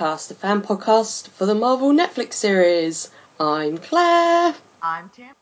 [0.00, 3.10] Defenders podcast, the fan podcast for the Marvel Netflix series.
[3.38, 4.54] I'm Claire.
[4.82, 5.34] I'm Tim.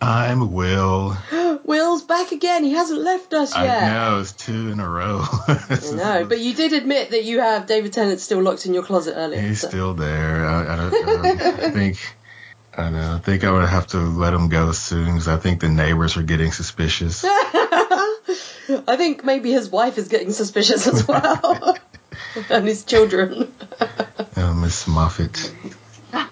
[0.00, 1.16] I'm Will.
[1.64, 2.62] Will's back again.
[2.62, 3.82] He hasn't left us yet.
[3.82, 5.20] I know, it's two in a row.
[5.48, 8.84] I know, but you did admit that you have David Tennant still locked in your
[8.84, 9.40] closet earlier.
[9.40, 10.46] He's so- still there.
[10.46, 10.94] I, I, don't,
[11.42, 11.98] I think.
[12.72, 13.14] I don't know.
[13.16, 16.16] I think I would have to let him go soon because I think the neighbors
[16.16, 17.24] are getting suspicious.
[17.26, 21.78] I think maybe his wife is getting suspicious as well.
[22.50, 23.52] and his children.
[24.36, 25.54] Oh, Miss Moffat.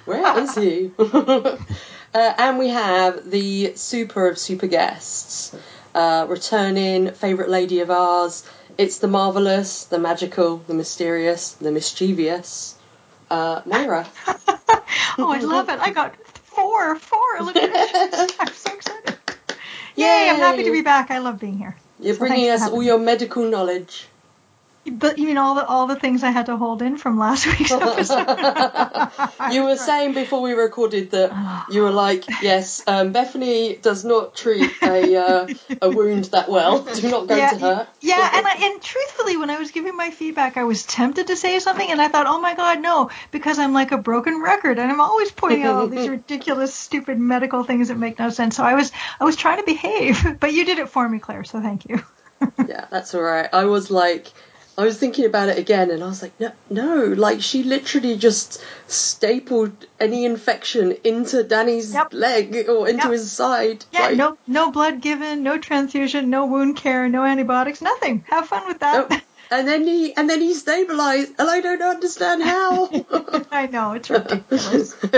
[0.06, 0.90] Where is he?
[0.98, 1.56] uh,
[2.14, 5.54] and we have the super of super guests.
[5.94, 8.44] Uh, returning favourite lady of ours.
[8.76, 12.74] It's the marvellous, the magical, the mysterious, the mischievous.
[13.30, 14.08] Uh, Moira.
[15.18, 15.78] Oh, I love it.
[15.78, 18.32] I got four, four alliterations.
[18.40, 19.18] I'm so excited.
[19.94, 21.10] Yay, I'm happy to be back.
[21.10, 21.76] I love being here.
[22.00, 24.06] You're So bringing us all your medical knowledge.
[24.90, 27.46] But you mean all the all the things I had to hold in from last
[27.46, 28.26] week's episode?
[29.52, 34.34] You were saying before we recorded that you were like, yes, um, Bethany does not
[34.34, 35.48] treat a uh,
[35.80, 36.82] a wound that well.
[36.94, 37.88] Do not go yeah, to her.
[38.00, 41.36] yeah, and I, and truthfully, when I was giving my feedback, I was tempted to
[41.36, 44.78] say something, and I thought, oh my god, no, because I'm like a broken record,
[44.78, 48.56] and I'm always pointing out all these ridiculous, stupid medical things that make no sense.
[48.56, 51.44] So I was I was trying to behave, but you did it for me, Claire.
[51.44, 52.02] So thank you.
[52.66, 53.48] yeah, that's all right.
[53.52, 54.32] I was like,
[54.78, 58.16] I was thinking about it again, and I was like, no, no, like she literally
[58.16, 62.08] just stapled any infection into Danny's Yep.
[62.12, 63.12] leg or into Yep.
[63.12, 63.84] his side.
[63.92, 68.24] Yeah, like, no no blood given, no transfusion, no wound care, no antibiotics, nothing.
[68.28, 69.10] Have fun with that.
[69.10, 69.18] no.
[69.50, 72.88] And then he and then he stabilized, and I don't understand how.
[73.50, 74.96] I know it's ridiculous.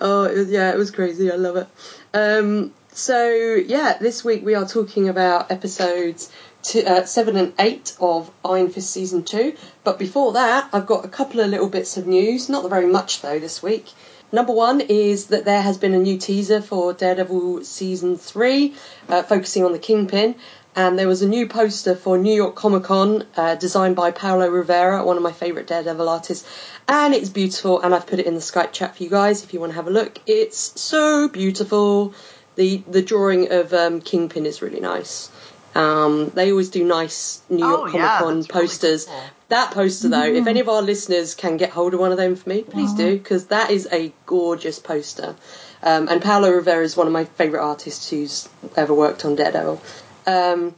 [0.00, 1.30] oh, it was, yeah, it was crazy.
[1.30, 1.68] I love it.
[2.14, 6.32] Um, so yeah, this week we are talking about episodes
[6.62, 9.56] two, uh, seven and eight of Iron Fist season two.
[9.84, 12.48] But before that, I've got a couple of little bits of news.
[12.48, 13.86] Not very much though this week.
[14.30, 18.74] Number one is that there has been a new teaser for Daredevil season three,
[19.08, 20.34] uh, focusing on the Kingpin.
[20.76, 24.48] And there was a new poster for New York Comic Con, uh, designed by Paolo
[24.48, 26.46] Rivera, one of my favourite Daredevil artists.
[26.86, 29.52] And it's beautiful, and I've put it in the Skype chat for you guys if
[29.52, 30.20] you want to have a look.
[30.26, 32.14] It's so beautiful.
[32.54, 35.30] The the drawing of um, Kingpin is really nice.
[35.78, 39.04] Um, they always do nice New Oh, York Comic yeah, Con that's really posters.
[39.06, 39.22] cool.
[39.48, 42.36] That poster, though, if any of our listeners can get hold of one of them
[42.36, 45.36] for me, please do, because that is a gorgeous poster.
[45.82, 49.80] Um, and Paolo Rivera is one of my favourite artists who's ever worked on Daredevil.
[50.26, 50.74] Um,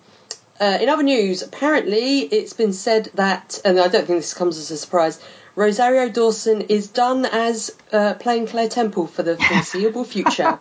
[0.61, 4.59] uh, in other news, apparently it's been said that, and I don't think this comes
[4.59, 5.19] as a surprise,
[5.57, 10.61] Rosario Dawson is done as uh, playing Claire Temple for the foreseeable future.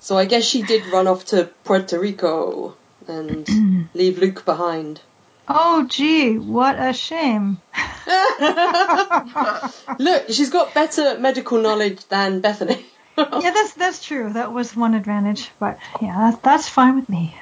[0.00, 2.76] so I guess she did run off to Puerto Rico
[3.08, 5.00] and leave Luke behind.
[5.46, 7.58] Oh gee, what a shame.
[9.98, 12.86] Look, she's got better medical knowledge than Bethany.
[13.16, 14.32] Yeah, that's that's true.
[14.32, 17.36] That was one advantage, but yeah, that, that's fine with me.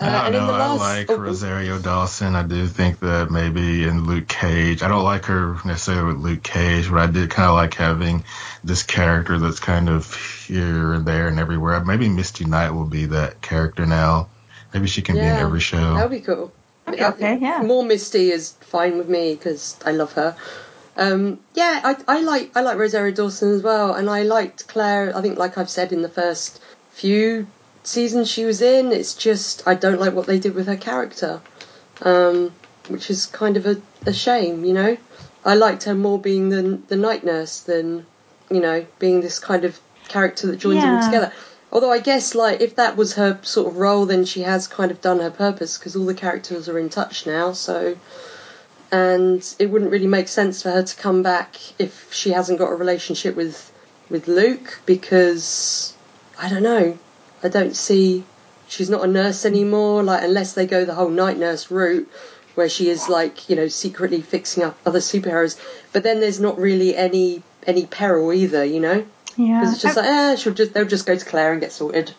[0.00, 0.46] Uh, I don't in know.
[0.46, 2.34] the last- I like oh, Rosario Dawson.
[2.34, 6.42] I do think that maybe in Luke Cage, I don't like her necessarily with Luke
[6.42, 8.24] Cage, but I did kind of like having
[8.64, 10.14] this character that's kind of
[10.46, 11.84] here and there and everywhere.
[11.84, 14.28] Maybe Misty Knight will be that character now.
[14.72, 15.94] Maybe she can be in every show.
[15.94, 16.52] That would be cool.
[16.88, 17.62] Okay, okay, yeah.
[17.62, 20.36] More Misty is fine with me because I love her.
[20.96, 25.16] Um, yeah, I, I like I like Rosario Dawson as well, and I liked Claire.
[25.16, 26.60] I think, like I've said in the first
[26.90, 27.46] few
[27.82, 31.40] seasons she was in, it's just I don't like what they did with her character,
[32.02, 32.52] um,
[32.88, 34.96] which is kind of a, a shame, you know.
[35.44, 38.06] I liked her more being the the night nurse than
[38.50, 41.32] you know being this kind of character that joins them all together.
[41.72, 44.90] Although I guess like if that was her sort of role, then she has kind
[44.90, 47.52] of done her purpose because all the characters are in touch now.
[47.52, 47.96] So,
[48.92, 52.70] and it wouldn't really make sense for her to come back if she hasn't got
[52.70, 53.72] a relationship with
[54.10, 55.94] with Luke because
[56.38, 56.98] I don't know.
[57.42, 58.24] I don't see
[58.68, 60.02] she's not a nurse anymore.
[60.02, 62.08] Like unless they go the whole night nurse route
[62.54, 65.58] where she is like you know secretly fixing up other superheroes,
[65.92, 68.64] but then there's not really any any peril either.
[68.64, 69.04] You know.
[69.36, 69.60] Yeah.
[69.60, 71.72] Because it's just I- like, eh, she'll just they'll just go to Claire and get
[71.72, 72.12] sorted.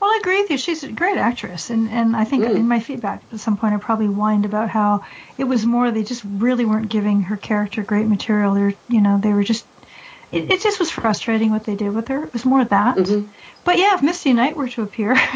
[0.00, 0.58] well, I agree with you.
[0.58, 2.56] She's a great actress, and and I think Mm.
[2.56, 5.04] in my feedback at some point I probably whined about how
[5.38, 8.54] it was more they just really weren't giving her character great material.
[8.54, 9.64] They're you know they were just
[10.30, 12.24] it, it just was frustrating what they did with her.
[12.24, 12.96] It was more that.
[12.96, 13.28] Mhm.
[13.64, 15.16] But yeah, if Misty Knight were to appear.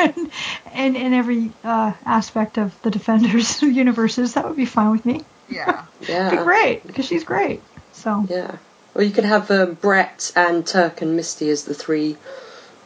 [0.00, 0.30] And,
[0.72, 5.24] and in every uh, aspect of the Defenders universes, that would be fine with me.
[5.50, 5.84] Yeah.
[6.00, 7.60] It'd be great because she's great.
[7.92, 8.56] So yeah.
[8.94, 12.16] Or you could have um, Brett and Turk and Misty as the three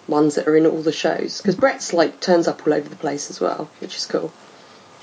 [0.08, 1.40] ones that are in all the shows.
[1.40, 4.32] Because Brett's like turns up all over the place as well, which is cool.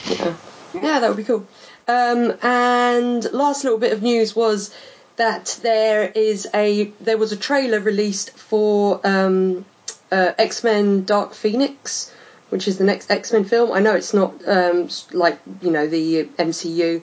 [0.05, 0.35] Yeah,
[0.73, 1.47] yeah, that would be cool.
[1.87, 4.73] Um, and last little bit of news was
[5.15, 9.65] that there is a there was a trailer released for um,
[10.11, 12.13] uh, X Men Dark Phoenix,
[12.49, 13.71] which is the next X Men film.
[13.71, 17.01] I know it's not um, like you know the MCU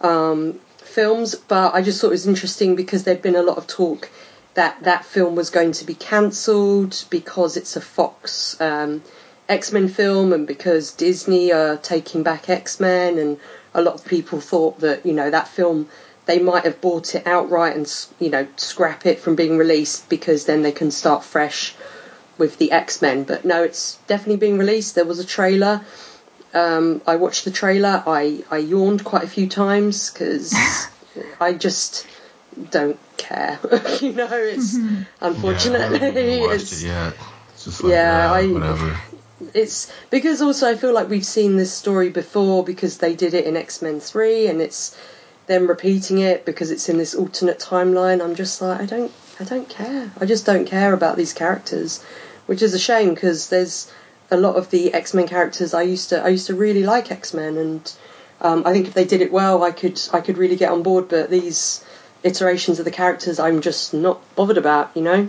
[0.00, 3.66] um, films, but I just thought it was interesting because there'd been a lot of
[3.66, 4.10] talk
[4.54, 9.02] that that film was going to be cancelled because it's a Fox um,
[9.48, 13.38] X Men film and because Disney are taking back X Men, and
[13.74, 15.88] a lot of people thought that you know that film
[16.26, 20.44] they might have bought it outright and you know scrap it from being released because
[20.44, 21.74] then they can start fresh
[22.40, 23.22] with the X Men.
[23.22, 24.96] But no, it's definitely being released.
[24.96, 25.84] There was a trailer.
[26.52, 28.02] Um, I watched the trailer.
[28.06, 30.52] I, I yawned quite a few times because
[31.40, 32.08] I just
[32.70, 33.60] don't care.
[34.00, 34.76] you know, it's
[35.20, 37.14] unfortunately yeah, I it's it yet.
[37.54, 38.98] It's just like, Yeah, uh, I- whatever.
[39.54, 43.44] it's because also I feel like we've seen this story before because they did it
[43.44, 44.96] in X Men Three, and it's
[45.46, 48.22] them repeating it because it's in this alternate timeline.
[48.22, 50.10] I'm just like I don't I don't care.
[50.20, 52.04] I just don't care about these characters,
[52.50, 53.76] which is a shame because there's
[54.32, 57.12] a lot of the X Men characters I used to I used to really like
[57.12, 57.92] X Men, and
[58.40, 60.82] um, I think if they did it well, I could I could really get on
[60.82, 61.08] board.
[61.08, 61.84] But these
[62.24, 64.90] iterations of the characters, I'm just not bothered about.
[64.96, 65.28] You know.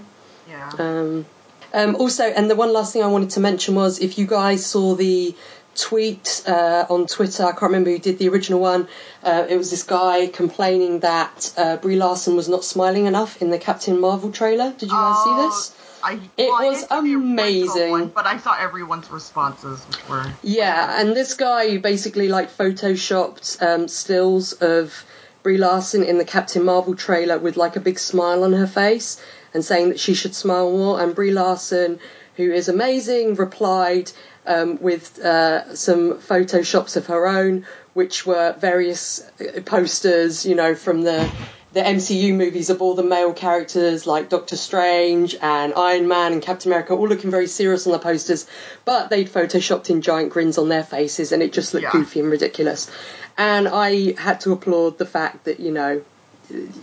[0.49, 0.71] Yeah.
[0.79, 1.25] Um,
[1.73, 4.65] um, also, and the one last thing I wanted to mention was if you guys
[4.65, 5.35] saw the
[5.75, 8.87] tweet uh, on Twitter, I can't remember who did the original one.
[9.23, 13.51] Uh, it was this guy complaining that uh, Brie Larson was not smiling enough in
[13.51, 14.71] the Captain Marvel trailer.
[14.71, 15.59] Did you guys Oh, see this?
[16.03, 17.91] I, It was didn't see the original amazing.
[17.91, 23.61] one, but I saw everyone's responses, which were Yeah, and this guy basically like photoshopped
[23.61, 25.03] um, stills of
[25.43, 29.21] Brie Larson in the Captain Marvel trailer with like a big smile on her face
[29.53, 31.01] and saying that she should smile more.
[31.01, 31.99] And Brie Larson,
[32.37, 34.11] who is amazing, replied
[34.47, 40.73] um, with uh, some photoshops of her own, which were various uh, posters, you know,
[40.75, 41.29] from the
[41.73, 46.41] the MCU movies of all the male characters like Doctor Strange and Iron Man and
[46.41, 48.45] Captain America, all looking very serious on the posters,
[48.83, 51.91] but they'd photoshopped in giant grins on their faces and it just looked Yeah.
[51.93, 52.91] goofy and ridiculous.
[53.37, 56.01] And I had to applaud the fact that, you know,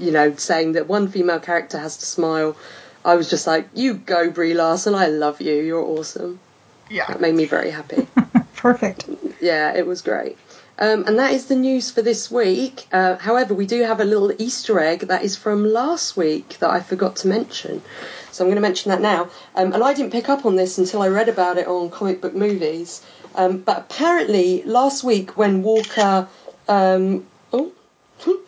[0.00, 2.56] you know, saying that one female character has to smile.
[3.04, 4.94] I was just like, you go, Brie Larson.
[4.94, 5.54] I love you.
[5.54, 6.40] You're awesome.
[6.88, 7.04] yeah.
[7.08, 8.06] That made me very happy.
[8.56, 9.04] Perfect.
[9.42, 10.38] yeah, it was great.
[10.80, 12.86] Um, and that is the news for this week.
[12.92, 16.70] Uh, however, we do have a little Easter egg that is from last week that
[16.70, 17.82] I forgot to mention.
[18.30, 19.30] So I'm going to mention that now.
[19.56, 22.20] Um, and I didn't pick up on this until I read about it on comic
[22.20, 23.02] book movies.
[23.34, 26.28] Um, but apparently, last week when Walker.
[26.68, 27.72] Um, oh,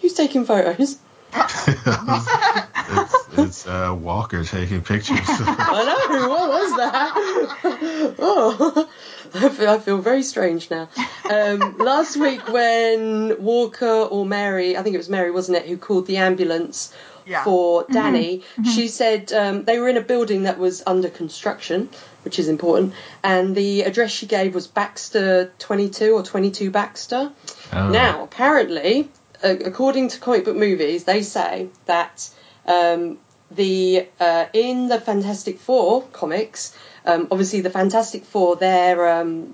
[0.01, 0.99] who's taking photos?
[1.35, 5.19] it's it's uh, Walker taking pictures.
[5.25, 6.29] I know.
[6.29, 8.15] What was that?
[8.19, 8.89] oh,
[9.35, 10.89] I feel, I feel very strange now.
[11.31, 15.77] Um, last week, when Walker or Mary, I think it was Mary, wasn't it, who
[15.77, 16.93] called the ambulance
[17.27, 17.45] Yeah.
[17.45, 21.89] for Danny, she said um, they were in a building that was under construction,
[22.25, 22.93] which is important,
[23.23, 27.31] and the address she gave was Baxter 22 or 22 Baxter.
[27.73, 27.89] Oh.
[27.89, 29.09] Now, apparently,
[29.45, 32.29] uh, according to comic book movies, they say that
[32.67, 33.19] um,
[33.51, 39.53] the uh, in the Fantastic Four comics, um, obviously the Fantastic Four, their um,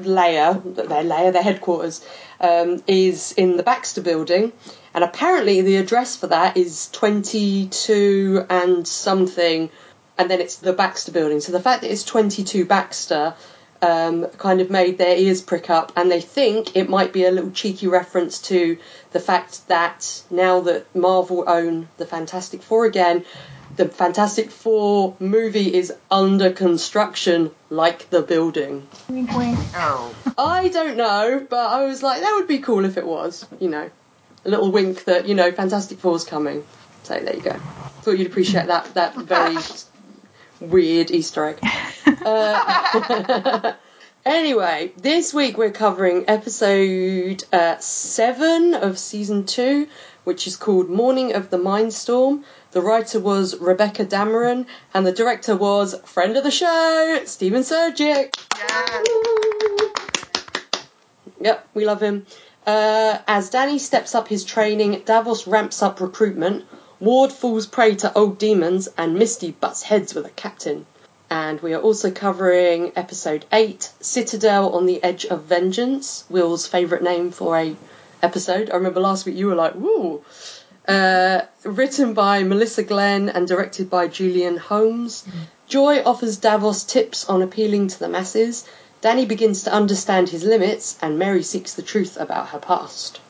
[0.00, 2.04] layer, their layer, their headquarters,
[2.40, 4.52] um, is in the Baxter Building,
[4.94, 9.70] and apparently the address for that is twenty two and something,
[10.18, 11.40] and then it's the Baxter Building.
[11.40, 13.34] So the fact that it's twenty two Baxter
[13.82, 17.30] um, kind of made their ears prick up, and they think it might be a
[17.30, 18.78] little cheeky reference to
[19.12, 23.24] the fact that now that Marvel own the Fantastic Four again,
[23.76, 28.86] the Fantastic Four movie is under construction, like the building.
[29.10, 30.14] Oh.
[30.38, 33.68] I don't know, but I was like, that would be cool if it was, you
[33.68, 33.90] know,
[34.46, 36.64] a little wink that you know Fantastic Four's coming.
[37.02, 37.58] So there you go.
[38.02, 39.56] Thought you'd appreciate that that very
[40.60, 41.58] weird Easter egg.
[42.24, 43.74] Uh,
[44.24, 49.88] anyway, this week we're covering episode uh, seven of season two,
[50.24, 52.44] which is called "Morning of the Mindstorm."
[52.76, 58.34] The writer was Rebecca Dameron, and the director was friend of the show, Stephen Surjik.
[58.58, 59.02] Yeah.
[61.40, 62.26] Yep, we love him.
[62.66, 66.66] Uh, as Danny steps up his training, Davos ramps up recruitment,
[67.00, 70.84] Ward falls prey to old demons, and Misty butts heads with a captain.
[71.30, 77.02] And we are also covering episode 8, Citadel on the Edge of Vengeance, Will's favourite
[77.02, 77.74] name for a
[78.22, 78.70] episode.
[78.70, 80.22] I remember last week you were like, woo!
[80.88, 85.24] Uh, written by Melissa Glenn and directed by Julian Holmes.
[85.66, 88.64] Joy offers Davos tips on appealing to the masses.
[89.00, 93.20] Danny begins to understand his limits, and Mary seeks the truth about her past.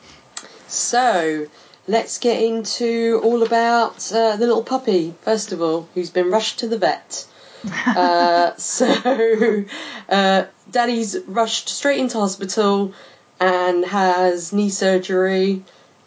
[0.67, 1.47] So,
[1.87, 6.59] let's get into all about uh, the little puppy, first of all, who's been rushed
[6.59, 7.25] to the vet.
[7.87, 9.65] uh, so,
[10.09, 12.93] uh, Danny's rushed straight into hospital
[13.39, 15.63] and has knee surgery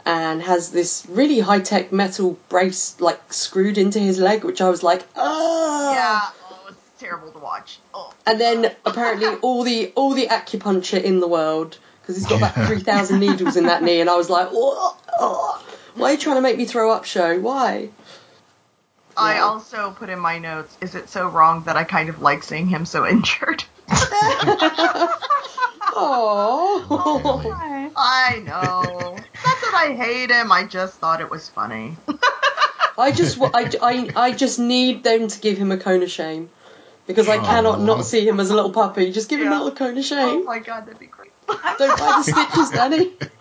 [0.06, 4.68] and has this really high tech metal brace like screwed into his leg, which I
[4.68, 5.92] was like, oh.
[5.94, 6.20] Yeah.
[6.50, 7.78] Oh, it's terrible to watch.
[7.94, 8.12] Oh.
[8.26, 12.66] And then apparently all the all the acupuncture in the world because he's got about
[12.66, 15.64] three thousand needles in that knee, and I was like, oh, oh.
[15.94, 17.38] why are you trying to make me throw up, show?
[17.38, 17.90] Why?
[19.16, 19.42] I Yeah.
[19.42, 22.66] also put in my notes, is it so wrong that I kind of like seeing
[22.68, 23.64] him so injured?
[25.92, 27.52] Oh.
[27.52, 27.90] Hi.
[27.96, 29.16] I know.
[29.80, 31.96] Not that I hate him, I just thought it was funny.
[32.98, 36.50] I just I, I, I just need them to give him a cone of shame
[37.06, 37.84] because I cannot Aw.
[37.84, 39.10] not see him as a little puppy.
[39.10, 40.40] Just give him a little cone of shame.
[40.40, 41.30] Oh my god, that'd be great.
[41.46, 43.12] Don't buy the stitches, Danny.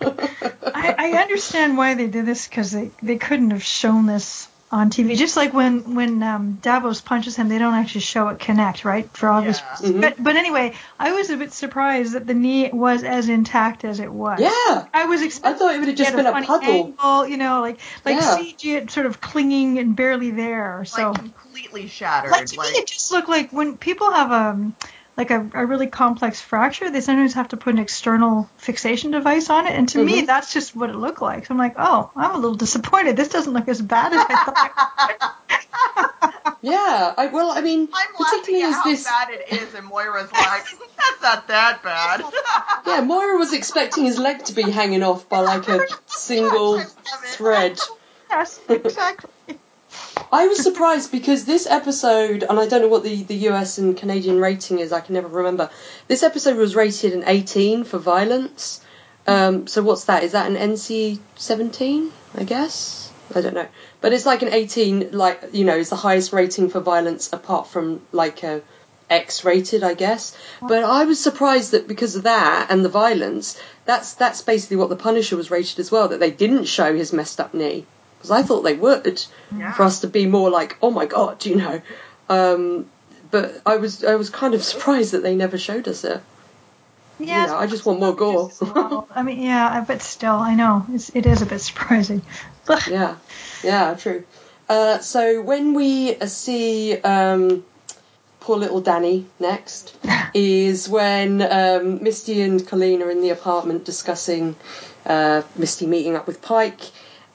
[0.74, 4.88] I, I understand why they did this because they, they couldn't have shown this on
[4.90, 5.16] TV.
[5.16, 9.08] Just like when when um, Davos punches him, they don't actually show it connect, right?
[9.16, 9.70] For obvious Yeah.
[9.72, 9.96] reasons.
[9.96, 10.00] Mhm.
[10.00, 13.98] But but anyway, I was a bit surprised that the knee was as intact as
[14.00, 14.40] it was.
[14.40, 14.84] yeah.
[14.94, 15.54] I was expecting.
[15.54, 16.86] I thought it would have just been get a funny puddle.
[16.86, 18.36] angle, you know, like like Yeah.
[18.38, 20.84] CG it sort of clinging and barely there.
[20.84, 22.30] So like completely shattered.
[22.30, 24.76] like to like, me, it just looked like when people have um
[25.20, 29.50] like a, a really complex fracture, they sometimes have to put an external fixation device
[29.50, 30.26] on it, and to me, Mhm.
[30.26, 31.44] that's just what it looked like.
[31.46, 33.16] So I'm like, oh, I'm a little disappointed.
[33.16, 35.36] This doesn't look as bad as I thought.
[36.62, 37.14] Yeah.
[37.16, 39.04] I, well, I mean, I'm laughing particularly at as how this.
[39.04, 40.64] bad it is, and Moira's like,
[40.98, 42.22] that's not that bad.
[42.86, 46.78] Yeah, Moira was expecting his leg to be hanging off by like a single I
[46.78, 46.86] love
[47.24, 47.28] it.
[47.36, 47.78] thread.
[48.30, 49.30] yes, exactly.
[50.32, 53.96] I was surprised because this episode, and I don't know what the, the US and
[53.96, 55.70] Canadian rating is, I can never remember.
[56.08, 58.80] This episode was rated an 18 for violence.
[59.26, 60.24] Um, so what's that?
[60.24, 62.12] Is that an NC 17?
[62.36, 63.12] I guess?
[63.34, 63.68] I don't know.
[64.00, 67.68] But it's like an 18, like, you know, it's the highest rating for violence apart
[67.68, 68.62] from like a
[69.10, 70.36] X rated, I guess.
[70.62, 74.88] But I was surprised that because of that and the violence, that's that's basically what
[74.88, 77.86] the Punisher was rated as well, that they didn't show his messed up knee.
[78.20, 79.24] Because I thought they would
[79.56, 79.72] Yeah.
[79.72, 81.80] for us to be more like, oh my god, you know.
[82.28, 82.86] Um,
[83.30, 86.20] but I was I was kind of surprised that they never showed us it.
[87.18, 88.50] Yeah, know, I just want more gore.
[88.60, 92.22] well, I mean, yeah, but still, I know it's, it is a bit surprising.
[92.88, 93.16] Yeah,
[93.64, 94.24] yeah, true.
[94.68, 97.64] Uh, so when we see um,
[98.38, 99.96] poor little Danny next
[100.34, 104.54] is when um, Misty and Colleen are in the apartment discussing
[105.04, 106.80] uh, Misty meeting up with Pike,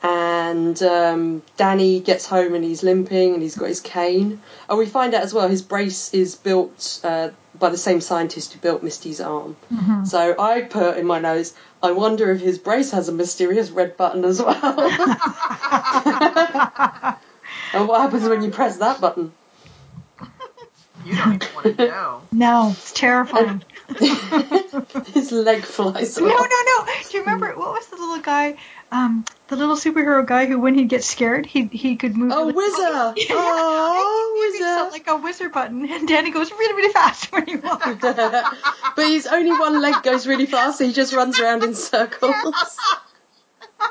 [0.06, 4.40] and um, Danny gets home and he's limping and he's got his cane.
[4.70, 8.54] And we find out as well his brace is built uh, by the same scientist
[8.54, 9.56] who built Misty's arm.
[10.06, 13.98] So I put in my nose, I wonder if his brace has a mysterious red
[13.98, 14.56] button as well.
[17.74, 19.32] and what happens when you press that button?
[21.04, 22.22] You don't even want to know.
[22.32, 23.64] No, it's terrifying.
[25.14, 26.24] His leg flies Off.
[26.24, 26.86] No, no, no.
[26.86, 28.58] Do you remember what was the little guy,
[28.92, 32.32] um, the little superhero guy who, when he'd get scared, he he could move.
[32.34, 33.14] Oh, really- Whizzer!
[33.18, 37.46] Yeah, Oh, He felt like a whizzer button, and Danny goes really, really fast when
[37.46, 37.88] he walks.
[38.02, 42.34] but his only one leg goes really fast, so he just runs around in circles.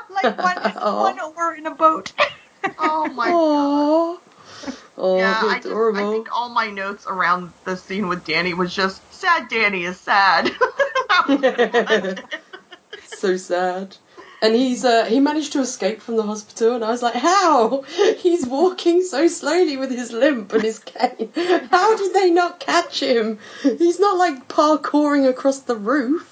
[0.09, 1.01] like one, Oh.
[1.03, 2.11] one oar in a boat.
[2.79, 4.19] Oh my Aww.
[4.97, 8.73] Oh, Yeah, I, just, I think all my notes around the scene with Danny was
[8.73, 9.49] just sad.
[9.49, 10.45] Danny is sad.
[10.47, 12.23] That was it.
[13.05, 13.97] so sad.
[14.45, 17.81] And he's uh, he managed to escape from the hospital, and I was like, how?
[18.19, 21.31] He's walking so slowly with his limp and his cane.
[21.71, 23.39] How did they not catch him?
[23.63, 26.31] He's not like parkouring across the roof.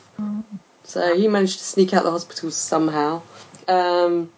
[0.84, 3.24] So he managed to sneak out the hospital somehow.
[3.68, 4.32] Um,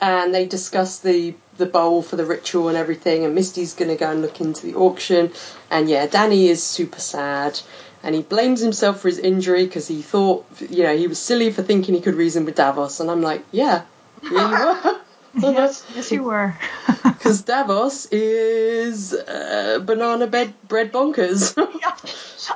[0.00, 3.24] and they discuss the the bowl for the ritual and everything.
[3.24, 5.32] And Misty's gonna go and look into the auction.
[5.68, 7.58] And yeah, Danny is super sad.
[8.06, 11.50] And he blames himself for his injury because he thought, you know, he was silly
[11.50, 13.00] for thinking he could reason with Davos.
[13.00, 13.82] And I'm like, yeah,
[14.22, 15.00] yeah, you were.
[15.52, 16.54] yes, yes, you were.
[17.02, 21.56] Because Davos is uh, banana bed bread bonkers.
[21.82, 21.96] Yeah.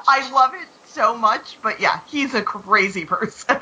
[0.06, 3.60] I love it so much, but yeah, he's a crazy person.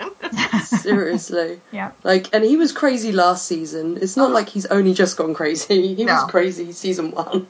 [0.64, 1.62] Seriously.
[1.72, 1.92] yeah.
[2.04, 3.96] Like, and he was crazy last season.
[4.02, 5.94] It's not like he's only just gone crazy.
[5.94, 7.46] He was crazy season one.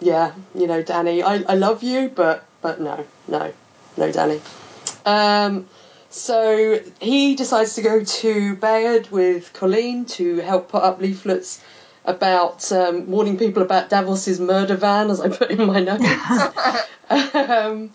[0.00, 3.52] Yeah, you know, Danny, I, I love you, but but no, no,
[3.96, 4.40] no, Danny.
[5.04, 5.68] Um,
[6.10, 11.62] so he decides to go to Bayard with Colleen to help put up leaflets
[12.04, 16.04] about um, warning people about Davos's murder van, as I put in my notes.
[17.34, 17.92] um,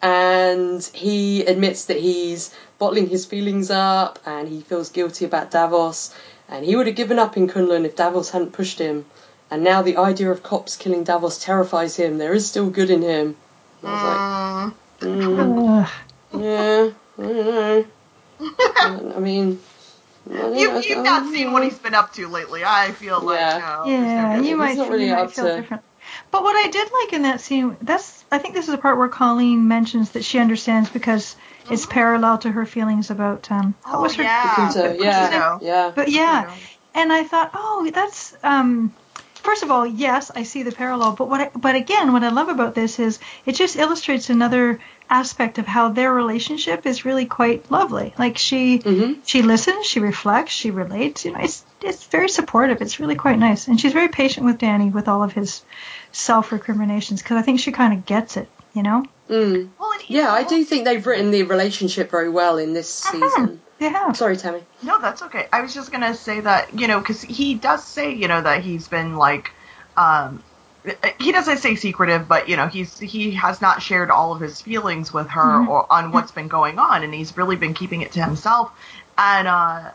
[0.00, 6.14] and he admits that he's bottling his feelings up and he feels guilty about Davos.
[6.48, 9.04] And he would have given up in Kunlun if Davos hadn't pushed him.
[9.50, 12.16] And now the idea of cops killing Davos terrifies him.
[12.16, 13.36] There is still good in him.
[13.84, 15.88] And I was like, Mm, mm,
[16.32, 19.14] yeah, I don't know.
[19.14, 19.58] I mean,
[20.30, 22.64] I you, you've I not don't seen what he's been up to lately.
[22.64, 23.58] I feel like Yeah.
[23.58, 25.82] no, there's no Yeah, you He's might, really you might feel to- different.
[26.30, 28.98] But what I did like in that scene, that's I think this is the part
[28.98, 31.36] where Colleen mentions that she understands because
[31.70, 34.54] it's parallel to her feelings about um what Oh, was her yeah.
[34.54, 35.92] Punto, yeah, yeah.
[35.94, 36.54] But yeah,
[36.94, 38.94] and I thought, oh, that's um.
[39.44, 41.12] First of all, yes, I see the parallel.
[41.12, 44.80] But what, I, but again, what I love about this is it just illustrates another
[45.10, 48.14] aspect of how their relationship is really quite lovely.
[48.18, 49.18] Like she, Mhm.
[49.26, 51.26] she listens, she reflects, she relates.
[51.26, 52.80] You know, it's it's very supportive.
[52.80, 55.60] It's really quite nice, and she's very patient with Danny with all of his
[56.12, 58.48] self recriminations because I think she kind of gets it.
[58.72, 59.04] You know.
[59.28, 59.68] Mm.
[59.78, 63.60] Well, and Yeah, I do think they've written the relationship very well in this season.
[63.78, 64.16] They have.
[64.16, 64.62] Sorry, Tammy.
[64.82, 65.48] No, that's okay.
[65.52, 68.62] I was just gonna say that you know because he does say you know that
[68.62, 69.50] he's been like,
[69.96, 70.42] um,
[71.18, 74.60] he doesn't say secretive, but you know he's he has not shared all of his
[74.60, 75.68] feelings with her Mhm.
[75.68, 78.70] or on what's been going on, and he's really been keeping it to himself.
[79.18, 79.90] And uh,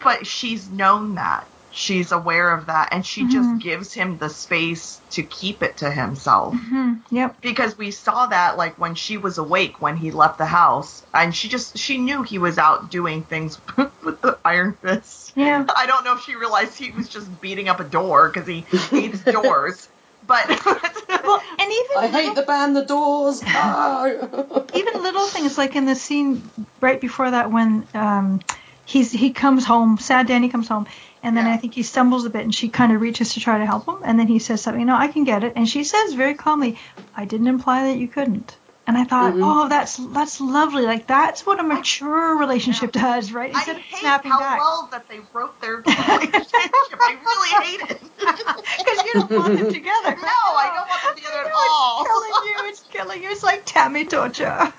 [0.00, 1.46] but she's known that
[1.78, 3.30] she's aware of that, and she Mhm.
[3.30, 7.40] just gives him the space to keep it to himself hmm Yep.
[7.40, 11.34] because we saw that like when she was awake when he left the house and
[11.34, 13.58] she just she knew he was out doing things
[14.04, 15.64] with the iron fist Yeah.
[15.76, 18.60] i don't know if she realized he was just beating up a door because he
[18.90, 19.88] hates doors
[20.26, 23.42] but Well, and even I hate the band The Doors.
[24.74, 26.42] Even little things like in the scene
[26.80, 28.40] right before that when um
[28.84, 30.86] he's he comes home sad danny comes home
[31.22, 31.54] and then Yeah.
[31.54, 33.86] i think he stumbles a bit and she kind of reaches to try to help
[33.88, 36.34] him and then he says something no i can get it and she says very
[36.34, 36.78] calmly
[37.16, 39.40] i didn't imply that you couldn't and i thought Mhm.
[39.42, 43.82] oh that's that's lovely like that's what a mature relationship does right i instead of
[43.82, 49.04] hate snapping how back well that they wrote their relationship i really hate it because
[49.04, 52.00] you don't want them together no i don't want them together at all.
[52.00, 52.68] It's killing you.
[52.70, 53.30] It's killing you.
[53.30, 54.72] It's like Tammy torture.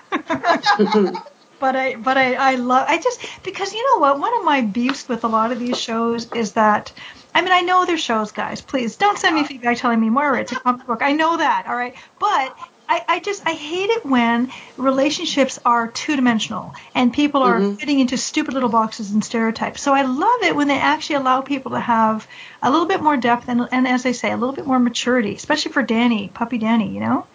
[1.59, 2.85] But I, but I, I love.
[2.89, 4.19] I just because you know what?
[4.19, 6.93] One of my beefs with a lot of these shows is that.
[7.33, 8.61] I mean, I know they're shows, guys.
[8.61, 11.01] Please don't send me feedback telling me Moira, it's a comic book.
[11.03, 11.95] I know that, all right.
[12.19, 12.55] But
[12.89, 17.79] I, I just I hate it when relationships are two dimensional and people are Mhm.
[17.79, 19.81] fitting into stupid little boxes and stereotypes.
[19.81, 22.27] So I love it when they actually allow people to have
[22.63, 25.35] a little bit more depth and, and as I say, a little bit more maturity,
[25.35, 27.27] especially for Danny, puppy Danny, you know.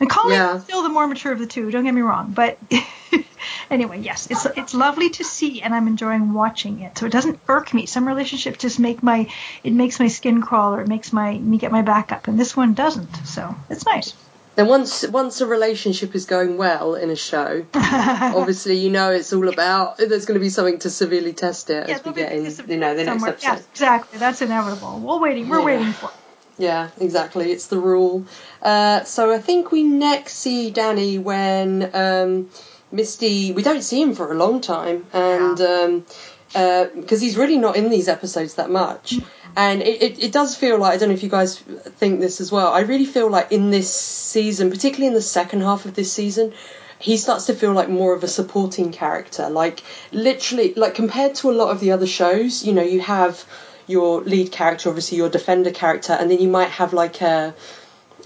[0.00, 0.56] And Colleen Yeah.
[0.56, 1.70] is still the more mature of the two.
[1.70, 2.58] Don't get me wrong, but
[3.70, 6.96] anyway, yes, it's it's lovely to see, and I'm enjoying watching it.
[6.98, 7.86] So it doesn't irk me.
[7.86, 9.26] Some relationships just make my
[9.64, 12.38] it makes my skin crawl or it makes my me get my back up, and
[12.38, 13.14] this one doesn't.
[13.26, 14.14] So it's nice.
[14.54, 19.32] then once once a relationship is going well in a show, obviously you know it's
[19.32, 19.98] all about.
[19.98, 22.94] There's going to be something to severely test it as we get in, you know,
[22.94, 23.38] the next episode.
[23.42, 24.18] Yes, exactly.
[24.18, 25.00] That's inevitable.
[25.00, 25.48] We're waiting.
[25.48, 25.64] We're Yeah.
[25.64, 26.10] waiting for.
[26.10, 26.14] it.
[26.58, 27.52] Yeah, exactly.
[27.52, 28.26] It's the rule.
[28.60, 32.50] Uh, so I think we next see Danny when um,
[32.90, 33.52] Misty.
[33.52, 36.06] We don't see him for a long time, and um,
[36.54, 39.14] uh, because he's really not in these episodes that much.
[39.56, 42.40] And it, it, it does feel like I don't know if you guys think this
[42.40, 42.72] as well.
[42.72, 46.52] I really feel like in this season, particularly in the second half of this season,
[46.98, 49.48] he starts to feel like more of a supporting character.
[49.48, 53.44] Like literally, like compared to a lot of the other shows, you know, you have
[53.88, 57.54] your lead character, obviously your defender character, and then you might have like a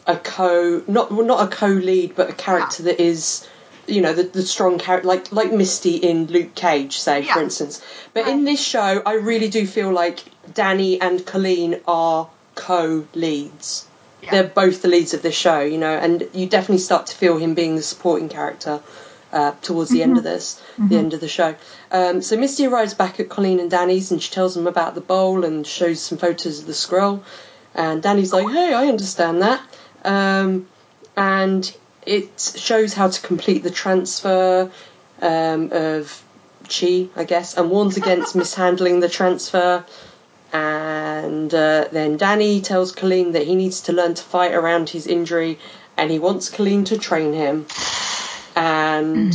[0.06, 3.48] a co not well, not a co-lead, but a character that is
[3.86, 7.82] you know the, the strong character like like Misty in Luke Cage, say for instance.
[8.12, 10.22] But in this show, I really do feel like
[10.52, 13.86] Danny and Colleen are co-leads.
[14.22, 14.30] Yeah.
[14.30, 17.38] They're both the leads of this show, you know, and you definitely start to feel
[17.38, 18.80] him being the supporting character
[19.32, 21.54] uh, towards the end of this, the end of the show.
[21.90, 25.00] Um, so Misty arrives back at Colleen and Danny's, and she tells them about the
[25.00, 27.24] bowl and shows some photos of the scroll.
[27.74, 29.60] And Danny's like, "Hey, I understand that,"
[30.04, 30.66] um,
[31.16, 34.70] and it shows how to complete the transfer
[35.20, 36.22] um, of
[36.68, 39.84] chi, I guess, and warns against mishandling the transfer.
[40.52, 45.06] And uh, then Danny tells Colleen that he needs to learn to fight around his
[45.06, 45.58] injury,
[45.96, 47.66] and he wants Colleen to train him.
[48.56, 49.34] And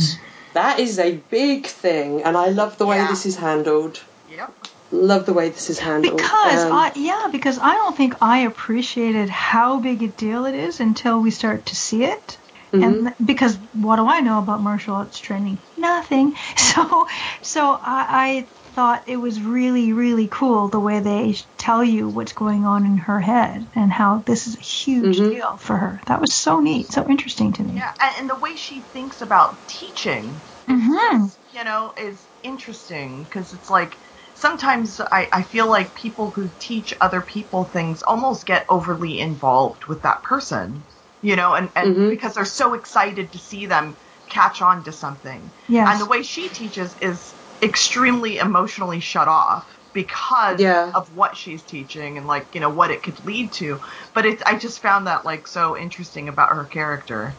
[0.54, 3.08] that is a big thing, and I love the way Yeah.
[3.08, 4.00] this is handled.
[4.30, 4.54] Yep.
[4.90, 6.16] Love the way this is handled.
[6.16, 10.54] Because Um, I yeah, because I don't think I appreciated how big a deal it
[10.54, 12.38] is until we start to see it.
[12.72, 15.58] and because what do I know about martial arts training?
[15.76, 16.34] Nothing.
[16.56, 17.06] So,
[17.42, 18.46] so I, I
[18.78, 22.96] thought it was really, really cool the way they tell you what's going on in
[22.96, 25.30] her head and how this is a huge Mhm.
[25.32, 26.00] deal for her.
[26.06, 27.74] That was so neat, so interesting to me.
[27.74, 31.36] Yeah, and, and the way she thinks about teaching, Mhm.
[31.50, 33.98] you know, is interesting because it's like
[34.34, 39.86] sometimes I, I feel like people who teach other people things almost get overly involved
[39.86, 40.84] with that person,
[41.20, 42.10] you know, and, and Mhm.
[42.10, 43.96] because they're so excited to see them
[44.30, 45.50] catch on to something.
[45.66, 45.88] Yes.
[45.90, 50.92] And the way she teaches is extremely emotionally shut off because Yeah.
[50.94, 53.80] of what she's teaching and like you know what it could lead to
[54.14, 57.34] but it i just found that like so interesting about her character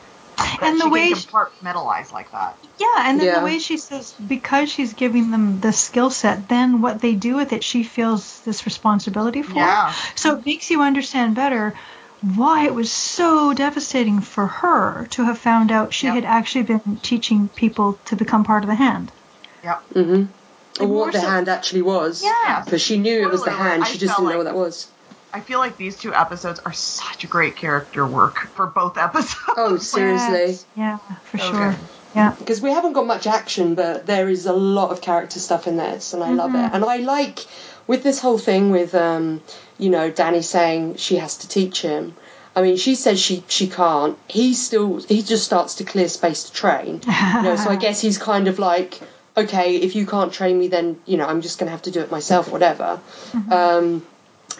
[0.62, 3.40] And the she way can she- compartmentalize like that Yeah, and then Yeah.
[3.40, 7.36] the way she says because she's giving them the skill set, then what they do
[7.36, 9.56] with it, she feels this responsibility for.
[9.58, 9.94] Yeah.
[10.16, 11.76] So it makes you understand better
[12.22, 16.16] why it was so devastating for her to have found out she Yep.
[16.16, 19.12] had actually been teaching people to become part of the hand.
[19.64, 20.24] Yep hmm
[20.80, 22.24] Or more what the so- hand actually was.
[22.24, 22.62] Yeah.
[22.64, 24.46] Because she knew it was the Spoiler alert, hand, I she just didn't know what
[24.46, 24.88] like- that was.
[25.34, 29.36] i feel like these two episodes are such a great character work for both episodes
[29.58, 30.40] Oh, seriously.
[30.54, 30.66] Yes.
[30.76, 31.76] Yeah, for So sure.
[32.16, 32.34] Yeah.
[32.40, 35.78] Because we haven't got much action, but there is a lot of character stuff in
[35.78, 36.66] this, and I love Mm-hmm.
[36.66, 36.74] it.
[36.74, 37.46] And I like
[37.86, 39.42] with this whole thing with, um,
[39.78, 42.16] you know, Danny saying she has to teach him.
[42.56, 44.18] I mean, she says she she can't.
[44.28, 47.02] He still he just starts to clear space to train.
[47.06, 49.00] You know, so I guess he's kind of like,
[49.40, 51.92] okay, if you can't train me, then you know I'm just going to have to
[51.92, 53.00] do it myself, whatever.
[53.52, 54.06] Um,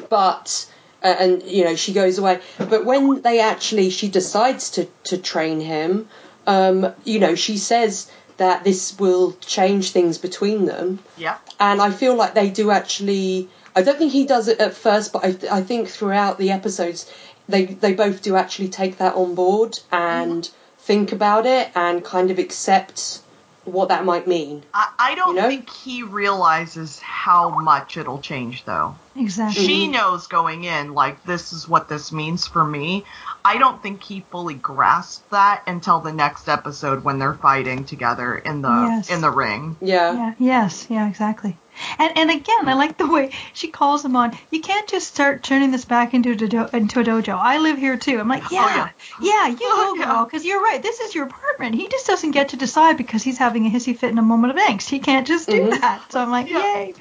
[0.10, 0.70] but
[1.04, 2.40] uh, and you know she goes away.
[2.58, 6.08] But when they actually she decides to to train him,
[6.48, 11.92] um, you know she says that this will change things between them Yeah, and I
[11.92, 13.50] feel like they do actually.
[13.76, 17.12] I don't think he does it at first, but I, I think throughout the episodes,
[17.48, 22.32] they they both do actually take that on board and think about it and kind
[22.32, 23.22] of accept
[23.72, 24.64] what that might mean.
[24.74, 25.48] I, I don't You know?
[25.50, 29.66] think he realizes how much it'll change though Exactly.
[29.66, 29.92] she mm-hmm.
[29.94, 33.04] knows going in like this is what this means for me
[33.44, 38.38] i don't think he fully grasped that until the next episode when they're fighting together
[38.38, 39.10] in the Yes.
[39.10, 41.58] in the ring Yeah, Yeah, yes, yeah, exactly.
[41.98, 44.38] And and again, I like the way she calls him on.
[44.52, 47.38] You can't just start turning this back into a do- into a dojo.
[47.38, 48.20] I live here too.
[48.20, 48.90] I'm like, yeah, yeah.
[49.22, 50.06] yeah, you Oh, go, yeah.
[50.12, 50.82] girl, because you're right.
[50.82, 51.76] This is your apartment.
[51.76, 54.58] He just doesn't get to decide because he's having a hissy fit in a moment
[54.58, 54.90] of angst.
[54.90, 55.80] He can't just do Mhm.
[55.82, 56.12] that.
[56.12, 56.60] So I'm like, Yeah.
[56.60, 56.94] yay.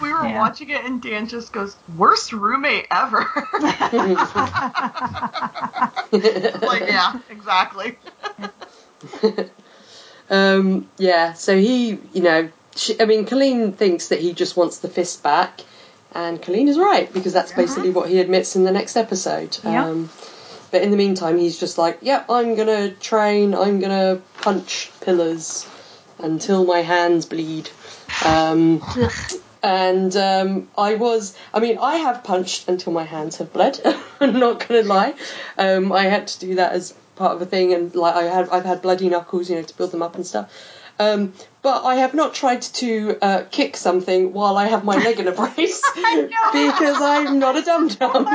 [0.00, 0.38] we were Yeah.
[0.40, 3.26] watching it and dan just goes worst roommate ever
[6.62, 7.96] like yeah exactly
[10.30, 11.32] um, yeah.
[11.34, 15.22] So he, you know, she, I mean, Colleen thinks that he just wants the fist
[15.22, 15.60] back,
[16.14, 19.58] and Colleen is right because that's basically what he admits in the next episode.
[19.64, 19.86] Yeah.
[19.86, 20.10] Um,
[20.70, 23.54] but in the meantime, he's just like, "Yep, I'm gonna train.
[23.54, 25.66] I'm gonna punch pillars
[26.18, 27.68] until my hands bleed."
[28.24, 28.82] Um,
[29.62, 33.80] and um, I was, I mean, I have punched until my hands have bled.
[34.20, 35.14] I'm not gonna lie.
[35.58, 38.52] Um, I had to do that as part of a thing, and like I have,
[38.52, 40.50] I've had bloody knuckles, you know, to build them up and stuff.
[41.02, 45.20] Um, but I have not tried to uh, kick something while I have my leg
[45.20, 48.26] in a brace because I'm not a dum dum.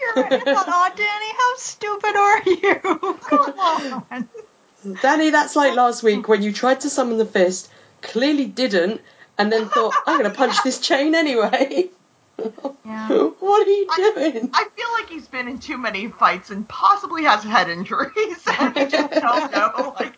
[0.00, 0.42] You're right.
[0.46, 3.18] Oh, Danny, how stupid are you?
[3.22, 4.28] Come on.
[5.02, 7.68] Danny, that's like last week when you tried to summon the fist,
[8.00, 9.00] clearly didn't,
[9.36, 11.90] and then thought, I'm going to punch this chain anyway.
[12.84, 13.08] Yeah.
[13.40, 14.50] what are you doing?
[14.54, 18.38] I feel like he's been in too many fights and possibly has head injuries.
[18.46, 19.94] and we just don't know.
[19.98, 20.14] Like,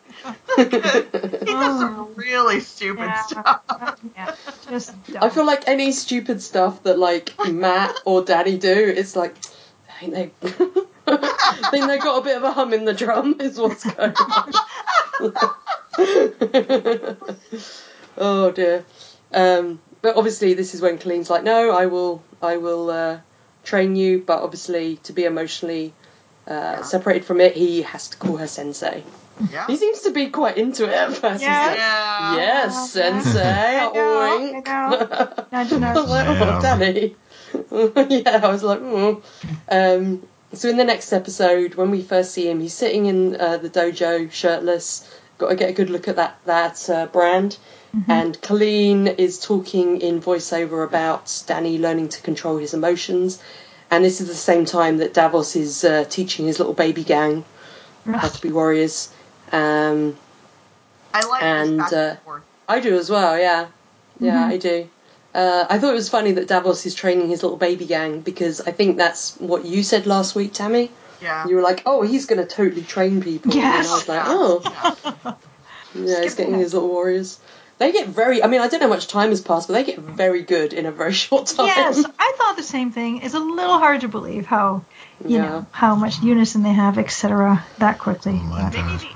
[0.57, 0.65] he
[1.53, 3.23] does some really stupid Yeah.
[3.23, 3.63] stuff.
[4.17, 4.35] yeah.
[4.69, 9.35] Just I feel like any stupid stuff that like Matt or Danny do, it's like
[9.89, 10.49] I think they
[11.07, 14.15] I think they got a bit of a hum in the drum is what's going
[14.15, 14.53] on.
[18.19, 18.85] oh dear.
[19.33, 23.19] Um, but obviously this is when Colleen's like, No, I will I will uh,
[23.65, 25.93] train you, but obviously to be emotionally
[26.47, 29.05] uh, separated from it, he has to call her sensei.
[29.51, 29.67] Yeah.
[29.69, 31.41] He seems to be quite into it at first.
[31.41, 31.67] He's Yeah.
[31.67, 32.37] like, Yeah.
[32.37, 33.41] Yes, sensei.
[33.41, 34.69] I know, Oink.
[34.69, 35.45] I know.
[35.53, 35.97] Nudge, I nudge.
[35.97, 36.61] was like, oh, Yeah.
[36.61, 37.17] Danny.
[38.23, 39.23] yeah, I was like, oh.
[39.71, 43.57] Um, so in the next episode, when we first see him, he's sitting in uh,
[43.59, 45.09] the dojo, shirtless.
[45.39, 47.57] Got to get a good look at that that uh, brand.
[48.09, 53.43] And Colleen is talking in voiceover about Danny learning to control his emotions.
[53.91, 57.45] And this is the same time that Davos is uh, teaching his little baby gang
[58.07, 59.13] how to be warriors.
[59.51, 60.17] Um,
[61.13, 62.17] I like And, this uh.
[62.69, 63.67] I do as well, yeah.
[64.21, 64.53] Yeah, Mhm.
[64.53, 64.89] I do.
[65.35, 68.61] Uh, I thought it was funny that Davos is training his little baby gang because
[68.61, 70.91] I think that's what you said last week, Tammy.
[71.21, 71.47] Yeah.
[71.49, 73.53] You were like, oh, he's going to totally train people.
[73.53, 75.35] And I was like, oh, Yeah.
[75.95, 76.63] yeah, he's getting ahead.
[76.65, 77.39] his little warriors.
[77.81, 78.43] They get very.
[78.45, 80.75] I mean, I don't know how much time has passed, but they get very good
[80.75, 81.67] in a very short time.
[81.67, 83.23] Yes, I thought the same thing.
[83.23, 84.85] It's a little hard to believe how,
[85.27, 85.43] you Yeah.
[85.49, 87.65] know, how much unison they have, etc.
[87.79, 88.39] That quickly.
[88.45, 89.11] Oh my But- Maybe the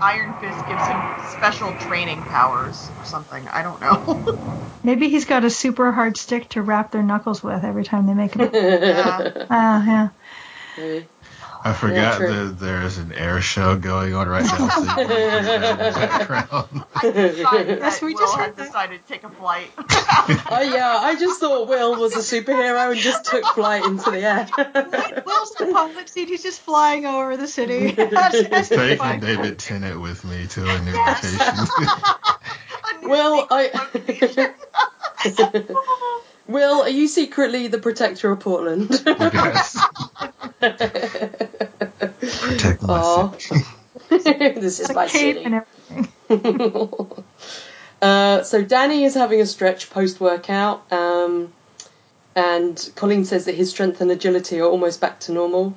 [0.00, 1.00] Iron Fist gives him
[1.40, 3.48] special training powers or something.
[3.48, 4.24] I don't know.
[4.84, 8.14] Maybe he's got a super hard stick to wrap their knuckles with every time they
[8.14, 8.50] make a.
[8.52, 9.46] yeah.
[9.50, 10.08] Ah, yeah.
[10.78, 11.06] Maybe.
[11.66, 12.28] I forgot true.
[12.48, 14.68] that there's an air show going on right now.
[14.68, 16.84] So you can put that in the background.
[16.94, 17.06] I
[17.78, 19.70] Yes, we Will just had decided to take a flight.
[20.26, 24.20] Oh yeah, I just thought Will was a superhero and just took flight into the
[24.20, 24.46] air.
[25.26, 26.28] Will's the pilot seat.
[26.28, 27.94] He's just flying over the city.
[27.98, 29.20] As- as he's Taking.
[29.20, 31.66] David Tennant with me to a new location.
[33.02, 34.54] Will, I.
[36.46, 38.90] Will, are you secretly the protector of Portland?
[39.06, 39.78] yes.
[40.60, 43.32] Protect my Aw.
[43.38, 43.64] city.
[44.60, 45.44] this is my cape city.
[45.44, 45.64] and
[46.28, 47.24] everything.
[48.02, 51.52] uh, so Danny is having a stretch post workout, um,
[52.36, 55.76] and Colleen says that his strength and agility are almost back to normal.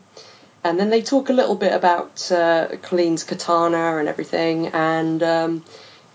[0.64, 5.64] And then they talk a little bit about uh, Colleen's katana and everything, and um,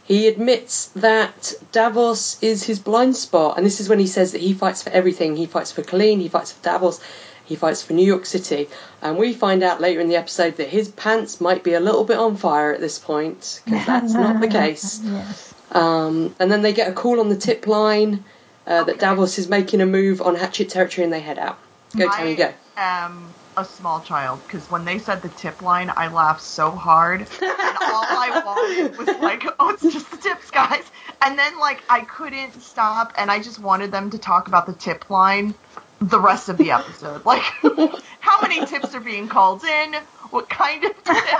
[0.05, 3.57] he admits that Davos is his blind spot.
[3.57, 5.37] And this is when he says that he fights for everything.
[5.37, 7.01] He fights for Colleen, he fights for Davos,
[7.45, 8.69] he fights for New York City.
[9.01, 12.05] And we find out later in the episode that his pants might be a little
[12.05, 15.01] bit on fire at this point, because that's not the case.
[15.05, 15.55] Yes.
[15.71, 18.25] Um, and then they get a call on the tip line
[18.67, 21.59] uh, that Davos is making a move on Hatchet territory and they head out.
[21.97, 22.53] Go, Tammy, go.
[22.77, 27.21] Am a small child because when they said the tip line, I laughed so hard,
[27.41, 30.85] and all I wanted was like, "Oh, it's just the tips, guys!"
[31.21, 34.75] And then like I couldn't stop, and I just wanted them to talk about the
[34.75, 35.55] tip line
[36.03, 37.25] the rest of the episode.
[37.25, 37.43] Like,
[38.21, 39.95] how many tips are being called in?
[40.31, 41.33] What kind of tips?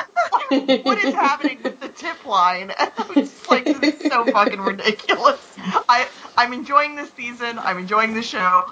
[0.51, 2.73] Like, what is happening with the tip line?
[2.79, 5.41] And I'm just like, this is so fucking ridiculous.
[5.59, 7.59] I I'm enjoying this season.
[7.59, 8.65] I'm enjoying the show.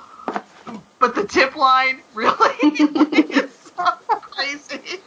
[0.98, 2.34] But the tip line, really?
[2.62, 5.00] it's so crazy.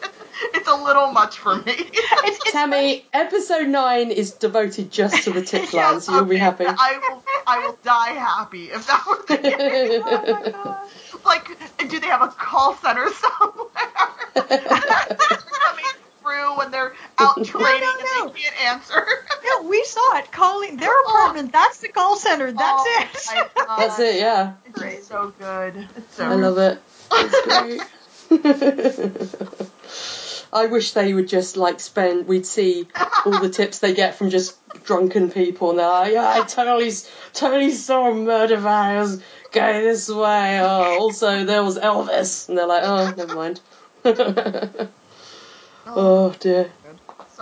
[0.54, 1.74] It's a little much for me.
[1.78, 6.38] It's, Tammy, episode 9 is devoted just to the tip Yeah, line, so you'll be
[6.38, 6.66] happy.
[6.68, 10.02] I will I will die happy if that were the case.
[10.56, 10.90] Oh.
[11.26, 11.48] Like,
[11.90, 13.70] do they have a call center somewhere?
[14.34, 15.86] coming
[16.22, 18.26] through when they're out training no, no.
[18.26, 19.06] and they can't answer.
[19.64, 20.32] No, we saw it.
[20.32, 21.06] Calling their oh.
[21.08, 21.52] apartment.
[21.52, 22.52] That's the call center.
[22.52, 23.52] That's Oh it.
[23.56, 24.54] That's it, yeah.
[24.66, 25.88] It's just so good.
[25.96, 26.82] It's so I love it.
[27.12, 27.90] It's
[28.30, 29.70] great.
[30.54, 32.28] I wish they would just like spend.
[32.28, 32.88] We'd see
[33.26, 36.92] all the tips they get from just drunken people, and they're like, "Yeah, I totally,
[37.34, 39.20] totally saw murder virus
[39.52, 43.62] go this way." Oh, also there was Elvis, and they're like, "Oh, never mind."
[45.86, 45.94] Oh.
[45.98, 46.72] oh dear.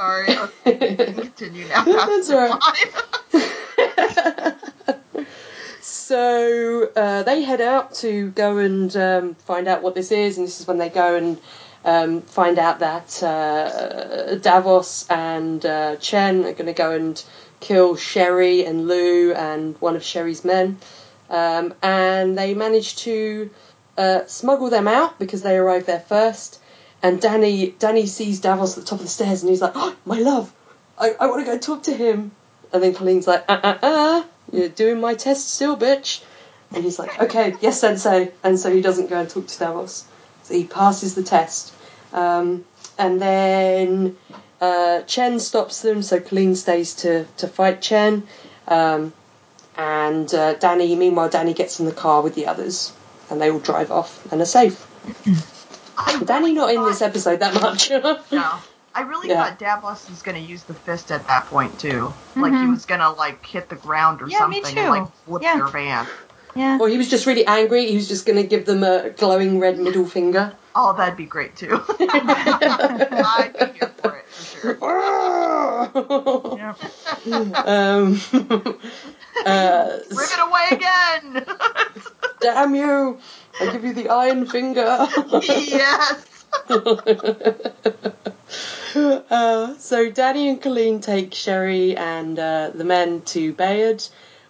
[0.02, 0.30] Sorry.
[0.66, 1.84] Okay, we can continue now.
[1.86, 2.60] That's right.
[5.82, 10.48] so uh, they head out to go and um, find out what this is, and
[10.48, 11.40] this is when they go and
[11.86, 17.24] um, find out that uh, Davos and uh, Chen are going to go and
[17.60, 20.80] kill Sherry and Lou and one of Sherry's men.
[21.30, 23.52] Um, and they manage to
[24.00, 26.61] uh, smuggle them out because they arrive there first.
[27.04, 29.96] And Danny Danny sees Davos at the top of the stairs and he's like, oh,
[30.06, 30.54] my love,
[30.98, 32.32] I, I want to go talk to him.
[32.72, 33.80] And then Colleen's like, ah, ah,
[34.22, 36.24] uh, you're doing my test still, bitch.
[36.74, 38.32] And he's like, okay, yes, sensei.
[38.44, 40.06] And so he doesn't go and talk to Davos.
[40.44, 41.74] So he passes the test.
[42.14, 42.66] Um,
[42.98, 44.18] and then
[44.62, 48.28] uh, Chen stops them, so Colleen stays to, to fight Chen.
[48.68, 49.12] Um,
[49.76, 52.94] and uh, Danny, meanwhile, Danny gets in the car with the others.
[53.30, 54.88] And they all drive off and are safe.
[56.06, 57.90] I Danny really not in this episode that much.
[58.32, 58.54] No.
[58.94, 59.46] I really Yeah.
[59.46, 62.14] thought Davos was going to use the fist at that point too.
[62.36, 62.72] Like he Mhm.
[62.72, 64.82] was going to like hit the ground or Yeah, me something too.
[64.82, 65.56] and like flip Yeah.
[65.58, 66.08] their van.
[66.54, 66.78] Yeah.
[66.82, 67.86] or he was just really angry.
[67.86, 70.54] He was just going to give them a glowing red middle finger.
[70.76, 71.82] Oh, that'd be great too.
[72.00, 74.78] I'd be here for it for sure.
[77.66, 78.20] um,
[79.46, 81.46] uh, Rip it away again.
[82.42, 83.20] damn you!
[83.60, 85.08] I give you the iron finger.
[85.42, 86.46] yes.
[88.96, 94.04] uh, so Danny and Colleen take Sherry and uh, the men to Bayard,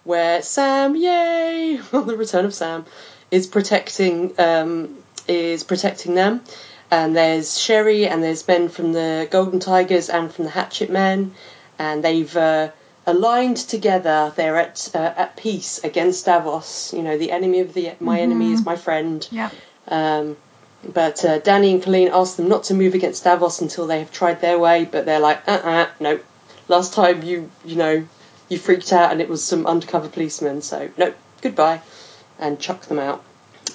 [0.03, 2.85] where Sam, yay, on the return of Sam,
[3.29, 6.41] is protecting um, is protecting them.
[6.89, 11.33] And there's Sherry and there's men from the Golden Tigers and from the Hatchet Men,
[11.79, 12.71] and they've uh,
[13.05, 14.31] aligned together.
[14.35, 16.93] They're at uh, at peace against Davos.
[16.93, 19.27] You know, the enemy of the my enemy is my friend.
[19.31, 19.49] Yeah.
[19.87, 20.37] Um,
[20.83, 24.11] But uh, Danny and Colleen ask them not to move against Davos until they have
[24.11, 26.19] tried their way, but they're like, uh uh no.
[26.67, 28.03] Last time you, you know,
[28.49, 31.81] you freaked out and it was some undercover policemen, so no, goodbye.
[32.39, 33.23] And chuck them out.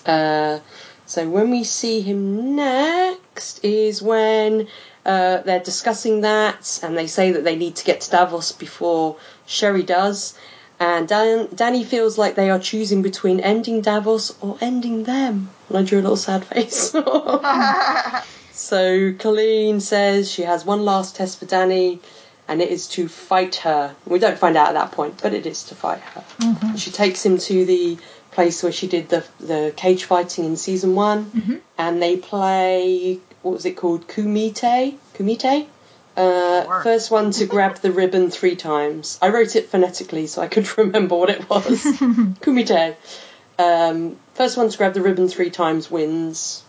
[0.04, 0.58] Uh,
[1.06, 4.66] so when we see him next is when
[5.06, 9.16] uh, they're discussing that and they say that they need to get to Davos before
[9.46, 10.36] Sherry does.
[10.78, 15.50] And Dan- Danny feels like they are choosing between ending Davos or ending them.
[15.68, 16.90] And I drew a little sad face.
[18.52, 22.00] so Colleen says she has one last test for Danny,
[22.48, 23.94] and it is to fight her.
[24.06, 26.24] We don't find out at that point, but it is to fight her.
[26.76, 27.98] She takes him to the
[28.32, 33.54] place where she did the the cage fighting in season one, and they play what
[33.54, 34.08] was it called?
[34.08, 34.96] Kumite.
[35.14, 35.66] Kumite.
[36.16, 39.18] Uh, first one to grab the ribbon three times.
[39.22, 41.64] I wrote it phonetically so I could remember what it was.
[42.42, 42.96] Kumite.
[43.58, 46.64] Um, first one to grab the ribbon three times wins,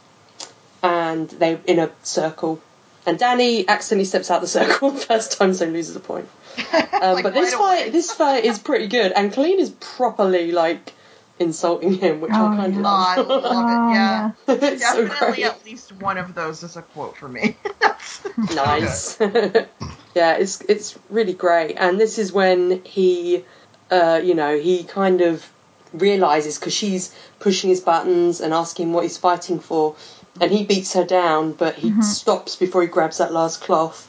[0.84, 2.62] and they in a circle.
[3.08, 6.30] And Danny accidentally steps out the circle first time, so loses a point.
[6.58, 10.94] Um, Like, but this fight, this fight is pretty good, and Colleen is properly like
[11.40, 12.80] insulting him, which Oh, I kind yeah.
[12.80, 13.28] of Oh, I love.
[13.30, 13.94] love Oh, it.
[13.94, 14.32] Yeah.
[14.48, 15.46] it's so Definitely great.
[15.46, 17.58] at least one of those is a quote for me.
[18.56, 19.18] nice.
[20.16, 23.44] yeah, it's it's really great, and this is when he,
[23.92, 25.46] uh, you know, he kind of
[25.94, 29.96] realizes because she's pushing his buttons and asking what he's fighting for,
[30.42, 34.08] and he beats her down, but he stops before he grabs that last cloth,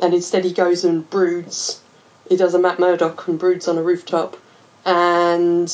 [0.00, 1.80] and instead he goes and broods.
[2.28, 4.36] He does a Matt Murdock and broods on a rooftop,
[4.84, 5.72] and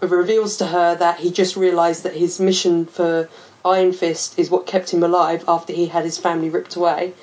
[0.00, 3.28] reveals to her that he just realised that his mission for
[3.64, 7.14] Iron Fist is what kept him alive after he had his family ripped away.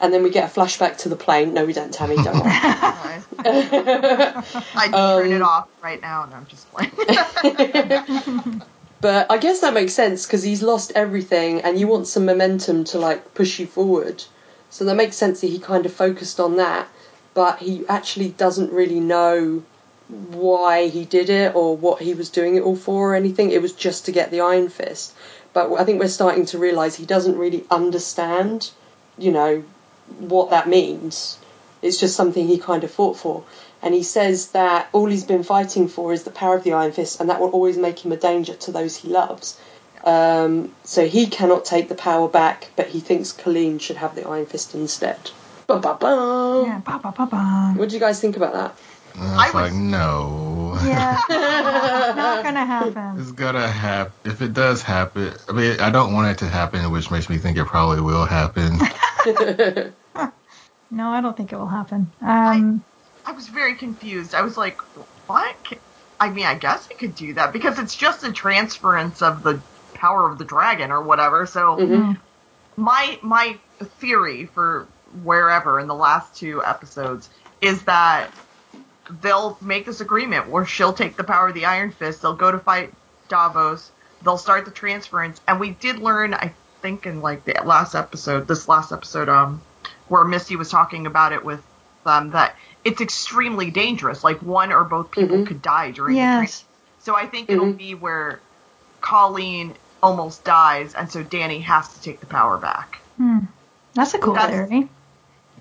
[0.00, 1.54] And then we get a flashback to the plane.
[1.54, 2.16] No, we don't, Tammy.
[2.16, 2.42] Don't worry.
[3.44, 6.90] I'd turn it Um, off right now, and I'm just playing.
[9.00, 12.84] but I guess that makes sense because he's lost everything, and you want some momentum
[12.84, 14.24] to like push you forward.
[14.70, 16.88] So that makes sense that he kind of focused on that,
[17.34, 19.62] but he actually doesn't really know
[20.12, 23.50] why he did it or what he was doing it all for or anything.
[23.50, 25.14] It was just to get the Iron Fist.
[25.52, 28.70] But I think we're starting to realise he doesn't really understand,
[29.18, 29.64] you know,
[30.18, 31.38] what that means.
[31.80, 33.44] It's just something he kind of fought for.
[33.82, 36.92] And he says that all he's been fighting for is the power of the Iron
[36.92, 39.58] Fist, and that will always make him a danger to those he loves.
[40.04, 44.28] Um, so he cannot take the power back, but he thinks Colleen should have the
[44.28, 45.30] Iron Fist instead.
[45.66, 46.64] Ba ba ba.
[46.66, 47.72] Yeah, ba ba ba ba.
[47.76, 48.76] What do you guys think about that?
[49.14, 50.78] And I was I like, no.
[50.80, 51.22] Yeah,
[52.14, 53.18] not gonna happen.
[53.20, 54.14] It's gonna happen.
[54.24, 57.38] If it does happen, I mean, I don't want it to happen, which makes me
[57.38, 58.78] think it probably will happen.
[60.90, 62.12] No, I don't think it will happen.
[62.20, 62.84] Um,
[63.24, 64.34] I was very confused.
[64.34, 64.78] I was like,
[65.26, 65.56] what?
[66.20, 69.64] I mean, I guess I could do that because it's just a transference of the
[69.94, 71.46] power of the dragon or whatever.
[71.46, 72.20] So Mhm.
[72.76, 73.60] my my
[74.00, 78.32] theory for wherever in the last two episodes is that
[79.20, 82.22] they'll make this agreement where she'll take the power of the Iron Fist.
[82.22, 82.92] They'll go to fight
[83.28, 83.90] Davos.
[84.22, 88.46] They'll start the transference, and we did learn, I think, in like the last episode,
[88.46, 89.60] this last episode, um,
[90.08, 91.60] where Misty was talking about it with
[92.04, 94.22] them, that it's extremely dangerous.
[94.22, 95.46] Like one or both people Mhm.
[95.46, 96.38] could die during the yes.
[96.38, 96.64] transference.
[97.00, 97.76] So I think it'll Mhm.
[97.78, 98.38] be where
[99.00, 103.00] Colleen almost dies, and so Danny has to take the power back.
[103.16, 103.38] Hmm.
[103.94, 104.88] That's a cool That's- theory.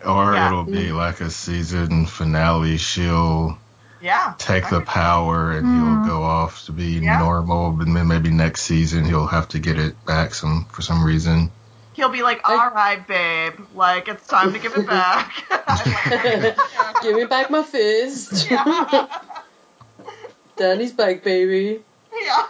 [0.06, 0.48] Or Yeah.
[0.48, 2.78] it'll be like a season finale.
[2.78, 3.58] She'll
[4.02, 4.34] Yeah.
[4.38, 5.76] take I the power and Mm.
[5.76, 7.20] he'll go off to be Yeah.
[7.20, 11.04] normal, but then maybe next season he'll have to get it back some for some
[11.04, 11.52] reason.
[11.94, 15.32] He'll be like, "All right, babe, like it's time to give it back."
[17.04, 18.50] Give me back my fist.
[18.50, 19.08] yeah.
[20.58, 21.82] Danny's back, baby.
[22.24, 22.44] yeah.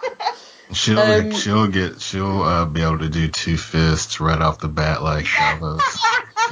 [0.73, 4.67] She'll Um, she'll get she'll uh, be able to do two fists right off the
[4.67, 5.81] bat like Davos.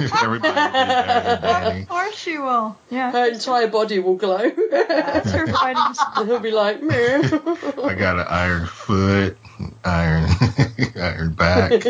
[0.00, 1.82] Everybody will be very Danny.
[1.82, 2.76] Of course she will.
[2.90, 3.10] Yeah.
[3.12, 4.50] Her entire body will glow.
[4.70, 6.26] That's her fighting.
[6.26, 7.20] He'll be like, Meh.
[7.84, 9.36] I got an iron foot,
[9.84, 10.28] iron
[10.96, 11.84] iron back.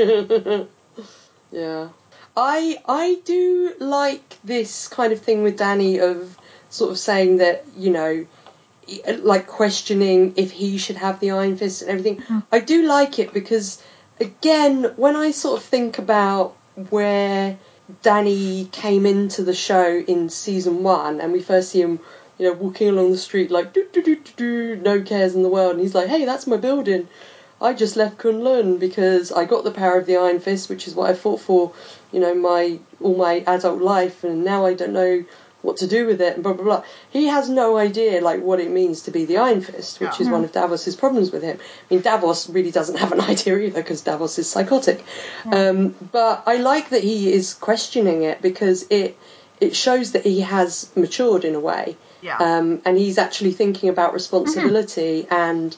[1.52, 1.88] yeah.
[2.36, 6.36] I I do like this kind of thing with Danny of
[6.70, 8.26] sort of saying that, you know,
[9.22, 12.20] like questioning if he should have the Iron Fist and everything.
[12.22, 12.38] Hmm.
[12.50, 13.82] I do like it because,
[14.20, 16.56] again, when I sort of think about
[16.88, 17.58] where
[18.02, 22.00] Danny came into the show in season one and we first see him,
[22.38, 25.42] you know, walking along the street like, do, do, do, do, do, no cares in
[25.42, 27.08] the world, and he's like, hey, that's my building.
[27.60, 30.94] I just left Kunlun because I got the power of the Iron Fist, which is
[30.94, 31.72] what I fought for,
[32.10, 35.24] you know, my all my adult life, and now I don't know
[35.62, 36.82] what to do with it and blah blah blah.
[37.10, 40.22] He has no idea like what it means to be the Iron Fist, which Yeah.
[40.26, 41.58] is one of Davos's problems with him.
[41.60, 45.04] I mean, Davos really doesn't have an idea either because Davos is psychotic.
[45.50, 49.16] Um, but I like that he is questioning it because it
[49.60, 52.38] it shows that he has matured in a way, Yeah.
[52.38, 55.76] um, and he's actually thinking about responsibility and.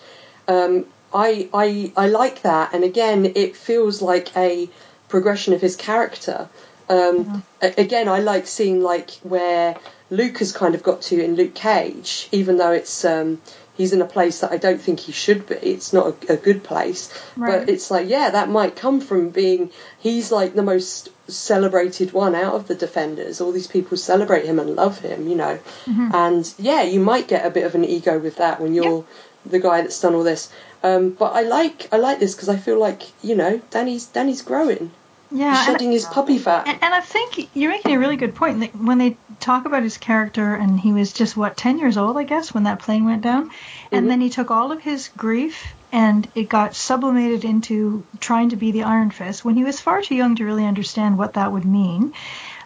[0.48, 4.70] Um, I, I I like that, and again, it feels like a
[5.10, 6.48] progression of his character.
[6.92, 9.76] Um, again, I like seeing like where
[10.10, 13.40] Luke has kind of got to in Luke Cage, even though it's um,
[13.76, 15.54] he's in a place that I don't think he should be.
[15.56, 17.60] It's not a, a good place, Right.
[17.60, 22.34] but it's like yeah, that might come from being he's like the most celebrated one
[22.34, 23.40] out of the defenders.
[23.40, 27.46] All these people celebrate him and love him, you know, and yeah, you might get
[27.46, 29.04] a bit of an ego with that when you're
[29.46, 30.50] the guy that's done all this.
[30.84, 34.42] Um, but I like I like this because I feel like you know Danny's Danny's
[34.42, 34.90] growing,
[35.32, 36.66] Yeah, shedding his puppy fat.
[36.66, 38.74] and I think you're making a really good point.
[38.74, 42.24] When they talk about his character, and he was just what ten years old, I
[42.24, 43.50] guess, when that plane went down,
[43.90, 45.64] and then he took all of his grief
[45.94, 50.00] and it got sublimated into trying to be the Iron Fist when he was far
[50.00, 52.14] too young to really understand what that would mean.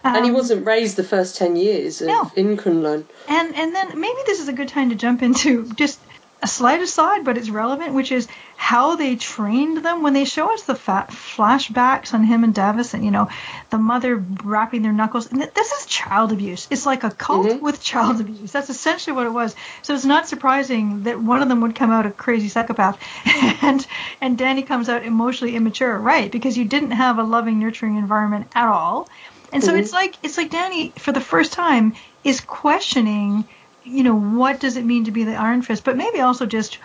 [0.03, 2.31] and he Um, wasn't raised the first ten years of, No.
[2.37, 3.03] in Kunlun.
[3.27, 5.99] And and then maybe this is a good time to jump into just
[6.41, 10.53] a slight aside, but it's relevant, which is how they trained them when they show
[10.53, 13.27] us the flashbacks on him and Davos, and you know,
[13.69, 15.31] the mother wrapping their knuckles.
[15.31, 16.67] And this is child abuse.
[16.69, 17.61] It's like a cult Mhm.
[17.61, 18.51] with child abuse.
[18.51, 19.55] That's essentially what it was.
[19.81, 22.99] So it's not surprising that one of them would come out a crazy psychopath,
[23.63, 23.85] and
[24.21, 26.31] and Danny comes out emotionally immature, right?
[26.31, 29.09] Because you didn't have a loving, nurturing environment at all.
[29.53, 29.79] And so Mhm.
[29.79, 33.47] it's like it's like Danny for the first time is questioning,
[33.87, 36.79] you know, what does it mean to be the Iron Fist, but maybe also just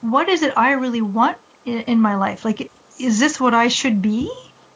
[0.00, 2.44] what is it I really want in, in my life?
[2.44, 4.30] Like, is this what I should be?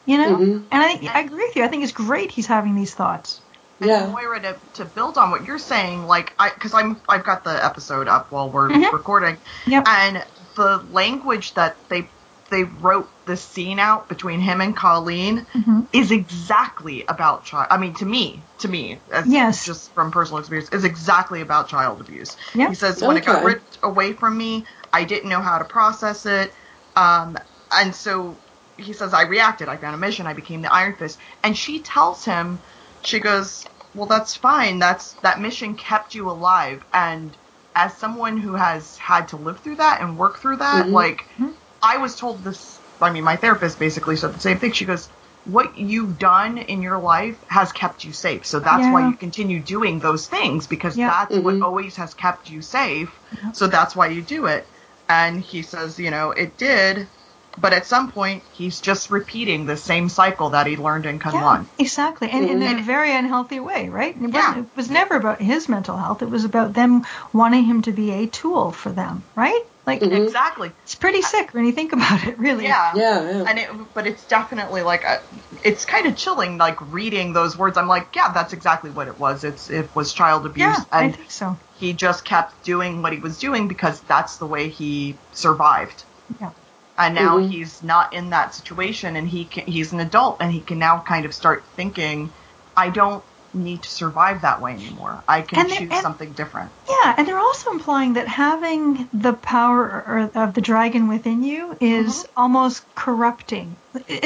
[0.05, 0.37] You know?
[0.37, 0.67] Mhm.
[0.71, 1.63] And I I agree with you.
[1.63, 3.41] I think it's great he's having these thoughts.
[3.81, 4.07] And Yeah.
[4.07, 7.63] Moira, to, to build on what you're saying, like I, because I'm, I've got the
[7.63, 8.91] episode up while we're Mhm.
[8.93, 9.83] recording, Yep.
[9.87, 10.25] and
[10.55, 12.09] the language that they
[12.53, 15.87] they wrote the scene out between him and Colleen Mhm.
[15.91, 17.67] is exactly about child.
[17.71, 19.65] I mean, to me, to me, as Yes.
[19.65, 22.37] just from personal experience, is exactly about child abuse.
[22.53, 22.69] Yeah.
[22.69, 26.25] He says when it got ripped away from me, I didn't know how to process
[26.27, 26.53] it,
[26.95, 27.37] um,
[27.71, 28.37] and so
[28.77, 29.67] he says I reacted.
[29.67, 30.27] I found a mission.
[30.27, 32.59] I became the Iron Fist, and she tells him,
[33.01, 33.63] she goes,
[33.95, 34.77] "Well, that's fine.
[34.77, 37.35] That's that mission kept you alive." And
[37.75, 40.91] as someone who has had to live through that and work through that, Mhm.
[40.93, 41.53] like Mhm.
[41.83, 42.81] I was told this.
[43.01, 44.71] I mean, my therapist basically said the same thing.
[44.71, 45.09] She goes,
[45.43, 48.45] "What you've done in your life has kept you safe.
[48.45, 51.09] So that's why you continue doing those things because Yeah.
[51.09, 51.63] that's what Mhm.
[51.63, 53.11] always has kept you safe.
[53.31, 53.51] Yeah.
[53.51, 54.69] So that's why you do it."
[55.09, 57.09] And he says, "You know, it did."
[57.57, 61.67] But at some point, he's just repeating the same cycle that he learned in Kunlun.
[61.77, 62.29] exactly.
[62.29, 62.83] And, and in a Mhm.
[62.83, 64.15] very unhealthy way, right?
[64.15, 64.63] It, wasn't, Yeah.
[64.63, 66.21] it was never about his mental health.
[66.23, 69.61] It was about them wanting him to be a tool for them, right?
[69.85, 70.23] Like, Mhm.
[70.23, 70.71] Exactly.
[70.83, 72.63] it's pretty sick when you think about it, really.
[72.63, 72.93] Yeah.
[72.95, 73.43] Yeah, yeah.
[73.47, 75.19] and it but it's definitely like a,
[75.61, 79.19] it's kind of chilling like reading those words i'm like yeah that's exactly what it
[79.19, 81.57] was it's it was child abuse Yeah, I and think so.
[81.79, 86.05] he just kept doing what he was doing because that's the way he survived
[86.39, 86.51] Yeah.
[86.97, 87.49] And now Mhm.
[87.49, 90.99] he's not in that situation and he can, he's an adult and he can now
[90.99, 92.31] kind of start thinking
[92.77, 93.23] i don't
[93.55, 97.37] need to survive that way anymore i can choose and- something different Yeah, and they're
[97.39, 103.75] also implying that having the power of the dragon within you is almost corrupting,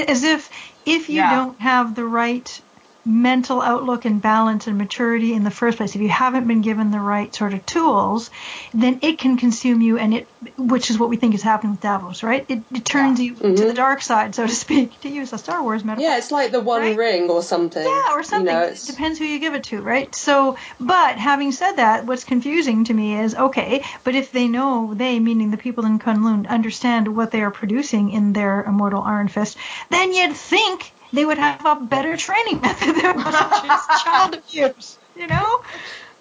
[0.08, 0.50] as if
[0.86, 1.36] if you Yeah.
[1.36, 2.62] don't have the right
[3.08, 6.92] mental outlook and balance and maturity in the first place, if you haven't been given
[6.92, 8.30] the right sort of tools,
[8.74, 10.28] then it can consume you, and it,
[10.58, 12.46] which is what we think is happening with Davos, right?
[12.50, 13.58] It, it turns you to Mhm.
[13.58, 16.04] the dark side, so to speak, to use a Star Wars metaphor.
[16.10, 16.98] Yeah, it's like the One Right?
[16.98, 17.84] Ring or something.
[17.84, 18.54] Yeah, or something.
[18.54, 20.14] You know, it depends who you give it to, right?
[20.14, 24.94] So, but having said that, what's confusing to me is okay, but if they know,
[24.94, 29.30] they, meaning the people in Kunlun, understand what they are producing in their immortal Iron
[29.30, 29.58] Fist,
[29.90, 35.28] then you'd think they would have a better training method than just child abuse, you
[35.28, 35.62] know?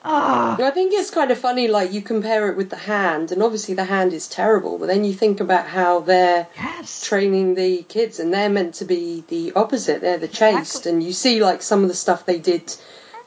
[0.08, 3.42] Ah, I think it's kind of funny, like you compare it with the hand, and
[3.42, 7.04] obviously the hand is terrible, but then you think about how they're yes.
[7.04, 10.00] training the kids, and they're meant to be the opposite.
[10.00, 10.92] They're the chaste, Exactly.
[10.92, 12.72] and you see like some of the stuff they did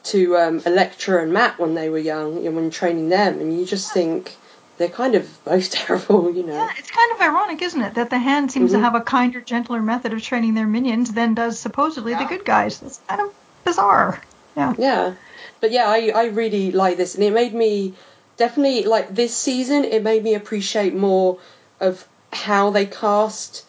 [0.04, 3.66] to um, Elektra and Matt when they were young, and when training them, and you
[3.66, 4.38] just think
[4.80, 6.54] they're kind of both terrible, you know.
[6.56, 8.82] Yeah, it's kind of ironic, isn't it, that the hand seems to Mhm.
[8.82, 12.82] have a kinder, gentler method of training their minions than does supposedly the good guys.
[12.82, 13.32] It's kind of
[13.64, 14.20] bizarre.
[14.56, 14.74] Yeah.
[14.78, 15.14] Yeah,
[15.62, 17.94] but yeah, I I really like this, and it made me
[18.38, 19.84] definitely like this season.
[19.86, 21.38] It made me appreciate more
[21.80, 23.66] of how they cast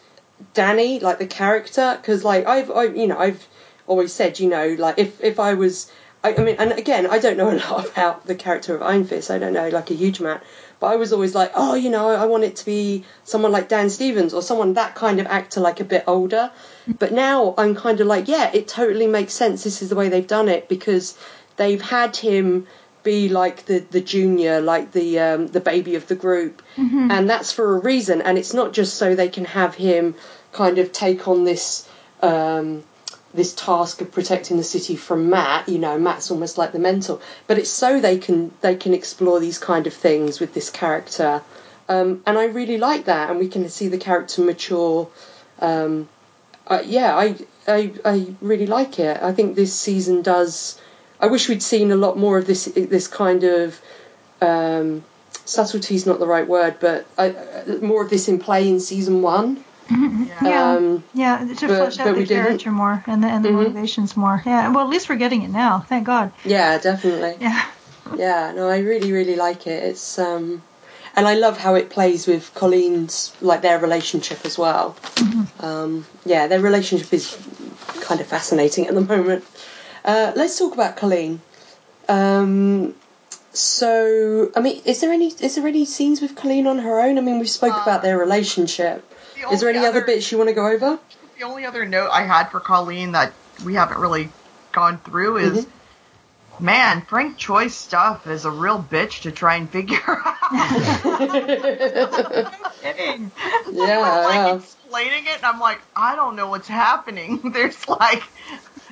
[0.53, 3.45] Danny, like the character, because like I've I, you know I've
[3.87, 5.91] always said you know like if if I was
[6.23, 9.05] I, I mean, and again, I don't know a lot about the character of Iron
[9.05, 9.29] Fist.
[9.31, 10.41] I don't know like a huge amount,
[10.81, 13.69] but I was always like, oh, you know, I want it to be someone like
[13.69, 16.51] Dan Stevens or someone that kind of actor, like a bit older.
[16.97, 19.63] But now I'm kind of like, yeah, it totally makes sense.
[19.63, 21.15] This is the way they've done it because
[21.55, 22.65] they've had him
[23.03, 26.63] be like the the junior, like the um, the baby of the group,
[27.11, 28.21] and that's for a reason.
[28.23, 30.15] And it's not just so they can have him
[30.51, 31.87] kind of take on this.
[32.23, 32.83] Um,
[33.33, 37.19] this task of protecting the city from Matt, you know, Matt's almost like the mentor,
[37.47, 41.41] but it's so they can they can explore these kind of things with this character,
[41.87, 45.09] um, and I really like that, and we can see the character mature.
[45.59, 46.09] Um,
[46.67, 47.35] uh, yeah, I,
[47.67, 49.21] I I really like it.
[49.21, 50.79] I think this season does.
[51.19, 53.79] I wish we'd seen a lot more of this this kind of
[54.41, 55.03] um,
[55.45, 57.31] subtlety is not the right word, but uh,
[57.81, 59.63] more of this in play in season one.
[59.89, 60.75] Yeah.
[60.77, 62.43] Um, Yeah, to flesh but out we the didn't.
[62.45, 63.55] character more and the and the Mhm.
[63.55, 64.41] motivations more.
[64.45, 65.85] Yeah, well, at least we're getting it now.
[65.89, 66.31] Thank God.
[66.45, 67.35] yeah, definitely.
[67.39, 67.61] Yeah.
[68.15, 69.83] Yeah, no, I really, really like it.
[69.83, 70.61] It's um,
[71.15, 74.95] and I love how it plays with Colleen's like their relationship as well.
[75.59, 77.37] Um, yeah, their relationship is
[78.01, 79.43] kind of fascinating at the moment.
[80.03, 81.41] Uh, let's talk about Colleen.
[82.09, 82.95] Um,
[83.53, 87.17] so, I mean, is there any is there any scenes with Colleen on her own?
[87.17, 89.03] I mean, we spoke Uh, about their relationship.
[89.41, 90.99] The Is there any other bits you want to go over?
[91.37, 93.33] The only other note I had for Colleen that
[93.65, 94.29] we haven't really
[94.71, 96.65] gone through is, Mm-hmm.
[96.65, 100.35] man, Frank Choi's stuff is a real bitch to try and figure out.
[102.81, 103.31] Kidding.
[103.71, 104.55] Yeah, like yeah.
[104.55, 107.51] explaining it, and I'm like, I don't know what's happening.
[107.53, 108.23] There's like,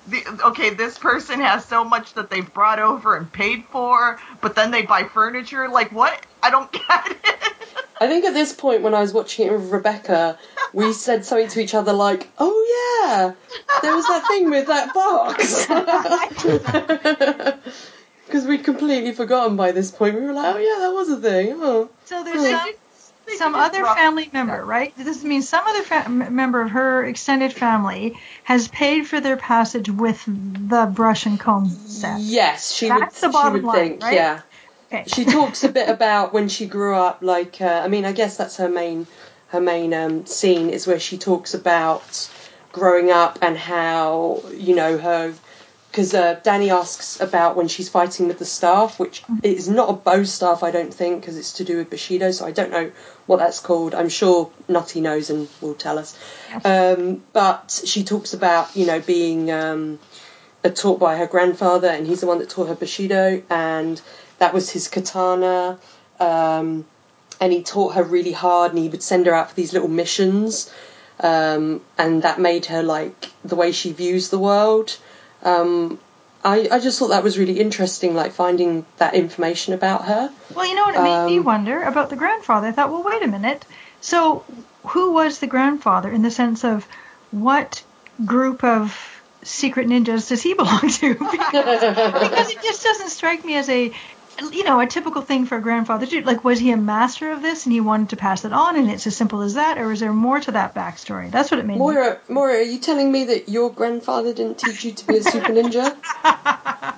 [0.07, 4.55] the, okay, this person has so much that they've brought over and paid for, but
[4.55, 5.67] then they buy furniture.
[5.69, 6.25] Like, what?
[6.41, 7.53] I don't get it.
[7.99, 10.37] I think at this point, when I was watching it with Rebecca,
[10.73, 12.65] we said something to each other like, "Oh
[13.05, 13.33] yeah,
[13.81, 15.67] there was that thing with that box."
[18.29, 20.13] Because we'd completely forgotten by this point.
[20.13, 21.89] We were like, "Oh yeah, that was a thing." Oh.
[22.05, 22.73] So there's They some,
[23.37, 24.93] some other family member, right?
[24.95, 29.89] This means some other fa- member of her extended family has paid for their passage
[29.89, 32.19] with the brush and comb set.
[32.19, 33.29] Yes, she That's would.
[33.29, 34.13] the bottom she would line, think, right?
[34.13, 34.41] yeah.
[35.05, 37.19] She talks a bit about when she grew up.
[37.21, 39.07] Like, uh, I mean, I guess that's her main
[39.49, 42.29] her main um, scene is where she talks about
[42.71, 45.33] growing up and how you know her.
[45.89, 49.93] Because uh, Danny asks about when she's fighting with the staff, which is not a
[49.93, 52.91] bow staff, I don't think, because it's to do with Bushido, so I don't know
[53.25, 53.95] what that's called.
[53.95, 56.15] I'm sure Nutty knows and will tell us.
[56.63, 59.97] Um, but she talks about, you know, being um,
[60.75, 63.99] taught by her grandfather, and he's the one that taught her Bushido, and
[64.39, 65.79] that was his katana.
[66.19, 66.85] Um,
[67.39, 69.87] and he taught her really hard, and he would send her out for these little
[69.87, 70.69] missions,
[71.21, 74.97] um, and that made her like the way she views the world.
[75.43, 75.99] Um,
[76.43, 80.31] I, I just thought that was really interesting, like finding that information about her.
[80.53, 82.67] Well, you know what it made me Um, wonder about the grandfather.
[82.67, 83.65] I thought, well, wait a minute.
[84.01, 84.43] So,
[84.87, 86.85] who was the grandfather in the sense of
[87.31, 87.83] what
[88.25, 88.97] group of
[89.43, 91.13] secret ninjas does he belong to?
[91.13, 91.81] because,
[92.29, 93.93] because it just doesn't strike me as a,
[94.51, 96.21] you know, a typical thing for a grandfather to do.
[96.21, 98.89] Like, was he a master of this and he wanted to pass it on, and
[98.89, 101.31] it's as simple as that, or is there more to that backstory?
[101.31, 101.79] That's what it made me.
[101.79, 105.23] Moira, Moira, are you telling me that your grandfather didn't teach you to be a
[105.23, 105.95] super ninja?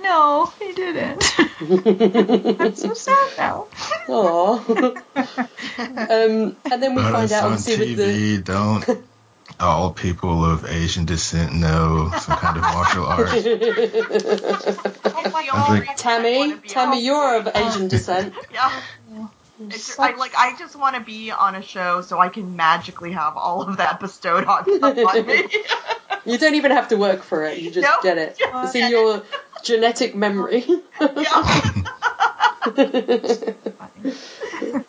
[0.00, 1.34] No, he didn't.
[2.60, 3.66] I'm so sad now.
[4.06, 4.96] Aww.
[5.78, 8.38] um, and then we But find out, on obviously, with the.
[8.38, 8.44] TV.
[8.44, 9.04] Don't
[9.60, 13.28] all people of Asian descent know some kind of martial art?
[13.32, 18.34] It's the like- only Tammy, Tammy, you're of Asian descent.
[18.52, 18.82] Yeah.
[19.70, 20.34] It's, I like.
[20.36, 23.78] I just want to be on a show so I can magically have all of
[23.78, 25.44] that bestowed on, on me.
[26.26, 27.56] You don't even have to work for it.
[27.60, 28.02] You just Nope.
[28.02, 28.36] get it.
[28.38, 29.22] Just It's in get your
[29.64, 30.66] genetic memory.
[31.00, 31.82] yeah.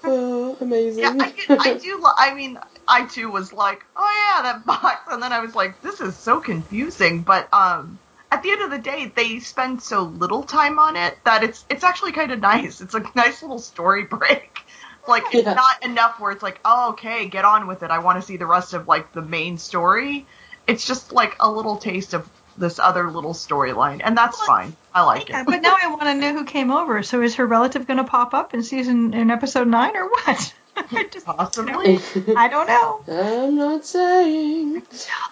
[0.04, 1.04] oh, amazing.
[1.04, 2.04] Yeah, I, I do.
[2.18, 5.82] I mean, I too was like, oh yeah, that box, and then I was like,
[5.82, 7.24] this is so confusing.
[7.24, 8.00] But um,
[8.32, 11.66] at the end of the day, they spend so little time on it that it's
[11.70, 12.82] it's actually kind of nice.
[12.82, 14.60] It's a nice little story break.
[15.08, 15.54] Like it's Yeah.
[15.54, 17.92] not enough where it's like, oh okay, get on with it.
[17.92, 20.28] I want to see the rest of like the main story.
[20.68, 24.76] It's just like a little taste of this other little storyline, and that's fine.
[24.94, 25.46] I like Yeah, it.
[25.46, 27.04] but now I want to know who came over.
[27.04, 30.54] So is her relative going to pop up in season in episode nine or what?
[31.12, 32.00] Just, Possibly.
[32.36, 33.04] I don't know.
[33.08, 34.84] I'm not saying.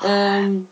[0.01, 0.67] Um,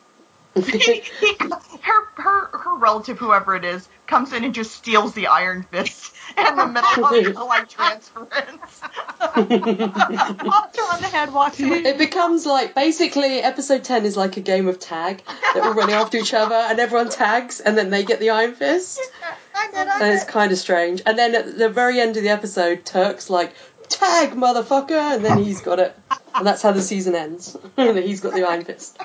[0.56, 0.62] he,
[1.20, 1.36] he,
[1.82, 6.14] her, her, her relative, whoever it is, comes in and just steals the Iron Fist
[6.38, 8.82] and the middle of the like transference.
[9.20, 11.80] Pops her on the head, walks away.
[11.80, 15.24] It becomes like basically episode ten is like a game of tag.
[15.54, 18.54] They're all running after each other, and everyone tags, and then they get the Iron
[18.54, 19.00] Fist.
[19.56, 21.02] I did, I And it's kind of strange.
[21.06, 23.54] And then at the very end of the episode, Turk's like,
[23.94, 25.96] "Tag, motherfucker!" and then he's got it,
[26.36, 27.56] and that's how the season ends.
[27.76, 28.98] he's got the Iron Fist.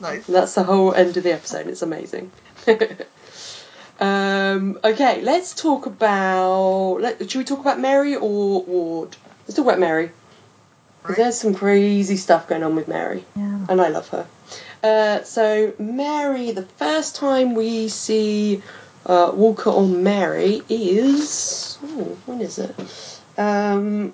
[0.00, 0.26] nice.
[0.26, 1.66] And that's the whole end of the episode.
[1.66, 2.30] It's amazing.
[4.00, 6.98] um, okay, let's talk about.
[7.00, 9.16] Let, should we talk about Mary or Ward?
[9.46, 10.10] Let's talk about Mary.
[11.02, 13.60] Because there's some crazy stuff going on with Mary, Yeah.
[13.70, 14.26] and I love her.
[14.82, 18.62] Uh, so Mary, the first time we see
[19.06, 22.74] uh, Walker or Mary is oh, when is it?
[23.40, 24.12] Um,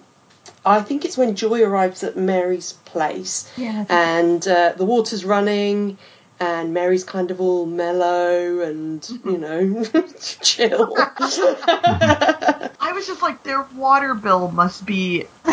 [0.65, 3.85] I think it's when Joy arrives at Mary's place Yeah.
[3.89, 5.99] and uh, the water's running,
[6.39, 9.85] and Mary's kind of all mellow and you know
[10.43, 10.95] chill.
[10.97, 15.53] I was just like, their water bill must be so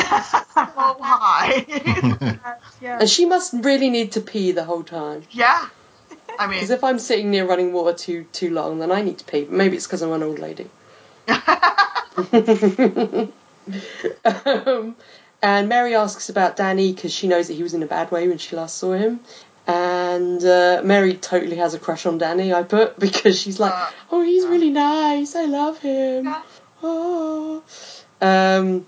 [1.01, 1.65] high.
[2.81, 2.99] yeah.
[2.99, 5.23] and she must really need to pee the whole time.
[5.31, 5.67] yeah.
[6.39, 9.19] I mean, Because if I'm sitting near running water too too long, then I need
[9.19, 9.47] to pee.
[9.49, 10.67] Maybe it's because I'm an old lady.
[14.25, 14.95] um,
[15.41, 18.27] and Mary asks about Danny because she knows that he was in a bad way
[18.27, 19.19] when she last saw him.
[19.65, 23.73] And uh, Mary totally has a crush on Danny, I put, because she's like,
[24.11, 25.35] oh, he's really nice.
[25.35, 26.33] I love him.
[26.81, 27.63] Oh.
[28.21, 28.85] Um,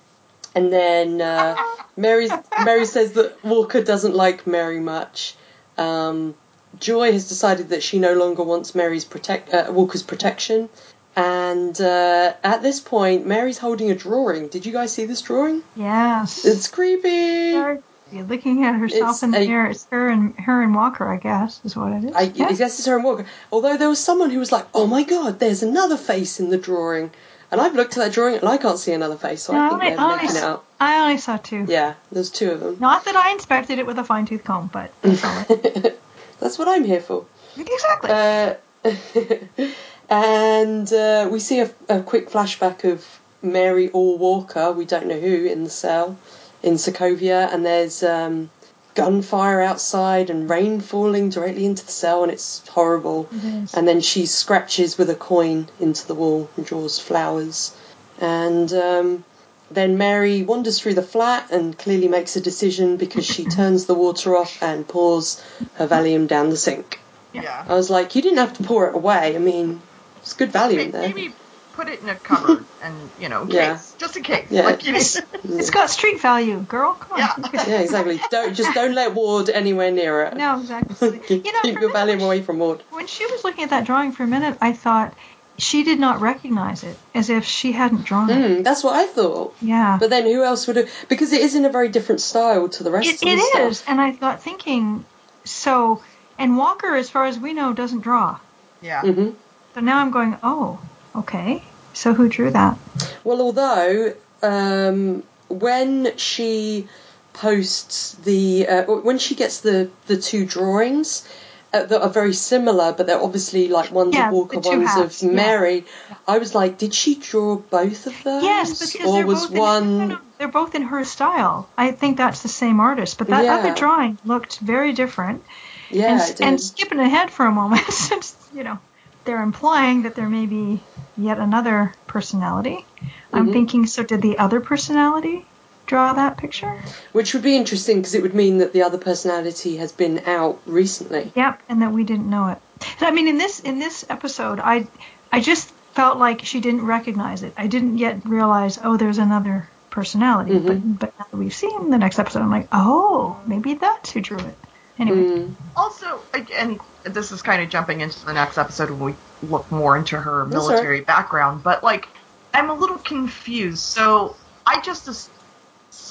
[0.54, 1.56] and then uh,
[1.98, 2.30] Mary,
[2.64, 5.36] Mary says that Walker doesn't like Mary much.
[5.78, 6.36] Um,
[6.80, 10.70] Joy has decided that she no longer wants Mary's protect uh, Walker's protection,
[11.16, 14.48] and uh, at this point, Mary's holding a drawing.
[14.50, 15.64] Did you guys see this drawing?
[15.76, 16.46] Yes.
[16.46, 17.80] It's creepy.
[18.12, 19.68] You're looking at herself It's in the a- mirror.
[19.72, 22.16] It's her and her and Walker, I guess, is what it is.
[22.16, 22.46] I, yeah.
[22.48, 23.26] I guess it's her and Walker.
[23.52, 26.58] Although there was someone who was like, "Oh my God, there's another face in the
[26.58, 27.10] drawing,"
[27.52, 29.82] and I've looked at that drawing and I can't see another face, so I think
[29.82, 30.66] I- they're I making only it up.
[30.80, 31.66] I only saw two.
[31.68, 32.78] Yeah, there's two of them.
[32.80, 35.96] Not that I inspected it with a fine tooth comb, but that's.
[36.40, 37.26] That's what I'm here for.
[37.58, 38.10] exactly.
[38.12, 38.56] Uh,
[40.10, 43.06] and uh, we see a, a quick flashback of
[43.42, 46.18] Mary or Walker, we don't know who, in the cell
[46.66, 48.50] in Sokovia, and there's um,
[48.96, 53.30] gunfire outside and rain falling directly into the cell, and it's horrible.
[53.32, 53.74] It is.
[53.76, 57.76] And then she scratches with a coin into the wall and draws flowers.
[58.20, 59.24] And um,
[59.70, 63.94] then Mary wanders through the flat and clearly makes a decision because she turns the
[63.94, 65.44] water off and pours
[65.76, 67.00] her Valium down the sink.
[67.34, 67.64] yeah.
[67.68, 69.36] I was like, you didn't have to pour it away.
[69.36, 69.82] I mean,
[70.26, 71.02] it's good value in there.
[71.04, 71.34] Maybe
[71.74, 73.76] put it in a cupboard and, you know, Yeah.
[73.76, 73.94] case.
[74.00, 74.48] Just in case.
[74.50, 74.64] Yeah.
[74.66, 76.94] Like, you know, it's got street value, girl.
[76.94, 77.20] Come on.
[77.54, 77.66] Yeah.
[77.68, 78.20] Yeah, exactly.
[78.32, 80.36] Don't just don't let Ward anywhere near it.
[80.38, 81.20] No, exactly.
[81.20, 82.84] Keep You know, keep your a minute Valium away from Ward.
[82.90, 85.14] When she was looking at that drawing for a minute, I thought
[85.58, 88.36] she did not recognize it, as if she hadn't drawn it.
[88.36, 89.56] Mm, that's what I thought.
[89.62, 89.98] Yeah.
[90.00, 90.90] But then who else would have?
[91.10, 93.40] Because it is in a very different style to the rest It, of the it
[93.40, 93.72] stuff.
[93.72, 95.06] is, and I thought thinking
[95.46, 96.02] so.
[96.38, 98.40] And Walker, as far as we know, doesn't draw.
[98.82, 99.02] yeah.
[99.02, 99.30] hmm
[99.76, 100.80] So now I'm going, oh,
[101.18, 101.62] okay.
[101.92, 102.78] So who drew that?
[103.26, 106.88] Well, although um, when she
[107.34, 111.28] posts the uh, when she gets the the two drawings
[111.74, 114.78] uh, that are very similar, but they're obviously like ones Yeah, of Walker, ones two
[114.78, 115.36] ones halves, of yeah.
[115.36, 115.86] Mary.
[116.26, 118.44] I was like, did she draw both of those?
[118.44, 120.08] Yes, because or was both in, one?
[120.08, 121.68] no, they're both in her style.
[121.78, 123.56] I think that's the same artist, but that Yeah.
[123.56, 125.44] other drawing looked very different.
[125.90, 128.80] Yeah, and, and skipping ahead for a moment, since you know
[129.26, 130.80] they're implying that there may be
[131.18, 132.86] yet another personality.
[133.34, 133.54] I'm Mhm.
[133.54, 135.46] thinking, so did the other personality
[135.88, 136.78] draw that picture?
[137.12, 140.60] Which would be interesting because it would mean that the other personality has been out
[140.66, 141.32] recently.
[141.36, 142.58] Yep, and that we didn't know it.
[143.02, 144.88] I mean, in this in this episode, I
[145.32, 147.54] I just felt like she didn't recognize it.
[147.58, 150.52] I didn't yet realize, oh, there's another personality.
[150.52, 150.66] Mhm.
[150.68, 154.22] But but now that we've seen the next episode, I'm like, oh, maybe that's who
[154.22, 154.58] drew it.
[155.00, 155.56] Anyway, Mm.
[155.76, 156.20] Also,
[156.58, 159.16] and this is kind of jumping into the next episode when we
[159.50, 162.08] look more into her military background, but like,
[162.54, 163.80] I'm a little confused.
[163.84, 164.36] So
[164.66, 165.30] I just as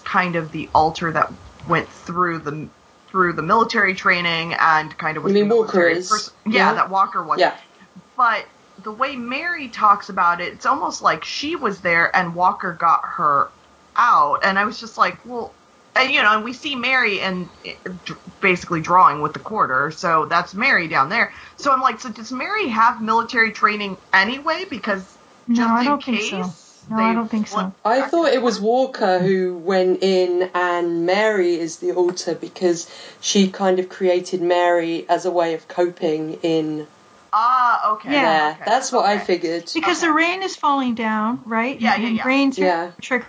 [0.05, 1.33] kind of the alter that
[1.69, 2.69] went through the
[3.09, 6.09] through the military training and kind of was You mean the Walker is?
[6.09, 6.75] pers- yeah, Yeah.
[6.75, 7.39] that Walker was.
[7.39, 7.57] Yeah.
[8.17, 8.45] But
[8.83, 13.01] the way Mary talks about it, it's almost like she was there and Walker got
[13.05, 13.49] her
[13.97, 15.53] out, and I was just like, well,
[15.97, 20.27] and, you know, and we see Mary and uh, basically drawing with the quarter, so
[20.27, 21.33] that's Mary down there.
[21.59, 24.65] So I'm like, so does Mary have military training anyway?
[24.69, 25.07] Because
[25.47, 26.53] no, just I don't case, think so.
[26.91, 27.75] No, they I don't think so.
[27.85, 28.61] I thought it was.
[28.61, 32.91] Walker who went in and Mary is the altar because
[33.21, 36.87] she kind of created Mary as a way of coping in
[37.33, 38.13] Ah, okay.
[38.13, 38.53] Yeah.
[38.55, 39.65] okay, That's what I figured.
[39.75, 40.07] Because Okay.
[40.07, 41.79] the rain is falling down, right?
[41.81, 42.27] Yeah, and, yeah, yeah.
[42.27, 42.91] Rain's Yeah.
[43.03, 43.27] trigger.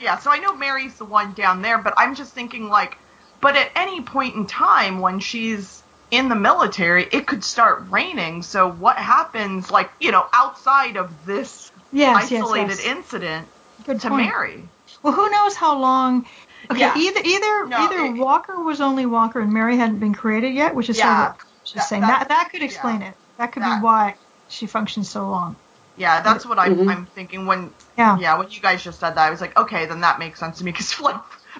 [0.00, 2.96] Yeah, so I know Mary's the one down there, but I'm just thinking like,
[3.40, 8.42] but at any point in time when she's in the military, it could start raining.
[8.42, 12.96] So what happens, like you know, outside of this Yes, isolated yes, yes.
[12.96, 13.48] incident
[13.86, 14.26] Good to point.
[14.26, 14.68] Mary?
[15.02, 16.26] Well, who knows how long?
[16.70, 16.94] Okay, Yeah.
[16.96, 20.74] either either No, either it- Walker was only Walker and Mary hadn't been created yet,
[20.74, 21.26] which is sort Yeah.
[21.30, 22.02] of what she's That- saying.
[22.02, 23.14] that- That could explain it.
[23.36, 24.14] That could That- be why
[24.48, 25.56] she functions so long.
[25.96, 26.90] Yeah, that's what I'm, Mhm.
[26.90, 28.18] I'm thinking when Yeah.
[28.18, 30.58] yeah when you guys just said that I was like okay then that makes sense
[30.58, 31.16] to me because like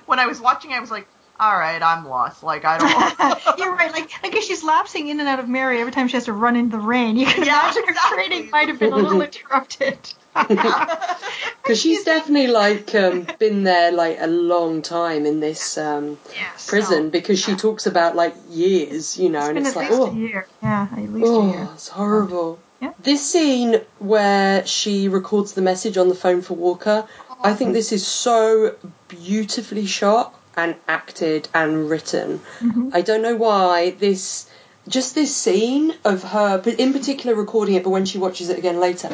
[0.07, 1.07] when I was watching I was like
[1.39, 3.93] all right I'm lost like I don't You're right.
[3.93, 6.33] Like, I guess she's lapsing in and out of Mary every time she has to
[6.33, 7.17] run into the rain.
[7.17, 9.99] You can Yeah, imagine her training might have been a little interrupted.
[10.35, 16.69] Because she's definitely like um, been there like a long time in this um, yes.
[16.69, 19.91] prison because she talks about like years, you know, It's and been it's at like,
[19.91, 20.49] least oh, a year.
[20.63, 21.69] Yeah, at least a year.
[21.69, 22.59] oh, it's horrible.
[22.85, 22.93] Yeah.
[23.03, 27.07] This scene where she records the message on the phone for Walker,
[27.43, 28.75] I think this is so
[29.09, 32.41] beautifully shot and acted and written.
[32.61, 32.91] Mhm.
[32.95, 34.47] I don't know why this,
[34.89, 38.59] just this scene of her, but in particular recording it, but when she watches it
[38.59, 39.11] again later,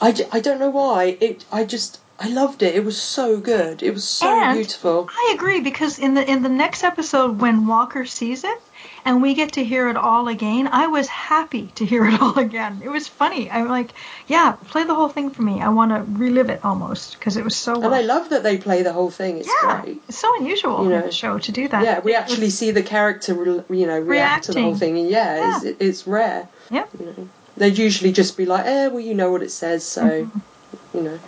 [0.00, 1.44] I, I don't know why it.
[1.52, 2.76] I just I loved it.
[2.76, 3.82] It was so good.
[3.82, 5.08] It was so And- beautiful.
[5.10, 8.60] I agree because in the in the next episode when Walker sees it
[9.04, 12.38] and we get to hear it all again, I was happy to hear it all
[12.38, 12.80] again.
[12.84, 13.50] It was funny.
[13.50, 13.90] I'm like,
[14.26, 15.60] yeah, play the whole thing for me.
[15.60, 17.74] I want to relive it almost because it was so.
[17.82, 19.38] And I love that they play the whole thing.
[19.38, 20.00] It's yeah, great.
[20.08, 21.02] it's so unusual You know.
[21.02, 21.82] the show to do that.
[21.84, 25.08] Yeah, we actually see the character, re- you know, react to the whole thing, and
[25.08, 26.48] yeah, It's, it's rare.
[26.70, 26.86] Yeah.
[26.98, 30.02] You know, they'd usually just be like, "Eh, well, you know what it says, so
[30.02, 30.96] Mm-hmm.
[30.96, 31.18] you know."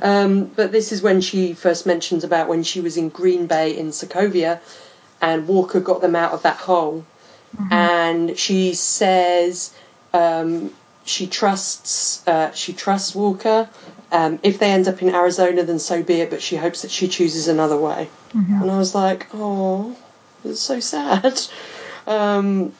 [0.00, 3.76] Um, but this is when she first mentions about when she was in Green Bay
[3.76, 4.60] in Sokovia,
[5.20, 7.04] and Walker got them out of that hole,
[7.56, 7.72] Mm-hmm.
[7.72, 9.72] and she says
[10.12, 10.72] um,
[11.04, 13.68] she trusts uh, she trusts Walker.
[14.12, 16.30] Um, if they end up in Arizona, then so be it.
[16.30, 18.08] But she hopes that she chooses another way.
[18.34, 18.62] Mhm.
[18.62, 19.96] And I was like, oh,
[20.44, 21.40] it's so sad.
[22.06, 22.72] Um,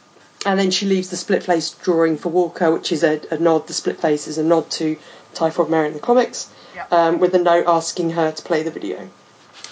[0.46, 3.66] and then she leaves the split face drawing for Walker, which is a, a nod.
[3.66, 4.96] The split face is a nod to
[5.34, 6.86] Typhoid Mary in the comics, Yeah.
[6.90, 9.08] um, with a note asking her to play the video.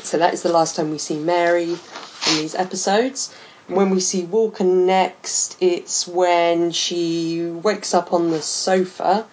[0.03, 3.35] So that is the last time we see Mary in these episodes.
[3.69, 9.27] When we see Walker next, it's when she wakes up on the sofa.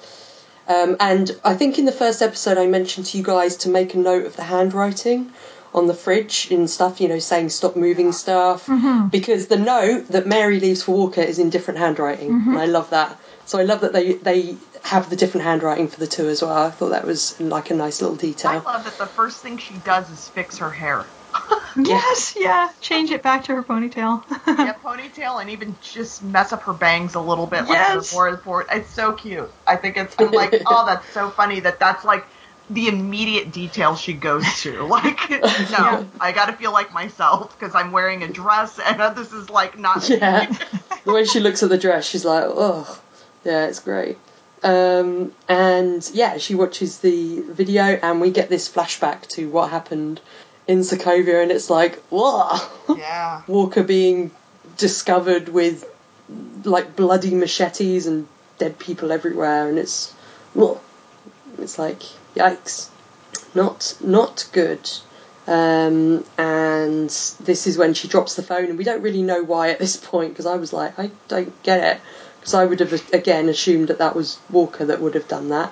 [0.68, 3.94] Um, and I think in the first episode, I mentioned to you guys to make
[3.94, 5.32] a note of the handwriting
[5.74, 8.68] on the fridge and stuff, you know, saying stop moving stuff.
[8.68, 9.12] Mhm.
[9.12, 12.30] Because the note that Mary leaves for Walker is in different handwriting.
[12.32, 13.20] And I love that.
[13.46, 16.54] So I love that they, they have the different handwriting for the two as well.
[16.54, 18.52] I thought that was like a nice little detail.
[18.66, 21.06] I love that the first thing she does is fix her hair.
[21.76, 22.70] Yes, yeah.
[22.82, 24.24] Change it back to her ponytail.
[24.48, 28.14] yeah, ponytail and even just mess up her bangs a little bit, like Yes.
[28.14, 28.68] board board.
[28.72, 29.52] It's so cute.
[29.66, 30.16] I think it's.
[30.20, 32.26] I'm like, oh, that's so funny that that's like
[32.70, 34.84] the immediate detail she goes to.
[34.86, 36.04] Like, no, Yeah.
[36.22, 39.78] I got to feel like myself because I'm wearing a dress, and this is like
[39.80, 40.08] not.
[40.08, 40.46] Yeah.
[41.06, 43.02] the way she looks at the dress, she's like, oh,
[43.44, 44.18] yeah, it's great.
[44.64, 50.22] Um, and yeah, she watches the video, and we get this flashback to what happened
[50.68, 52.58] in Sokovia, and it's like, whoa,
[52.98, 53.42] Yeah.
[53.48, 54.32] Walker being
[54.78, 55.86] discovered with
[56.64, 60.12] like bloody machetes and dead people everywhere, and it's,
[60.54, 60.80] whoa,
[61.60, 62.02] it's like,
[62.36, 62.90] yikes,
[63.54, 64.90] not not good.
[65.46, 69.70] Um, and this is when she drops the phone, and we don't really know why
[69.72, 72.02] at this point because I was like, I don't get it.
[72.40, 75.72] Because I would have again assumed that that was Walker that would have done that,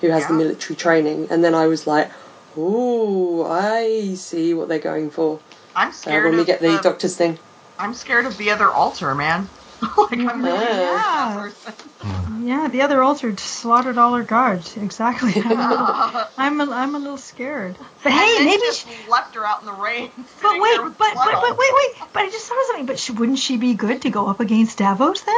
[0.00, 2.10] who has the military training, and then I was like,
[2.56, 5.40] oh, I see what they're going for.
[5.74, 7.38] I'm Uh, scared when we of get the the, doctor's thing.
[7.78, 9.48] I'm scared of the other altar, man.
[9.98, 11.34] like I'm really scared of that Yeah.
[11.34, 12.46] person.
[12.46, 14.76] yeah, the other altar slaughtered all her guards.
[14.76, 15.32] Exactly.
[15.44, 17.78] I'm a little, I'm a, I'm a little scared.
[18.04, 18.60] But hey, then maybe.
[18.62, 20.12] just She, left her out in the rain.
[20.42, 21.90] but wait, but, but, but, wait, wait.
[22.12, 22.86] But I just thought of something.
[22.86, 25.34] But she, wouldn't she be good to go up against Davos then?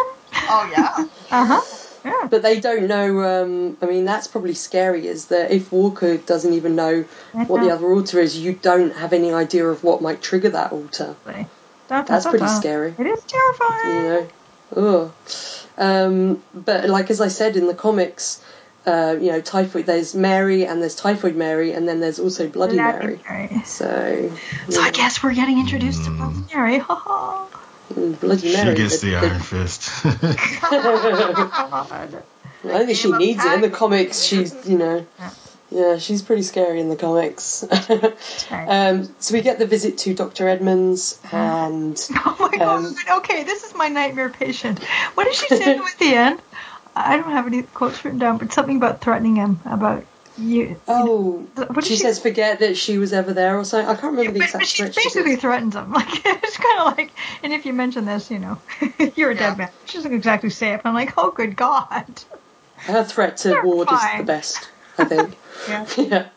[0.48, 1.04] Oh yeah.
[1.30, 1.60] Uh huh.
[2.04, 2.28] Yeah.
[2.28, 3.22] But they don't know.
[3.22, 5.06] Um, I mean, that's probably scary.
[5.06, 9.12] Is that if Walker doesn't even know what the other altar is, you don't have
[9.12, 11.16] any idea of what might trigger that altar.
[11.24, 11.32] Da,
[11.88, 12.94] da, That's da, pretty scary.
[12.98, 13.94] It is terrifying.
[13.94, 14.28] You know.
[14.76, 15.12] Ugh.
[15.76, 18.44] Um, but like as I said in the comics,
[18.86, 19.86] uh, you know, typhoid.
[19.86, 23.18] There's Mary and there's typhoid Mary, and then there's also Bloody Mary.
[23.28, 23.62] Mary.
[23.64, 24.30] So,
[24.68, 26.78] So I guess we're getting introduced to Bloody Mary.
[26.78, 27.94] Ha ha.
[28.20, 29.90] Bloody She gets the- the the- Iron Fist.
[30.04, 30.14] God.
[32.64, 34.22] I don't think she needs it in the comics.
[34.22, 35.06] She's, you know,
[35.70, 37.64] Yeah, she's pretty scary in the comics.
[38.50, 40.48] Um, so we get the visit to Dr.
[40.48, 42.84] Edmonds, and Oh my god.
[42.84, 44.82] Um, okay, this is my nightmare patient.
[45.14, 46.40] What did she say to at the end?
[46.96, 50.04] I don't have any quotes written down, but something about threatening him about
[50.38, 50.80] you.
[50.88, 53.88] oh, What did she, she- says forget that she was ever there or something.
[53.88, 54.96] I can't remember the exact but she stretch.
[54.96, 55.92] basically threatens him.
[55.94, 57.10] Like it's kind of like,
[57.42, 58.60] and if you mention this, you know,
[59.16, 59.50] you're a Yeah.
[59.50, 59.70] dead man.
[59.86, 60.82] She doesn't exactly say it.
[60.82, 62.06] But I'm like, oh, good god.
[62.76, 64.68] Her threat to They're Ward is the best,
[64.98, 65.36] I think.
[65.68, 65.86] Yeah.
[65.96, 66.28] yeah.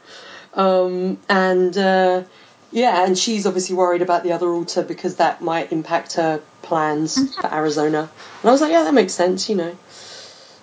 [0.53, 2.23] Um, and uh,
[2.71, 7.17] yeah, and she's obviously worried about the other altar because that might impact her plans
[7.17, 7.41] Mm-hmm.
[7.41, 8.09] for Arizona.
[8.41, 9.77] And I was like, yeah, that makes sense, you know.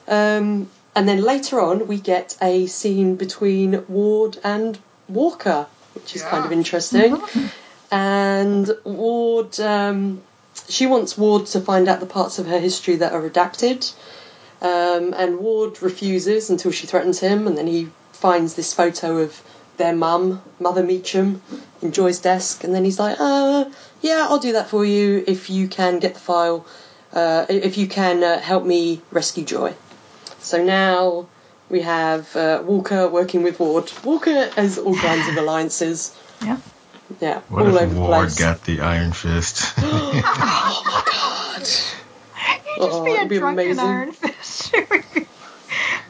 [0.09, 4.79] Um, and then later on, we get a scene between Ward and
[5.09, 6.59] Walker, which is kind of Yeah.
[6.59, 7.23] interesting.
[7.91, 10.23] And Ward, um,
[10.69, 13.93] she wants Ward to find out the parts of her history that are redacted.
[14.63, 19.43] Um, and Ward refuses until she threatens him, and then he finds this photo of
[19.77, 21.41] their mum, Mother Meachum,
[21.83, 23.65] in Joy's desk, and then he's like, uh,
[24.01, 26.65] yeah, I'll do that for you if you can get the file,
[27.13, 29.75] uh, if you can uh, help me rescue Joy.
[30.45, 31.27] So now
[31.71, 33.91] we have uh, Walker working with Ward.
[34.05, 36.15] Walker has all kinds of alliances.
[36.43, 36.59] Yeah.
[37.21, 38.39] Yeah, What all if over the Ward place.
[38.39, 39.75] got the Iron Fist?
[39.79, 41.67] oh my god.
[41.67, 43.85] He'd just Oh, be a be drunken amazing.
[43.87, 44.75] Iron Fist.
[44.75, 45.05] It would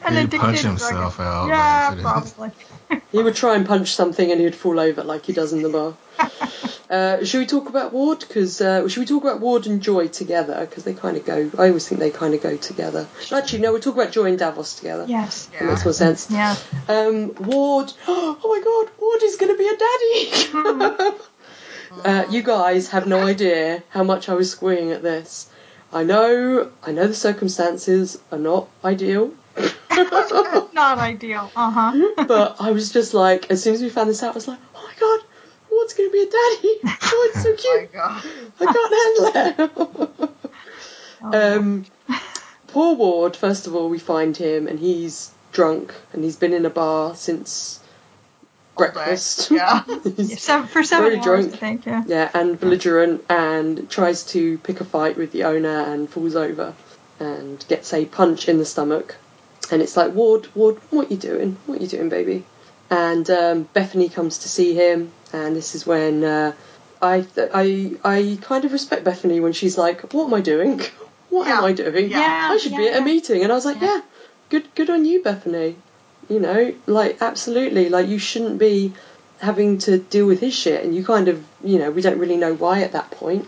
[0.05, 2.51] An He'd addicted punch drunken- himself out Yeah, probably.
[3.11, 5.69] He would try and punch something and he'd fall over like he does in the
[5.69, 5.95] bar.
[6.89, 8.19] Uh, should we talk about Ward?
[8.19, 10.65] Because uh, should we talk about Ward and Joy together?
[10.67, 11.49] Because they kind of go.
[11.57, 13.07] I always think they kind of go together.
[13.31, 13.71] Actually, no.
[13.71, 15.05] We'll talk about Joy and Davos together.
[15.07, 15.47] Yes.
[15.47, 16.29] That makes more sense.
[16.29, 16.55] Yeah.
[16.87, 17.93] Um, Ward.
[18.07, 18.91] Oh my God!
[18.99, 19.77] Ward is going to be a
[21.07, 21.17] daddy.
[22.05, 25.49] uh, you guys have no idea how much I was squeeing at this.
[25.91, 26.71] I know.
[26.83, 29.33] I know the circumstances are not ideal.
[30.73, 31.49] Not ideal.
[31.55, 32.25] Uh huh.
[32.27, 34.59] but I was just like, as soon as we found this out, I was like,
[34.75, 35.19] oh my god,
[35.75, 36.99] Ward's going to be a daddy.
[37.03, 37.93] Oh, it's so my cute.
[37.93, 38.23] god.
[38.59, 40.29] I can't handle it.
[41.27, 41.85] Oh, um,
[42.67, 46.65] poor Ward, first of all, we find him and he's drunk and he's been in
[46.65, 47.79] a bar since
[48.77, 49.49] breakfast.
[49.49, 49.83] Yeah.
[50.03, 51.53] He's- for seven very hours, drunk.
[51.53, 51.85] I think.
[51.85, 52.03] Yeah.
[52.05, 56.73] yeah, and belligerent and tries to pick a fight with the owner and falls over
[57.19, 59.15] and gets a punch in the stomach.
[59.71, 61.57] And it's like, Ward, Ward, what you doing?
[61.65, 62.43] What you doing, baby?
[62.89, 66.53] And um, Bethany comes to see him, and this is when uh,
[67.01, 70.81] I, th- I I kind of respect Bethany when she's like, "What am I doing?
[71.29, 72.11] What am I doing?
[72.11, 72.49] Yeah.
[72.53, 73.95] I should be at a meeting." And I was like, Yeah.
[73.95, 74.01] "Yeah,
[74.49, 75.75] good good on you, Bethany.
[76.29, 78.93] You know, like absolutely, like you shouldn't be
[79.39, 82.37] having to deal with his shit, and you kind of, you know, we don't really
[82.37, 83.45] know why at that point.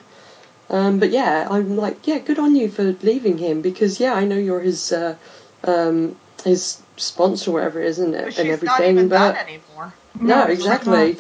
[0.70, 4.26] Um, but yeah, I'm like, yeah, good on you for leaving him because yeah, I
[4.26, 5.16] know you're his uh,
[5.64, 8.98] um, his sponsor, whatever it is, isn't it, But and she's not everything.
[8.98, 9.94] even but that anymore.
[10.20, 11.18] no, exactly.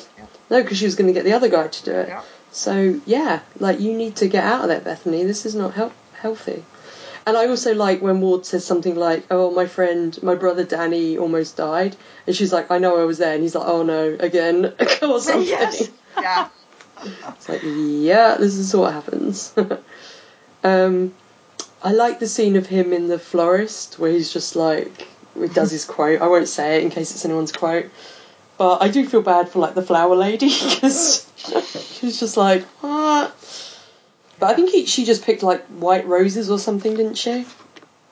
[0.49, 2.07] No, because she was going to get the other guy to do it.
[2.09, 2.21] Yeah.
[2.51, 5.23] So yeah, like you need to get out of there, Bethany.
[5.23, 6.63] This is not help- healthy.
[7.25, 11.17] And I also like when Ward says something like, "Oh, my friend, my brother Danny
[11.17, 14.15] almost died," and she's like, "I know I was there," and he's like, "Oh no,
[14.19, 15.43] again," or something.
[15.43, 15.89] Yes.
[16.17, 16.47] Yeah.
[17.27, 19.53] It's like, yeah, this is what happens.
[20.63, 21.13] um,
[21.83, 25.07] I like the scene of him in the florist where he's just like,
[25.39, 26.21] he does his quote.
[26.21, 27.85] I won't say it in case it's anyone's quote,
[28.57, 31.29] but I do feel bad for like the flower lady because
[31.99, 33.33] she's just like, what?
[34.39, 37.45] But I think he, she just picked like white roses or something, didn't she?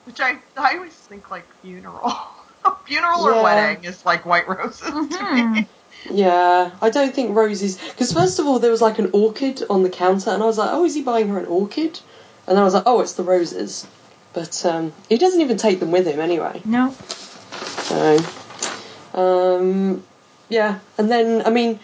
[0.05, 2.13] Which I I always think like funeral.
[2.85, 5.53] funeral or wedding is like white roses to Mhm.
[5.55, 5.67] me.
[6.11, 7.77] Yeah, I don't think roses.
[7.77, 10.57] Because first of all, there was like an orchid on the counter, and I was
[10.59, 11.99] like, "Oh, is he buying her an orchid?"
[12.45, 13.87] And then I was like, "Oh, it's the roses."
[14.33, 16.61] But um, he doesn't even take them with him anyway.
[16.65, 16.91] No.
[16.91, 18.19] So,
[19.15, 20.03] um,
[20.49, 20.79] yeah.
[20.97, 21.79] And then, I mean,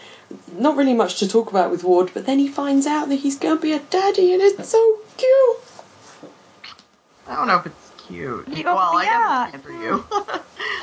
[0.52, 3.38] not really much to talk about with Ward, but then he finds out that he's
[3.38, 5.56] going to be a daddy, and it's so cute.
[7.26, 8.48] I don't know if it's cute.
[8.48, 9.50] Yeah, well, I yeah.
[9.50, 10.04] guess it's for you.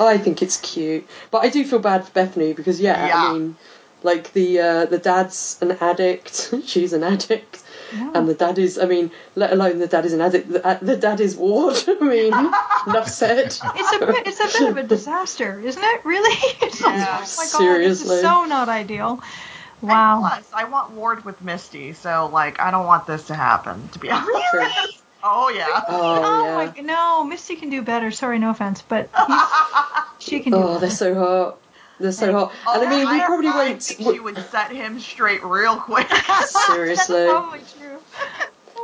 [0.00, 3.16] I think it's cute, but I do feel bad for Bethany because, yeah, Yeah.
[3.16, 3.56] I mean,
[4.02, 7.62] like the uh, the dad's an addict, she's an addict.
[7.94, 8.12] No.
[8.14, 10.78] And the dad is, I mean, let alone the dad is an addict, the, uh,
[10.80, 11.76] the dad is Ward.
[11.88, 12.32] I mean,
[12.86, 13.46] enough said.
[13.46, 16.04] It's a bit, it's a bit of a disaster, isn't it?
[16.04, 16.36] Really?
[16.62, 17.06] It's like, Yeah.
[17.06, 18.16] oh my god, this Seriously.
[18.16, 19.20] is so not ideal.
[19.82, 20.18] And Wow.
[20.20, 23.88] plus, I want Ward with Misty, so like I don't want this to happen.
[23.92, 24.28] To be honest.
[24.52, 24.66] True.
[25.22, 25.82] Oh yeah.
[25.88, 26.72] Oh, yeah.
[26.74, 28.10] my no, Misty can do better.
[28.10, 29.08] Sorry, no offense, but
[30.18, 30.80] she can do Oh, better.
[30.80, 31.58] they're so hot.
[32.00, 32.52] They're so hot.
[32.74, 33.82] And I mean, we I- probably I won't.
[33.82, 36.08] think she would set him straight real quick.
[36.66, 37.26] Seriously.
[37.28, 37.98] Probably true.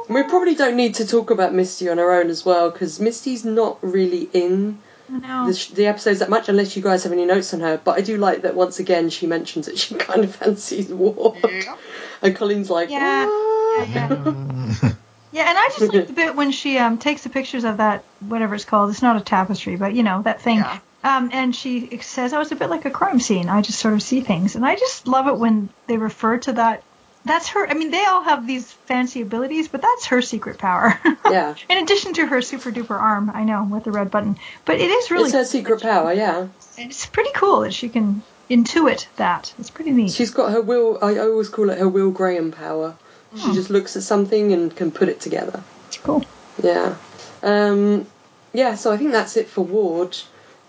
[0.08, 3.44] We probably don't need to talk about Misty on her own as well, because Misty's
[3.44, 4.78] not really in
[5.12, 7.80] I the, sh- the episodes that much, unless you guys have any notes on her.
[7.82, 11.38] But I do like that once again she mentions that she kind of fancies Ward,
[11.48, 11.76] Yeah.
[12.22, 13.26] and Colleen's like, Yeah.
[13.26, 14.08] "What?" Yeah,
[15.32, 18.04] Yeah, and I just like the bit when she um takes the pictures of that
[18.20, 18.90] whatever it's called.
[18.90, 20.58] It's not a tapestry, but you know that thing.
[20.58, 20.78] Yeah.
[21.06, 23.48] Um, and she says, "Oh, it's a bit like a crime scene.
[23.48, 26.52] I just sort of see things." And I just love it when they refer to
[26.54, 26.82] that.
[27.24, 27.68] That's her.
[27.68, 30.98] I mean, they all have these fancy abilities, but that's her secret power.
[31.30, 34.38] Yeah, In addition to her super duper arm, I know with the red button.
[34.64, 35.24] But it is really.
[35.24, 36.12] it's her secret power.
[36.12, 36.46] Yeah,
[36.78, 39.52] It's pretty cool that she can intuit that.
[39.58, 40.12] It's pretty neat.
[40.12, 40.98] she's got her Will.
[41.02, 42.94] I always call it her Will Graham power.
[43.36, 45.62] She just looks at something and can put it together.
[45.88, 46.24] It's cool.
[46.62, 46.94] Yeah.
[47.42, 48.06] Um,
[48.52, 50.16] yeah, so I think that's it for Ward.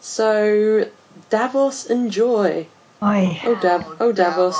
[0.02, 0.89] So,
[1.30, 2.68] Davos and Joy.
[3.02, 3.39] Oy.
[3.43, 4.58] Oh, Dav- oh, oh Davos.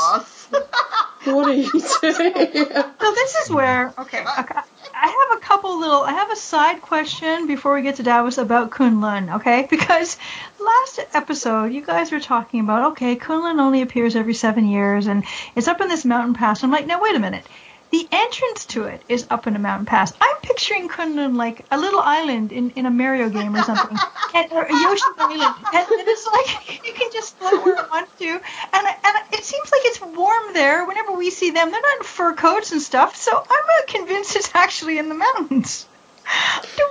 [1.26, 2.68] What are you doing?
[3.00, 4.60] So this is where okay, okay,
[4.94, 8.38] I have a couple little I have a side question before we get to Davos
[8.38, 9.68] about Kunlun, okay?
[9.70, 10.18] Because
[10.60, 15.24] last episode you guys were talking about okay, Kunlun only appears every seven years and
[15.56, 16.64] it's up in this mountain pass.
[16.64, 17.46] I'm like, now wait a minute.
[17.92, 20.12] The entrance to it is up in a mountain pass.
[20.20, 23.98] I'm picturing Kunlun like a little island in, in a Mario game or something,
[24.36, 27.90] and, or a Yoshi Island, and, and it's like you can just float where you
[27.90, 28.28] want to.
[28.28, 30.86] And and it seems like it's warm there.
[30.86, 33.16] Whenever we see them, they're not in fur coats and stuff.
[33.16, 35.86] So I'm not convinced it's actually in the mountains.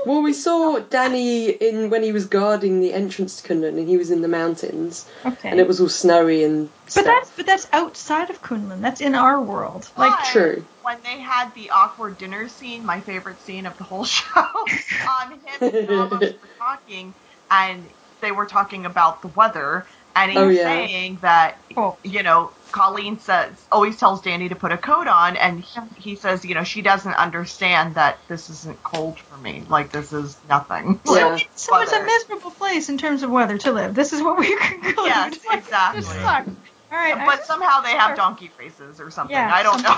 [0.06, 3.96] Well, we saw Danny in when he was guarding the entrance to Kunlun and he
[3.96, 5.48] was in the mountains Okay.
[5.50, 7.04] and it was all snowy and Stuff.
[7.04, 8.80] but that's but that's outside of Kunlun.
[8.80, 9.90] That's in our world.
[9.96, 10.64] Like But True.
[10.82, 15.32] When they had the awkward dinner scene, my favorite scene of the whole show, um,
[15.32, 17.12] him and Davos were talking,
[17.50, 17.88] and
[18.22, 20.62] they were talking about the weather, and he's Oh, yeah.
[20.62, 21.98] saying that Oh.
[22.04, 26.16] you know Colleen says always tells Danny to put a coat on, and he, he
[26.16, 30.36] says you know she doesn't understand that this isn't cold for me, like this is
[30.48, 31.00] nothing.
[31.06, 31.38] Yeah.
[31.54, 33.94] so it's a miserable place in terms of weather to live.
[33.94, 34.94] This is what we conclude.
[35.06, 36.00] Yes, Like, exactly.
[36.00, 36.48] This sucks.
[36.48, 37.16] All right.
[37.16, 39.34] I But just- somehow they have donkey faces or something.
[39.36, 39.96] Yeah, I don't know.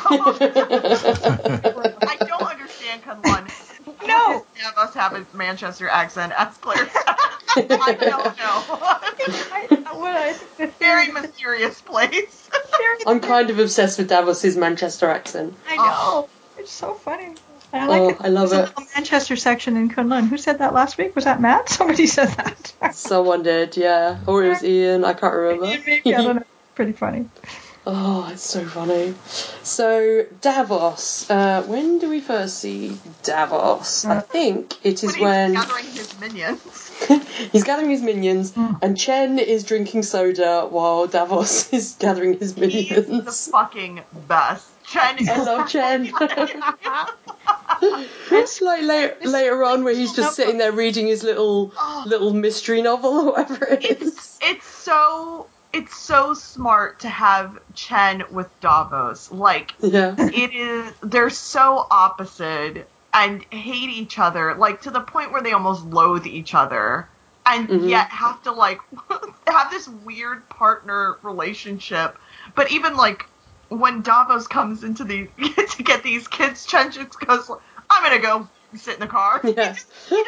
[2.09, 3.78] I don't understand Kunlun.
[4.07, 4.45] No.
[4.61, 6.89] Davos have a Manchester accent as Claire.
[7.57, 8.63] I don't know.
[9.91, 12.49] I, what I think the Very theory- mysterious place.
[12.53, 15.55] theory- I'm kind of obsessed with Davos's Manchester accent.
[15.69, 15.83] I know.
[15.87, 16.29] Oh.
[16.59, 17.35] It's so funny.
[17.73, 18.17] Oh, I like Oh, it.
[18.21, 18.69] I love There's a it.
[18.79, 20.29] little Manchester section in Kunlun.
[20.29, 21.15] Who said that last week?
[21.15, 21.69] Was that Matt?
[21.69, 22.95] Somebody said that.
[22.95, 24.19] Someone did, yeah.
[24.27, 25.67] Or it was Ian, I can't remember.
[25.67, 26.43] Maybe, I don't know.
[26.75, 27.29] Pretty funny.
[27.91, 29.15] Oh, it's so funny.
[29.63, 31.31] So, Davos.
[31.31, 34.05] Uh, when do we first see Davos?
[34.05, 36.91] I think it is When he's when gathering his minions.
[37.53, 38.83] he's gathering his minions, Mm.
[38.83, 43.07] and Chen is drinking soda while Davos is gathering his minions.
[43.09, 44.67] He's the fucking best.
[44.85, 46.13] Chen is I love Chen.
[48.33, 52.05] it's like later, later on where he's just sitting there reading his little Oh.
[52.07, 54.09] little mystery novel or whatever it is.
[54.15, 59.31] it's it's so it's so smart to have Chen with Davos.
[59.31, 60.15] Like Yeah.
[60.19, 65.53] it is they're so opposite and hate each other like to the point where they
[65.53, 67.09] almost loathe each other
[67.47, 67.89] and Mhm.
[67.89, 68.79] yet have to like
[69.47, 72.19] have this weird partner relationship
[72.55, 73.25] but even like
[73.71, 75.27] when davos comes into the
[75.71, 77.51] to get these kids chen just goes
[77.89, 78.47] i'm gonna go
[78.77, 79.75] sit in the car Yeah.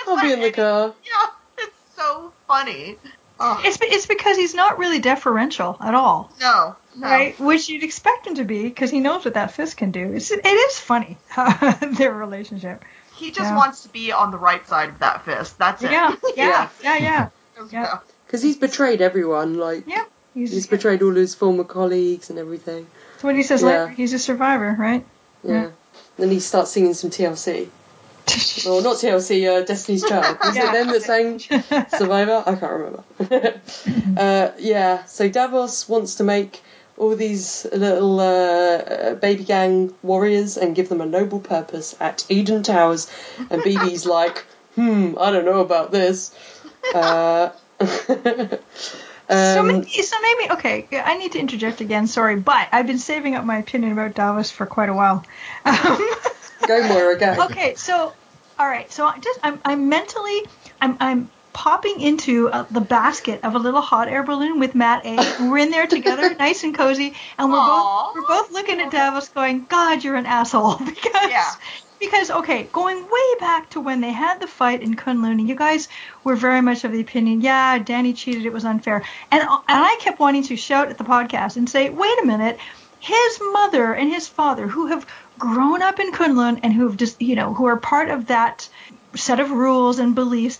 [0.08, 0.94] I'll be in the car.
[1.04, 1.26] yeah
[1.58, 2.96] it's so funny
[3.40, 7.38] oh, It's it's because he's not really deferential at all, no no right?
[7.40, 10.12] Which you'd expect him to be because he knows what that fist can do.
[10.12, 11.16] It's, it is funny
[11.98, 12.84] their relationship.
[13.16, 13.56] he just Yeah.
[13.56, 16.96] wants to be on the right side of that fist that's it Yeah, yeah, yeah,
[16.98, 17.28] yeah.
[17.70, 17.98] Yeah.
[18.26, 19.54] Because he's betrayed everyone.
[19.58, 20.04] Like, Yeah.
[20.34, 22.86] He's, he's betrayed all his former colleagues and everything.
[23.12, 23.66] That's what he says Yeah.
[23.68, 23.88] later.
[23.88, 25.04] He's a survivor, right?
[25.42, 25.52] Yeah.
[25.62, 25.70] Yeah.
[26.16, 27.68] Then he starts singing some TLC.
[28.66, 30.36] Well, not TLC, uh, Destiny's Child.
[30.44, 30.68] Is Yeah.
[30.68, 31.38] it them that sang
[31.88, 32.42] Survivor?
[32.46, 33.02] I can't remember.
[34.20, 36.60] uh, yeah, so Davos wants to make
[36.98, 42.62] all these little uh, baby gang warriors and give them a noble purpose at Eden
[42.62, 43.10] Towers.
[43.48, 46.34] And BB's like, hmm, I don't know about this.
[46.94, 47.50] Uh,
[47.80, 50.86] so um, maybe, so maybe, okay.
[50.92, 52.06] I need to interject again.
[52.06, 55.24] Sorry, but I've been saving up my opinion about Davos for quite a while.
[55.64, 56.10] Um,
[56.66, 57.44] go Moira, go.
[57.46, 58.12] okay, so
[58.60, 60.42] all right, so I just I'm I'm mentally
[60.82, 65.06] I'm I'm popping into uh, the basket of a little hot air balloon with Matt
[65.06, 65.16] A.
[65.48, 68.12] We're in there together, nice and cozy, and we're Aw.
[68.12, 71.30] both we're both looking at Davos, going, "God, you're an asshole," because.
[71.30, 71.50] Yeah.
[71.98, 75.86] Because okay, going way back to when they had the fight in Kunlun, you guys
[76.24, 79.98] were very much of the opinion, yeah, Danny cheated, it was unfair, and and I
[80.00, 82.58] kept wanting to shout at the podcast and say, wait a minute,
[83.00, 85.06] his mother and his father, who have
[85.40, 88.68] grown up in Kunlun and who have just, you know, who are part of that
[89.16, 90.58] set of rules and beliefs,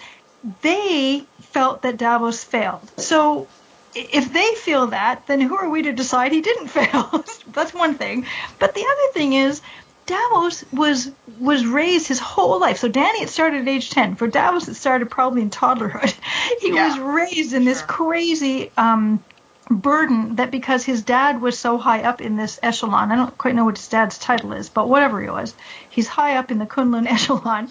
[0.62, 2.92] they felt that Davos failed.
[2.98, 3.52] So
[3.94, 7.24] if they feel that, then who are we to decide he didn't fail?
[7.48, 8.26] That's one thing.
[8.60, 9.62] But the other thing is,
[10.06, 12.78] Davos was was raised his whole life.
[12.78, 14.16] So Danny, it started at age ten.
[14.16, 16.14] For Davos, it started probably in toddlerhood.
[16.60, 17.86] He Yeah, was raised in this sure.
[17.86, 19.24] crazy um,
[19.70, 23.54] burden that because his dad was so high up in this echelon, I don't quite
[23.54, 25.54] know what his dad's title is, but whatever he was,
[25.88, 27.70] he's high up in the Kunlun echelon.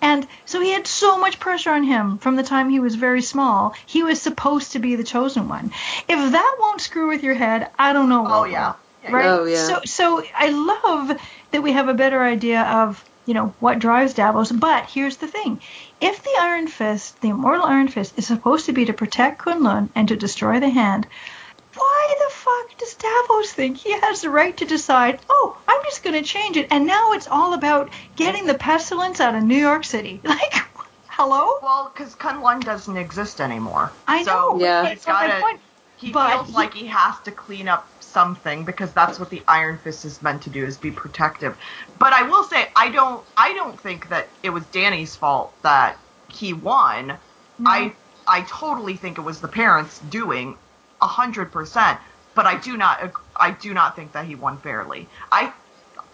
[0.00, 3.22] And so he had so much pressure on him from the time he was very
[3.22, 3.74] small.
[3.86, 5.72] He was supposed to be the chosen one.
[6.08, 8.24] If that won't screw with your head, I don't know.
[8.28, 8.74] Oh yeah.
[9.02, 9.26] Yeah, right?
[9.26, 9.66] Oh, yeah.
[9.66, 11.18] So so I love
[11.50, 14.52] that we have a better idea of you know what drives Davos.
[14.52, 15.60] But here's the thing:
[16.00, 19.88] if the Iron Fist, the immortal Iron Fist, is supposed to be to protect Kunlun
[19.94, 21.06] and to destroy the Hand,
[21.78, 25.20] why the fuck does Davos think he has the right to decide?
[25.28, 29.20] Oh, I'm just going to change it, and now it's all about getting the pestilence
[29.20, 30.20] out of New York City.
[30.28, 30.54] Like,
[31.08, 31.58] hello?
[31.62, 33.90] Well, because Kunlun doesn't exist anymore.
[34.06, 34.60] I so know.
[34.60, 34.82] Yeah.
[34.82, 35.60] but He's that's not my gotta- point.
[35.96, 39.42] He But feels he- like he has to clean up something because that's what the
[39.48, 41.56] Iron Fist is meant to do is be protective.
[41.98, 45.96] But I will say I don't I don't think that it was Danny's fault that
[46.28, 47.08] he won.
[47.58, 47.70] No.
[47.70, 47.92] I
[48.28, 50.56] I totally think it was the parents doing a
[51.06, 51.98] hundred percent.
[52.34, 55.08] But I do not I do not think that he won fairly.
[55.32, 55.52] I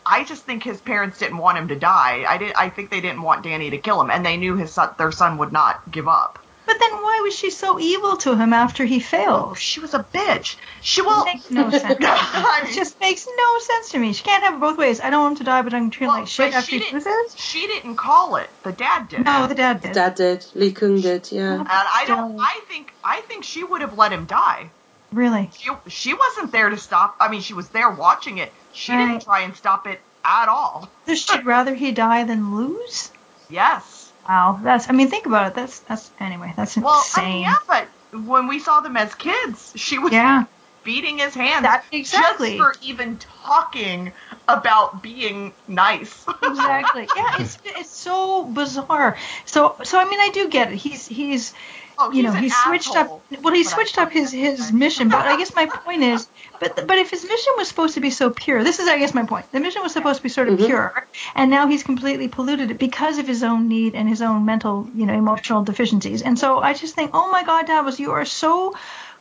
[0.06, 2.24] I just think his parents didn't want him to die.
[2.28, 4.72] I did I think they didn't want Danny to kill him and they knew his
[4.72, 6.38] son, their son would not give up.
[6.66, 9.58] But then why was she so evil to him after he Oh, failed?
[9.58, 10.56] she was a bitch.
[10.80, 11.98] She It will makes no sense.
[12.00, 14.14] It just makes no sense to me.
[14.14, 14.98] She can't have it both ways.
[14.98, 16.84] I don't want him to die, but I'm treating Well, like shit after she he
[16.90, 17.38] didn't- loses.
[17.38, 18.48] She didn't call it.
[18.62, 19.26] The dad did.
[19.26, 19.90] No, the dad did.
[19.90, 20.46] The Dad did.
[20.54, 21.30] Lee Kung did.
[21.30, 21.60] Yeah.
[21.60, 22.40] and I don't.
[22.40, 22.94] I think.
[23.04, 24.70] I think she would have let him die.
[25.14, 25.50] Really?
[25.58, 27.16] She she wasn't there to stop.
[27.20, 28.52] I mean, she was there watching it.
[28.72, 29.06] She Right.
[29.06, 30.88] didn't try and stop it at all.
[31.06, 33.10] So she'd rather he die than lose?
[33.48, 34.12] Yes.
[34.28, 34.88] Wow, that's.
[34.88, 35.54] I mean, think about it.
[35.54, 36.52] That's that's anyway.
[36.56, 37.24] That's Well, insane.
[37.24, 37.88] I mean, yeah, but
[38.26, 40.44] when we saw them as kids, she was Yeah.
[40.82, 42.58] beating his hands That- exactly.
[42.58, 44.12] just for even talking
[44.48, 46.24] about being nice.
[46.42, 47.06] exactly.
[47.14, 49.16] Yeah, it's it's so bizarre.
[49.44, 50.76] So so I mean, I do get it.
[50.76, 51.52] He's he's
[51.98, 53.42] Oh, you know he switched asshole, up.
[53.42, 54.74] Well, he but switched don't up his his it.
[54.74, 55.08] mission.
[55.08, 56.28] But I guess my point is,
[56.60, 59.14] but but if his mission was supposed to be so pure, this is I guess
[59.14, 59.50] my point.
[59.52, 60.66] The mission was supposed to be sort of Mhm.
[60.66, 64.44] pure, and now he's completely polluted it because of his own need and his own
[64.44, 66.22] mental, you know, emotional deficiencies.
[66.22, 68.74] And so I just think, oh my God, Davos, you are so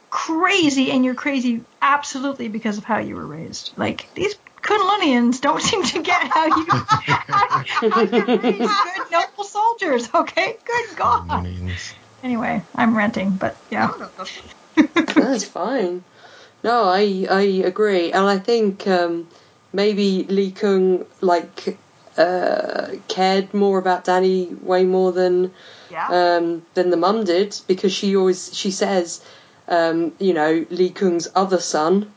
[0.09, 3.73] crazy, and you're crazy absolutely because of how you were raised.
[3.77, 4.35] Like these.
[4.63, 7.47] Kunlunians don't seem to get how you how,
[7.91, 10.07] how you raise good noble soldiers.
[10.15, 11.43] Okay, good God.
[11.43, 11.93] Millions.
[12.23, 13.91] Anyway, I'm ranting, but yeah.
[14.75, 16.03] That's fine.
[16.63, 19.27] No, I I agree, and I think um,
[19.73, 21.77] maybe Lee Kung like
[22.17, 25.51] uh, cared more about Danny way more than
[25.91, 26.07] Yeah.
[26.07, 29.21] um, than the mum did because she always she says,
[29.67, 32.11] um, you know, Lee Kung's other son,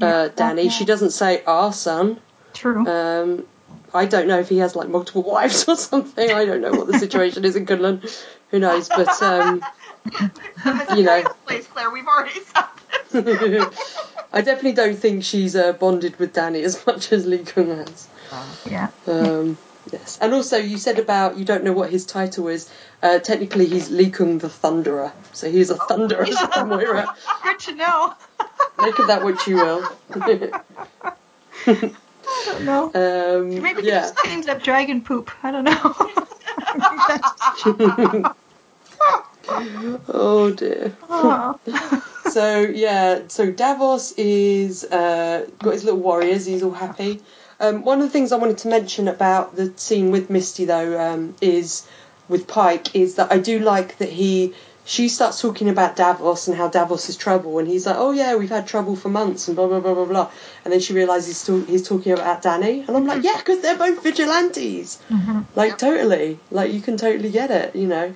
[0.00, 0.28] uh, Yeah.
[0.34, 0.70] Danny.
[0.70, 2.18] She doesn't say our son.
[2.54, 2.86] True.
[2.86, 3.44] Um,
[3.92, 6.30] I don't know if he has like multiple wives or something.
[6.30, 8.00] I don't know what the situation is in Kunlun.
[8.50, 8.88] Who knows?
[8.88, 9.62] But um,
[10.14, 11.22] you know.
[11.22, 11.90] mysterious place, Claire.
[11.90, 12.64] We've already said
[13.24, 14.06] this.
[14.32, 18.08] I definitely don't think she's uh, bonded with Danny as much as Lee Kung has.
[18.68, 18.88] yeah.
[19.06, 19.56] Um,
[19.90, 22.70] yes, and also you said about you don't know what his title is.
[23.02, 26.26] Uh, technically, he's Lee Kung the Thunderer, so he's a thunderer.
[26.68, 27.14] Moira.
[27.42, 28.14] Good to know.
[28.80, 29.88] Make of that what you will.
[31.66, 31.92] I
[32.44, 32.90] don't know.
[32.94, 34.00] um, Maybe he yeah.
[34.00, 35.30] just cleans up dragon poop.
[35.42, 35.94] I don't know.
[40.08, 40.96] Oh dear.
[42.30, 46.46] So yeah, so Davos is uh, got his little warriors.
[46.46, 47.22] He's all happy.
[47.60, 51.00] Um, one of the things I wanted to mention about the scene with Misty though
[51.00, 51.86] um, is
[52.28, 54.54] with Pike is that I do like that he
[54.86, 58.36] she starts talking about Davos and how Davos is trouble, and he's like, oh yeah,
[58.36, 60.30] we've had trouble for months and blah blah blah blah blah,
[60.64, 63.60] and then she realizes he's, talk- he's talking about Danny, and I'm like, yeah, because
[63.62, 64.98] they're both vigilantes,
[65.56, 65.78] like Yep.
[65.78, 68.14] totally, like you can totally get it, you know.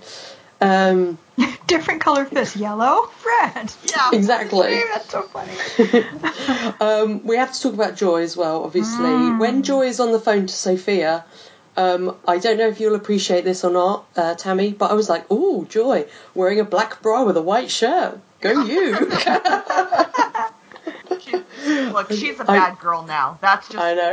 [0.61, 1.19] Um,
[1.67, 2.57] Different color fist.
[2.57, 3.73] Yellow, red.
[3.85, 4.11] Yeah.
[4.13, 4.81] exactly.
[4.93, 5.55] That's so funny.
[6.81, 9.31] um, we have to talk about Joy as well, obviously.
[9.33, 11.25] When Joy is on the phone to Sophia,
[11.77, 15.09] um, I don't know if you'll appreciate this or not, uh, Tammy, but I was
[15.09, 18.19] like, "Ooh, Joy, wearing a black bra with a white shirt.
[18.41, 18.95] Go you!"
[21.21, 21.37] She,
[21.91, 23.39] look, she's a bad girl now.
[23.41, 23.79] That's just.
[23.79, 24.13] I know.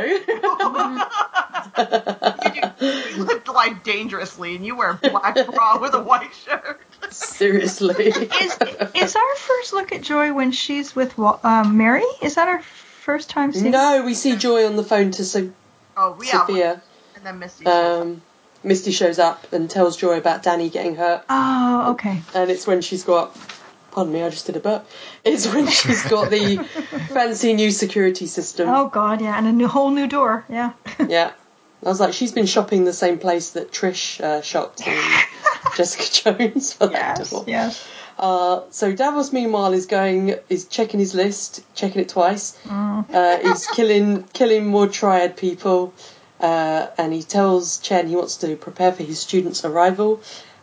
[3.16, 6.80] you lived life dangerously, and you wear a black bra with a white shirt.
[7.10, 8.06] Seriously.
[8.06, 8.58] Is
[8.94, 12.04] is our first look at Joy when she's with um, Mary?
[12.22, 13.70] Is that our first time seeing?
[13.70, 15.50] no, we see Joy on the phone to so-
[15.96, 16.30] Oh, yeah.
[16.46, 16.82] Sophia.
[17.18, 17.64] And then Misty.
[17.64, 18.02] shows up.
[18.02, 18.22] Um,
[18.64, 22.22] Misty shows up and tells Joy about Danny getting hurt, Oh, okay.
[22.34, 23.36] and it's when she's got.
[23.90, 24.86] Pardon me, I just did a burp.
[25.24, 26.56] It's when she's got the
[27.12, 28.68] fancy new security system.
[28.68, 30.44] Oh God, yeah, and a new, whole new door.
[30.48, 30.72] Yeah.
[31.08, 31.32] Yeah.
[31.84, 34.98] I was like, she's been shopping the same place that Trish uh, shopped in
[35.76, 37.30] Jessica Jones for that yes.
[37.30, 37.44] door.
[37.46, 37.88] Yes.
[38.18, 42.58] Uh, so Davos, meanwhile, is going, is checking his list, checking it twice.
[42.64, 43.06] Mm.
[43.14, 45.94] Uh, he's killing, killing more triad people,
[46.40, 50.20] uh, and he tells Chen he wants to prepare for his students' arrival,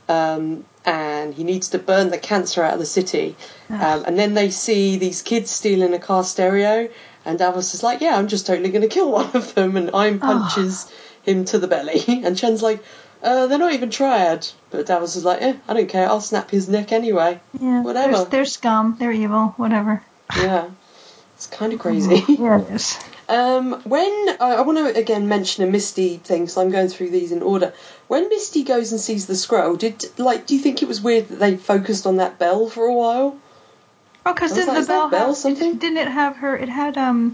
[0.08, 3.36] um, and he needs to burn the cancer out of the city.
[3.70, 6.90] Um, and then they see these kids stealing a car stereo,
[7.26, 9.90] and Davos is like, "Yeah, I'm just totally going to kill one of them," and
[9.94, 10.92] Iron punches
[11.24, 12.84] him to the belly, and Chen's like.
[13.24, 16.08] Uh, they're not even triad, but Davos is like, eh, I don't care.
[16.08, 17.40] I'll snap his neck anyway.
[17.60, 17.82] Yeah.
[17.82, 18.18] Whatever.
[18.18, 18.98] They're, they're scum.
[19.00, 19.56] They're evil.
[19.58, 20.04] Whatever.
[20.38, 20.70] Yeah,
[21.34, 22.24] it's kind of crazy.
[22.28, 23.00] Yeah, it is.
[23.28, 27.10] Um, when I, I want to again mention a Misty thing, so I'm going through
[27.10, 27.74] these in order.
[28.08, 31.30] When Misty goes and sees the scroll, did like do you think it was weird
[31.30, 33.38] that they focused on that bell for a while?
[34.26, 35.78] Oh, because didn't like, the that bell, have, something?
[35.78, 36.56] Didn't it have her?
[36.56, 37.34] It had um,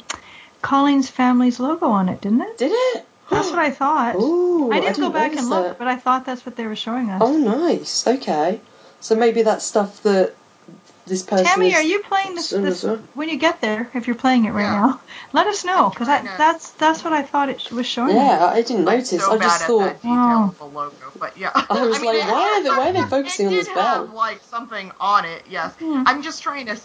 [0.61, 2.57] Colleen's family's logo on it, didn't it?
[2.57, 3.05] Did it?
[3.30, 4.15] That's what I thought.
[4.15, 5.77] Ooh, I didn't, go back and look, that.
[5.77, 7.22] but I thought that's what they were showing us.
[7.23, 8.05] Oh, nice.
[8.07, 8.59] Okay,
[8.99, 10.35] so maybe that's stuff that
[11.11, 11.45] this person.
[11.45, 12.97] Tammy, is- are you playing this, Sure, this sure.
[13.13, 13.89] when you get there?
[13.93, 14.79] If you're playing it right Yeah.
[14.88, 15.01] now,
[15.33, 18.17] let us know because trying to- that's that's what I thought it was showing.
[18.17, 18.23] us.
[18.39, 19.09] Yeah, I didn't I'm notice.
[19.23, 19.79] so I just at thought.
[19.83, 20.43] that detail Wow.
[20.49, 21.51] of the logo, but yeah.
[21.53, 23.67] I was mean, like, it- why are they why are they focusing it on this
[23.67, 24.05] did bell?
[24.07, 25.43] have like something on it.
[25.49, 26.03] Yes, Hmm.
[26.07, 26.77] I'm just trying to.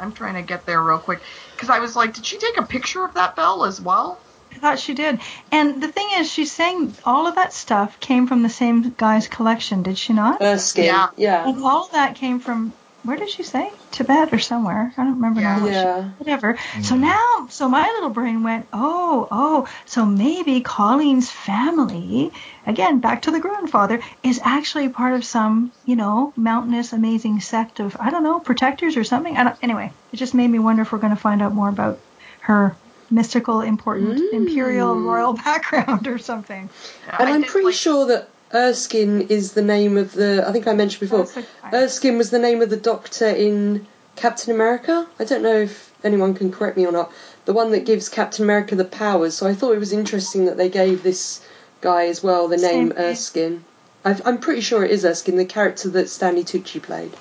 [0.00, 1.20] I'm trying to get there real quick
[1.54, 4.18] because I was like, did she take a picture of that bell as well?
[4.54, 5.18] I thought she did.
[5.50, 9.26] And the thing is, she's saying all of that stuff came from the same guy's
[9.28, 10.42] collection, did she not?
[10.42, 10.84] Erskine.
[10.86, 11.08] Yeah.
[11.16, 11.48] Yeah.
[11.48, 12.72] And all of that came from
[13.04, 13.70] where did she say?
[13.90, 14.92] Tibet or somewhere.
[14.96, 15.56] I don't remember Yeah.
[15.56, 15.62] now.
[15.62, 16.02] What she, Yeah.
[16.18, 16.58] whatever.
[16.82, 22.32] So now, so my little brain went, oh, oh, so maybe Colleen's family,
[22.66, 27.80] again, back to the grandfather, is actually part of some, you know, mountainous, amazing sect
[27.80, 29.36] of, I don't know, protectors or something.
[29.36, 31.68] I don't, anyway, it just made me wonder if we're going to find out more
[31.68, 31.98] about
[32.40, 32.74] her
[33.10, 34.32] mystical, important, Mm.
[34.32, 36.70] imperial, royal background or something.
[37.18, 40.44] And I I'm pretty like- sure that Erskine is the name of the.
[40.46, 41.26] I think I mentioned before.
[41.72, 45.06] Erskine was the name of the doctor in Captain America.
[45.18, 47.10] I don't know if anyone can correct me or not.
[47.44, 49.34] The one that gives Captain America the powers.
[49.34, 51.40] So I thought it was interesting that they gave this
[51.80, 52.98] guy as well the name Same.
[52.98, 53.64] Erskine.
[54.04, 57.12] I've, I'm pretty sure it is Erskine, the character that Stanley Tucci played.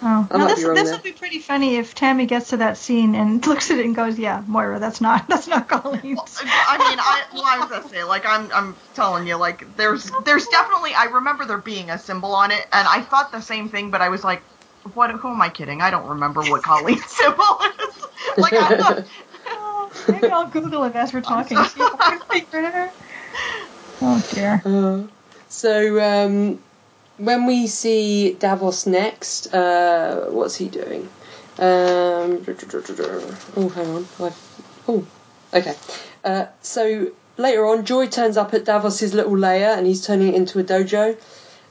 [0.00, 0.92] Oh, I now might this be this there.
[0.92, 3.96] will be pretty funny if Tammy gets to that scene and looks at it and
[3.96, 7.88] goes, "Yeah, Moira, that's not that's not Colleen." I mean, I well, I was gonna
[7.88, 11.98] say, like, I'm, I'm telling you, like, there's, there's definitely, I remember there being a
[11.98, 14.42] symbol on it, and I thought the same thing, but I was like,
[14.94, 15.10] what?
[15.10, 15.82] Who am I kidding?
[15.82, 17.42] I don't remember what Colleen's symbol
[17.88, 18.06] is.
[18.38, 19.04] like, I thought,
[19.46, 21.56] Oh, maybe I'll Google it as we're talking.
[21.64, 22.90] See if I can figure it out.
[24.00, 24.62] Oh dear.
[24.64, 25.08] Uh,
[25.48, 26.60] so um,
[27.18, 31.08] when we see Davos next, uh, what's he doing?
[31.58, 32.44] Um,
[33.56, 34.06] oh, hang on.
[34.86, 35.04] Oh,
[35.52, 35.74] okay.
[36.24, 40.34] Uh, so later on, Joy turns up at Davos's little lair, and he's turning it
[40.34, 41.16] into a dojo.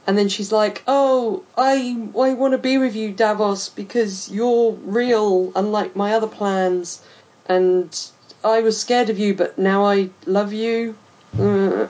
[0.06, 4.72] And then she's like, "Oh, I I want to be with you, Davos, because you're
[4.72, 7.02] real, unlike my other plans.
[7.46, 7.98] And
[8.44, 10.96] I was scared of you, but now I love you."
[11.38, 11.88] Uh,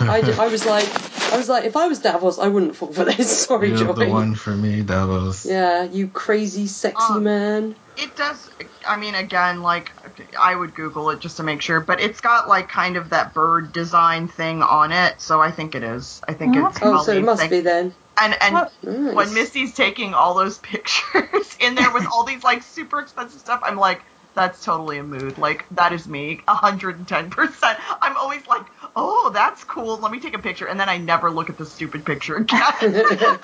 [0.00, 0.88] I, I was like,
[1.32, 3.38] I was like, if I was Davos, I wouldn't fall for this.
[3.46, 3.92] Sorry, You're Joy.
[3.92, 5.44] the one for me, Davos.
[5.46, 7.76] Yeah, you crazy, sexy Um, man.
[7.96, 8.50] it does,
[8.86, 9.92] I mean, again, like,
[10.38, 13.34] I would Google it just to make sure, but it's got, like, kind of that
[13.34, 16.20] bird design thing on it, so I think it is.
[16.26, 16.86] I think it's Okay.
[16.86, 17.50] Oh, so it must thing.
[17.50, 17.94] be then.
[18.20, 18.72] And, and What?
[18.82, 19.14] Nice.
[19.14, 23.60] when Misty's taking all those pictures in there with all these like super expensive stuff,
[23.62, 24.02] I'm like,
[24.34, 25.38] that's totally a mood.
[25.38, 27.78] Like that is me, hundred and ten percent.
[28.00, 29.98] I'm always like, oh, that's cool.
[29.98, 32.62] Let me take a picture, and then I never look at the stupid picture again.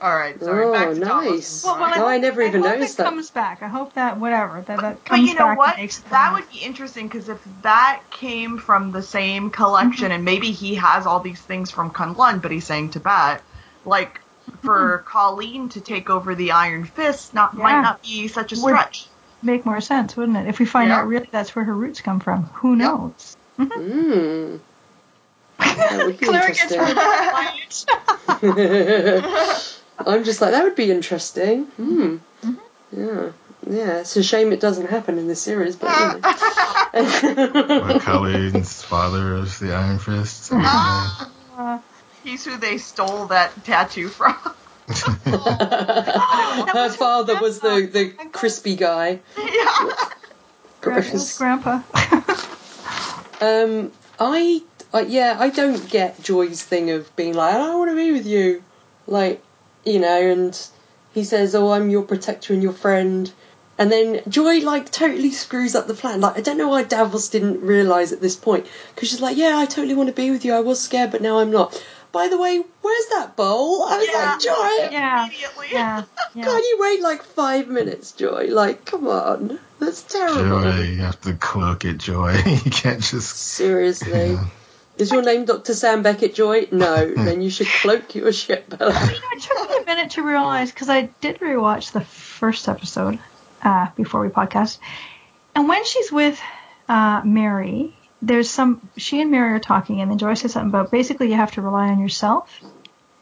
[0.00, 0.64] all right, sorry.
[0.66, 1.64] Oh, back to nice.
[1.64, 3.04] Well, well, I, No, hope, I never even hope noticed it that.
[3.04, 3.62] comes back.
[3.62, 5.70] I hope that whatever that, that But comes you know what?
[5.74, 10.06] and makes it That would be interesting because if that came from the same collection,
[10.06, 10.12] Mm-hmm.
[10.14, 13.42] and maybe he has all these things from Kunlun, but he's saying Tibet,
[13.84, 14.20] like
[14.62, 17.62] for Colleen to take over the Iron Fist, not Yeah.
[17.62, 19.06] might not be such a Would- stretch.
[19.42, 20.46] make more sense, wouldn't it?
[20.48, 20.98] If we find Yeah.
[21.00, 22.78] out really that's where her roots come from, who Yep.
[22.78, 23.36] knows?
[23.58, 24.60] Mm.
[25.58, 26.80] That would be interesting.
[30.06, 31.64] I'm just like, that would be interesting.
[31.64, 32.16] Hmm.
[32.44, 32.54] Mm-hmm.
[32.92, 33.30] Yeah.
[33.66, 36.22] Yeah, it's a shame it doesn't happen in this series, but you know.
[37.82, 40.50] But Colleen's father is the Iron Fist.
[40.52, 41.78] Uh,
[42.28, 44.34] He's who they stole that tattoo from.
[44.88, 45.30] Her
[46.74, 49.20] was her father was the, the crispy guy.
[49.38, 49.90] yeah.
[50.82, 51.38] Gra- it was Gross.
[51.38, 51.82] grandpa.
[53.40, 57.90] Um, I uh, yeah, I don't get Joy's thing of being like, I don't want
[57.92, 58.64] to be with you.
[59.06, 59.42] Like,
[59.84, 60.68] you know, and
[61.14, 63.30] he says, Oh, I'm your protector and your friend.
[63.78, 66.20] And then Joy, like, totally screws up the plan.
[66.20, 68.66] Like, I don't know why Davos didn't realise at this point.
[68.92, 70.52] Because she's like, Yeah, I totally want to be with you.
[70.52, 71.80] I was scared, but now I'm not.
[72.12, 73.82] By the way, where's that bowl?
[73.82, 74.30] I was Yeah.
[74.32, 75.26] like, Joy, Yeah.
[75.26, 75.66] Immediately.
[75.72, 76.02] Yeah.
[76.34, 76.44] yeah.
[76.44, 78.48] can't you wait like five minutes, Joy?
[78.50, 79.58] Like, come on.
[79.78, 80.62] That's terrible.
[80.62, 82.36] Joy, you have to cloak it, Joy.
[82.46, 83.36] you can't just.
[83.36, 84.32] Seriously.
[84.32, 84.44] Yeah.
[84.96, 85.74] Is your name Dr.
[85.74, 86.66] Sam Beckett Joy?
[86.72, 87.12] No.
[87.16, 88.92] then you should cloak your shit, Bella.
[88.92, 92.68] You know, it took me a minute to realize because I did rewatch the first
[92.68, 93.18] episode
[93.62, 94.78] uh, before we podcast,
[95.54, 96.40] and when she's with
[96.88, 98.80] uh, Mary, there's some.
[98.96, 101.62] She and Mary are talking, and then Joy says something about basically you have to
[101.62, 102.60] rely on yourself.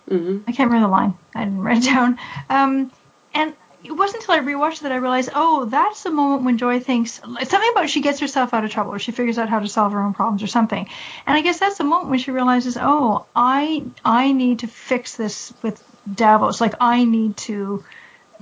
[0.09, 1.15] hmm I can't remember the line.
[1.35, 2.19] I didn't write it down.
[2.49, 2.93] Um,
[3.35, 3.53] and
[3.85, 7.21] it wasn't until I rewatched that I realized, oh, that's the moment when Joy thinks
[7.21, 9.93] something about she gets herself out of trouble or she figures out how to solve
[9.93, 10.89] her own problems or something.
[11.27, 15.17] And I guess that's the moment when she realizes, oh, I I need to fix
[15.17, 15.83] this with
[16.13, 16.61] Davos.
[16.61, 17.85] Like I need to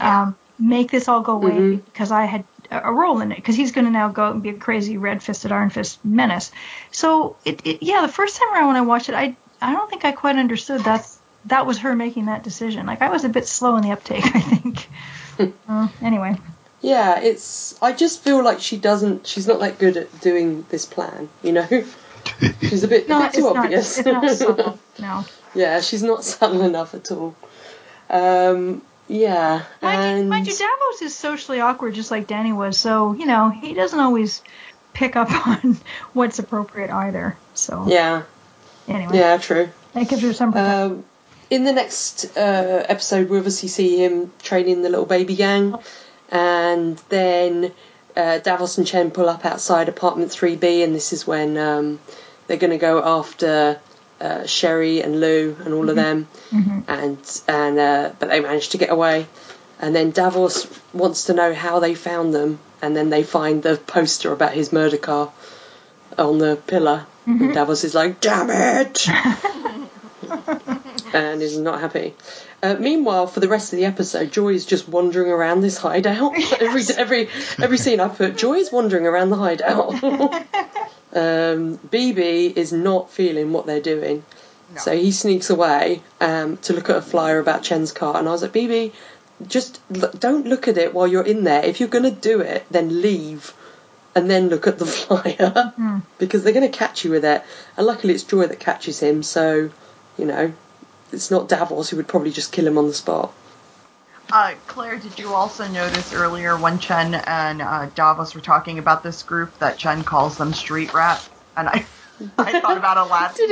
[0.01, 1.85] um, make this all go away Mhm.
[1.85, 4.35] because I had a a role in it because he's going to now go out
[4.35, 6.51] and be a crazy red-fisted iron fist menace.
[6.91, 9.89] So it, it yeah, the first time around when I watched it, I I don't
[9.91, 12.87] think I quite understood that's that was her making that decision.
[12.87, 14.89] Like I was a bit slow in the uptake, I think.
[15.69, 16.37] uh, anyway,
[16.81, 17.81] Yeah, it's.
[17.83, 19.27] I just feel like she doesn't.
[19.27, 21.67] She's not that good at doing this plan, you know?
[22.63, 23.57] She's a bit, a no, bit it's too not.
[23.57, 23.99] obvious.
[23.99, 24.79] It's not subtle.
[24.99, 25.25] No.
[25.55, 27.35] yeah, she's not subtle enough at all.
[28.09, 29.65] Um, yeah.
[29.83, 32.79] Mind, you, mind you, Davos is socially awkward, just like Danny was.
[32.79, 34.43] So you know he doesn't always
[34.93, 35.79] pick up on
[36.13, 37.37] what's appropriate either.
[37.55, 38.23] So yeah,
[38.89, 39.69] anyway, yeah, true.
[39.93, 40.93] that gives her some protection.
[40.93, 41.05] Um,
[41.51, 45.77] in the next uh, episode, we obviously see him training the little baby gang,
[46.31, 47.73] and then
[48.17, 52.01] uh, Davos and Chen pull up outside apartment 3B, and this is when um,
[52.47, 53.79] they're going to go after
[54.21, 56.29] uh, Sherry and Lou and all of them,
[56.89, 57.19] and
[57.49, 59.27] and uh, but they manage to get away.
[59.81, 63.77] And then Davos wants to know how they found them, and then they find the
[63.77, 65.33] poster about his murder car
[66.17, 67.07] on the pillar.
[67.27, 69.09] And Davos is like, "Damn it!"
[71.15, 72.15] and is not happy.
[72.63, 76.33] Uh, meanwhile, for the rest of the episode, Joy is just wandering around this hideout.
[76.61, 77.29] every every
[77.63, 80.03] every scene I put, Joy is wandering around the hideout.
[81.15, 84.25] um, BB is not feeling what they're doing,
[84.75, 84.81] No.
[84.81, 88.17] so he sneaks away um, to look at a flyer about Chen's car.
[88.19, 88.93] And I was like, BB,
[89.47, 91.65] just l- don't look at it while you're in there.
[91.65, 93.53] If you're gonna do it, then leave.
[94.17, 95.73] And then look at the flyer
[96.19, 97.43] because they're going to catch you with it.
[97.77, 99.71] And luckily, it's Joy that catches him, so
[100.17, 100.53] you know
[101.13, 103.33] it's not Davos who would probably just kill him on the spot.
[104.33, 109.03] Uh, Claire, did you also notice earlier when Chen and uh, Davos were talking about
[109.03, 111.29] this group that Chen calls them street rats?
[111.57, 111.87] And I,
[112.39, 113.49] I thought about Aladdin.
[113.49, 113.51] Did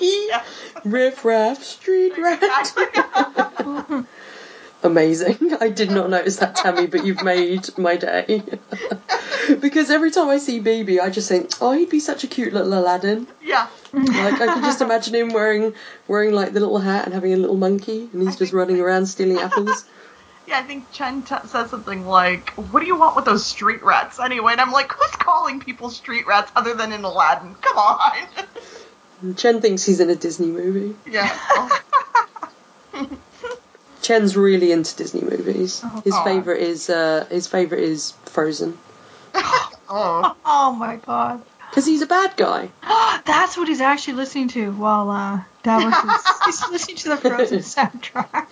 [0.00, 0.26] he?
[0.28, 0.44] Yeah.
[0.84, 2.42] Riff raff, street rat.
[4.84, 5.54] Amazing.
[5.60, 8.42] I did not notice that, Tammy, but you've made my day.
[9.60, 12.52] because every time I see BB, I just think, oh, he'd be such a cute
[12.52, 13.26] little Aladdin.
[13.42, 13.66] yeah.
[13.94, 15.72] Like I can just imagine him wearing
[16.06, 19.06] wearing like the little hat and having a little monkey, and he's just running around
[19.06, 19.84] stealing apples.
[20.46, 23.82] Yeah, I think Chen t- says something like, "What do you want with those street
[23.82, 27.54] rats anyway?" And I'm like, "Who's calling people street rats other than in Aladdin?
[27.62, 30.96] Come on." Chen thinks he's in a Disney movie.
[31.10, 31.34] yeah.
[34.04, 35.82] Chen's really into Disney movies.
[36.04, 36.24] His Aw.
[36.24, 38.76] favorite is uh, his favorite is Frozen
[39.34, 40.36] oh.
[40.44, 41.42] oh my god.
[41.70, 42.68] because he's a bad guy.
[43.24, 47.58] That's what he's actually listening to while uh, Davos is he's listening to the Frozen
[47.76, 48.50] soundtrack.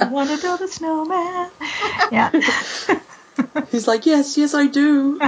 [0.00, 1.50] you want to build a snowman?
[2.10, 2.30] Yeah.
[3.70, 5.20] He's like, yes, yes, I do.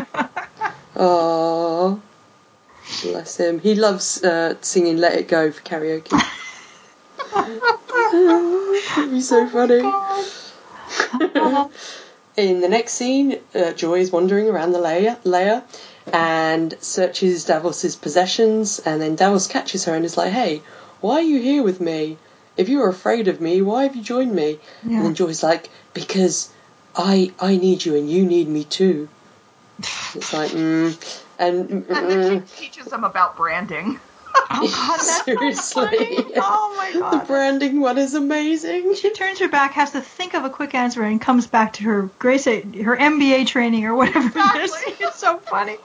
[0.97, 2.01] Oh,
[3.03, 3.61] bless him.
[3.61, 6.19] He loves uh, singing "Let It Go" for karaoke.
[8.99, 9.81] It'd be so funny.
[12.37, 15.63] In the next scene, uh, Joy is wandering around the lair, lair
[16.13, 20.63] and searches Davos's possessions, and then Davos catches her and is like, "Hey,
[21.01, 22.19] why are you here with me?
[22.57, 24.97] If you were afraid of me, why have you joined me?" Yeah.
[24.97, 26.51] And then Joy's like, "Because
[26.97, 29.09] I I need you and you need me too."
[30.15, 30.97] It's like, mm,
[31.39, 34.01] and And mm, then she teaches them about branding.
[34.51, 36.33] Oh god, that's seriously, funny.
[36.37, 37.13] Oh my god.
[37.13, 38.95] the branding one is amazing.
[38.95, 41.85] She turns her back, has to think of a quick answer, and comes back to
[41.85, 42.53] her Grace, her
[42.97, 44.73] MBA training or whatever it is.
[44.75, 44.95] Exactly.
[45.07, 45.77] It's so funny.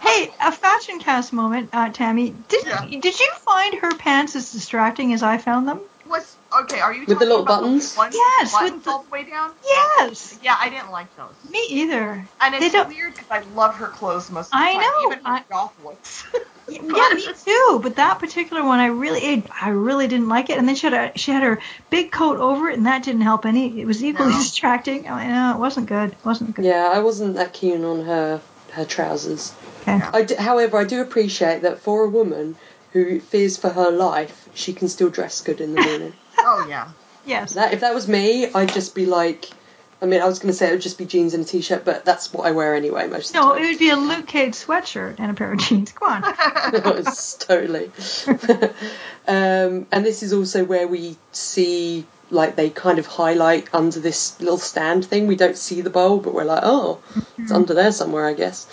[0.00, 2.30] Hey, a fashion cast moment, uh, Tammy.
[2.30, 2.84] Did Yeah.
[2.86, 5.80] did you find her pants as distracting as I found them?
[6.06, 6.80] Was okay?
[6.80, 7.94] Are you With the little about buttons?
[7.94, 9.50] The ones Yes, with with buttons the- all the way down.
[9.64, 10.38] Yes.
[10.42, 11.34] Yeah, I didn't like those.
[11.50, 12.28] Me either.
[12.40, 15.02] And They it's weird because I love her clothes most of the I time, know,
[15.12, 16.24] even her I- goth looks.
[16.68, 17.80] Yeah, me too.
[17.82, 20.58] But that particular one, I really, I really didn't like it.
[20.58, 21.60] And then she had a, she had her
[21.90, 23.80] big coat over it, and that didn't help any.
[23.80, 24.38] It was equally No.
[24.42, 25.08] distracting.
[25.08, 26.12] I know it wasn't good.
[26.12, 26.64] It wasn't good.
[26.64, 28.40] Yeah, I wasn't that keen on her
[28.72, 29.52] her trousers.
[29.82, 30.00] Okay.
[30.12, 32.56] I d- however, I do appreciate that for a woman
[32.92, 36.12] who fears for her life, she can still dress good in the morning.
[36.38, 36.88] oh yeah.
[37.26, 37.54] Yes.
[37.54, 39.48] that if that was me, I'd just be like.
[40.02, 41.84] I mean, I was going to say it would just be jeans and a t-shirt,
[41.84, 43.48] but that's what I wear anyway most of the time.
[43.48, 45.92] No, it would be a Luke Cage sweatshirt and a pair of jeans.
[45.92, 47.04] Come on.
[47.38, 47.90] Totally.
[49.26, 54.38] um, and this is also where we see, like, they kind of highlight under this
[54.40, 55.26] little stand thing.
[55.26, 57.00] We don't see the bowl, but we're like, oh,
[57.38, 58.66] it's under there somewhere, I guess.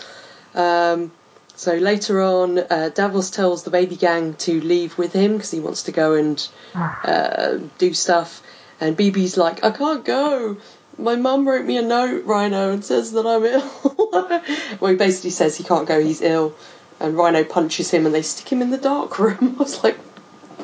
[0.54, 1.12] Um,
[1.56, 5.60] so later on, uh, Davos tells the baby gang to leave with him because he
[5.60, 8.42] wants to go and uh, do stuff.
[8.80, 10.58] And BB's like, I can't go.
[10.98, 14.78] My mum wrote me a note, Rhino, and says that I'm ill.
[14.80, 16.56] well, he basically says he can't go, he's ill.
[17.00, 19.56] And Rhino punches him and they stick him in the dark room.
[19.60, 19.98] I was like,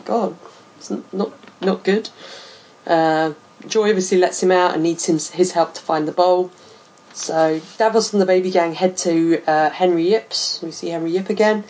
[0.05, 0.37] God,
[0.77, 2.09] it's not, not good.
[2.85, 3.33] Uh,
[3.67, 6.51] Joy obviously lets him out and needs him, his help to find the bowl.
[7.13, 10.61] So Davos and the baby gang head to uh, Henry Yips.
[10.61, 11.63] We see Henry Yip again.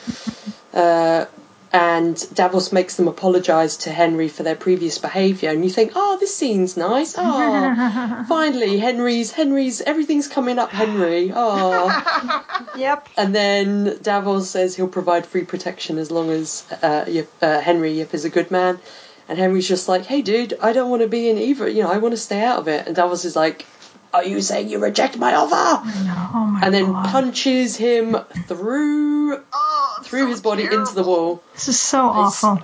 [0.74, 1.26] Uh,
[1.74, 5.50] and Davos makes them apologise to Henry for their previous behaviour.
[5.50, 7.16] And you think, oh, this scene's nice.
[7.18, 11.32] Oh, finally, Henry's, Henry's, everything's coming up, Henry.
[11.34, 12.44] Oh.
[12.76, 13.10] Yep.
[13.18, 17.94] And then Davos says he'll provide free protection as long as uh, Yip, uh, Henry
[17.94, 18.80] Yip is a good man.
[19.28, 21.68] And Henry's just like, hey, dude, I don't want to be in either.
[21.68, 22.86] You know, I want to stay out of it.
[22.86, 23.66] And Davos is like,
[24.14, 25.86] are you saying you reject my offer?
[26.06, 27.08] No, oh my And then god.
[27.08, 28.16] punches him
[28.48, 31.44] through Oh, through so his body into the wall.
[31.54, 32.62] This is so awful.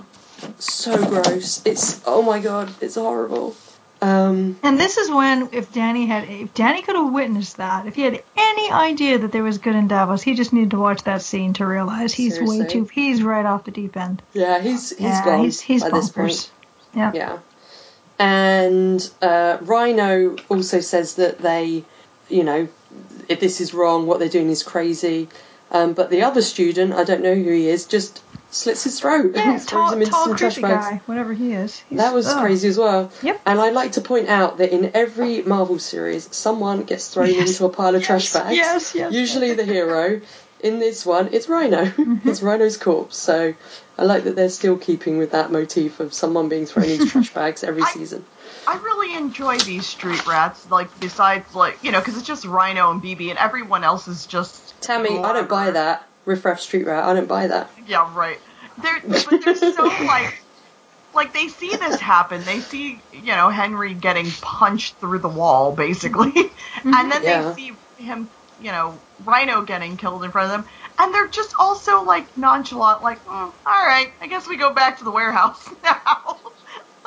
[0.58, 1.62] So gross.
[1.64, 3.56] It's oh my god, it's horrible.
[4.02, 7.94] Um, And this is when, if Danny had, if Danny could have witnessed that, if
[7.94, 11.04] he had any idea that there was good in Davos, he just needed to watch
[11.04, 14.20] that scene to realize he's way too, he's right off the deep end.
[14.34, 16.14] yeah, he's he's yeah, gone he's he's by this bonkers.
[16.14, 16.50] point.
[16.94, 17.12] Yeah.
[17.14, 17.38] Yeah.
[18.18, 21.84] And uh, Rhino also says that they,
[22.28, 22.68] you know,
[23.28, 25.28] if this is wrong, what they're doing is crazy.
[25.70, 29.32] Um, but the other student, I don't know who he is, just slits his throat
[29.34, 30.86] Yeah, and throws tall, him into tall, some trash bags.
[30.86, 31.82] guy, whatever he is.
[31.90, 33.10] That was crazy as well.
[33.22, 33.40] Yep.
[33.46, 37.48] And I'd like to point out that in every Marvel series, someone gets thrown Yes.
[37.50, 38.54] into a pile of trash bags.
[38.56, 40.20] yes, yes, Usually the hero.
[40.60, 41.84] In this one, it's Rhino.
[41.86, 42.28] Mm-hmm.
[42.28, 43.16] It's Rhino's corpse.
[43.18, 43.54] So
[43.96, 47.32] I like that they're still keeping with that motif of someone being thrown into trash
[47.34, 48.24] bags every I- season.
[48.66, 50.68] I really enjoy these street rats.
[50.70, 54.26] Like besides, like you know, because it's just Rhino and BB, and everyone else is
[54.26, 54.80] just.
[54.80, 56.06] Tammy, I don't buy that.
[56.24, 57.70] Riff Raff Street Rat, I don't buy that.
[57.86, 58.38] Yeah, right.
[58.82, 60.42] They're but they're so like
[61.14, 62.42] like they see this happen.
[62.44, 66.32] They see, you know, Henry getting punched through the wall basically.
[66.84, 67.52] and then Yeah.
[67.52, 68.28] they see him,
[68.60, 70.70] you know, Rhino getting killed in front of them.
[70.98, 74.98] And they're just also like nonchalant like, mm, "All right, I guess we go back
[74.98, 76.40] to the warehouse now."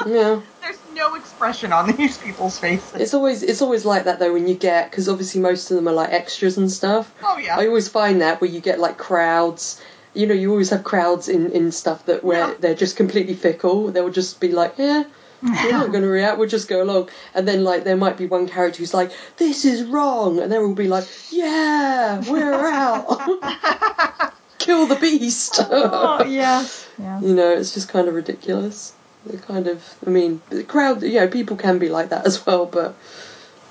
[0.05, 0.41] Yeah.
[0.61, 2.93] There's no expression on these people's faces.
[2.93, 5.87] It's always it's always like that though when you get because obviously most of them
[5.87, 7.13] are like extras and stuff.
[7.23, 7.57] oh yeah.
[7.57, 9.81] I always find that where you get like crowds.
[10.13, 12.53] You know, you always have crowds in, in stuff that where Yeah.
[12.59, 13.91] they're just completely fickle.
[13.91, 15.03] They'll just be like, yeah,
[15.41, 16.37] we're not going to react.
[16.37, 17.09] We'll just go along.
[17.33, 20.65] And then like there might be one character who's like, this is wrong, and they'll
[20.65, 24.33] all be like, yeah, we're out.
[24.57, 25.61] Kill the beast.
[25.69, 26.87] Oh, yes.
[26.97, 27.21] Yeah.
[27.21, 28.93] you know, it's just kind of ridiculous.
[29.25, 32.45] They're kind of, I mean, the crowd, you know, people can be like that as
[32.45, 32.95] well, but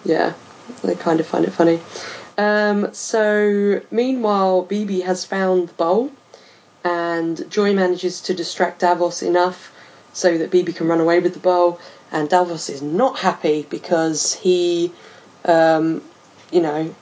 [0.05, 0.35] yeah,
[0.83, 1.81] they kind of find it funny.
[2.39, 6.13] Um, so, meanwhile, BB has found the bowl,
[6.85, 9.73] and Joy manages to distract Davos enough
[10.17, 11.79] so that BB can run away with the bowl,
[12.11, 14.91] and Davos is not happy because he,
[15.45, 16.01] um,
[16.51, 16.95] you know,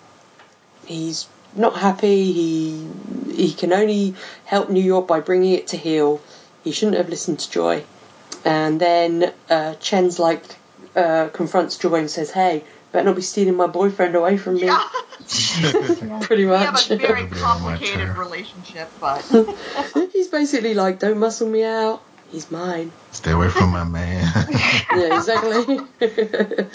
[0.84, 2.32] he's not happy.
[2.32, 2.88] He
[3.32, 4.16] he can only
[4.46, 6.20] help New York by bringing it to heel.
[6.64, 7.84] He shouldn't have listened to Joy.
[8.44, 10.42] And then uh, Chen's like
[10.96, 14.62] uh, confronts Joy and says, "Hey, better not be stealing my boyfriend away from me."
[14.66, 14.88] yeah.
[16.22, 16.90] Pretty We have much.
[16.90, 19.22] a very Everybody on my complicated relationship, but
[20.12, 22.02] He's basically like, "Don't muscle me out.
[22.34, 24.26] He's mine." Stay away from my man.
[24.94, 25.78] yeah, exactly.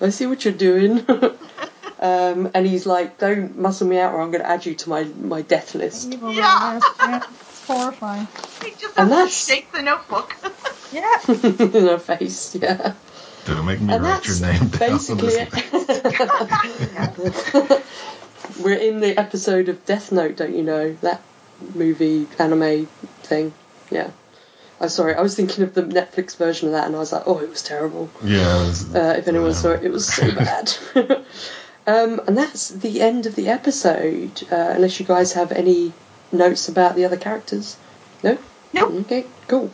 [0.00, 1.04] I see what you're doing.
[2.00, 4.88] um, and he's like, "Don't muscle me out, or I'm going to add you to
[4.88, 6.80] my my death list." Evil Yeah.
[7.00, 7.22] Yeah.
[7.40, 8.28] It's horrifying.
[8.64, 10.34] he just And has to that's- shake the notebook.
[10.90, 11.20] Yeah.
[11.28, 12.94] in her face, yeah.
[13.44, 14.78] Don't make me And write your name down.
[14.78, 15.58] basically on this
[17.54, 17.84] it.
[18.62, 20.94] We're in the episode of Death Note, don't you know?
[21.02, 21.20] That
[21.74, 22.86] movie, anime
[23.22, 23.52] thing.
[23.90, 24.10] Yeah.
[24.80, 27.24] I'm sorry, I was thinking of the Netflix version of that, and I was like,
[27.26, 28.10] oh, it was terrible.
[28.22, 28.62] Yeah.
[28.66, 30.72] was- Uh, if anyone saw it, it was so bad.
[31.86, 34.42] um, and that's the end of the episode.
[34.50, 35.92] Uh, unless you guys have any
[36.30, 37.76] notes about the other characters.
[38.22, 38.38] No.
[38.72, 38.92] Nope.
[39.06, 39.24] Okay.
[39.48, 39.70] Cool.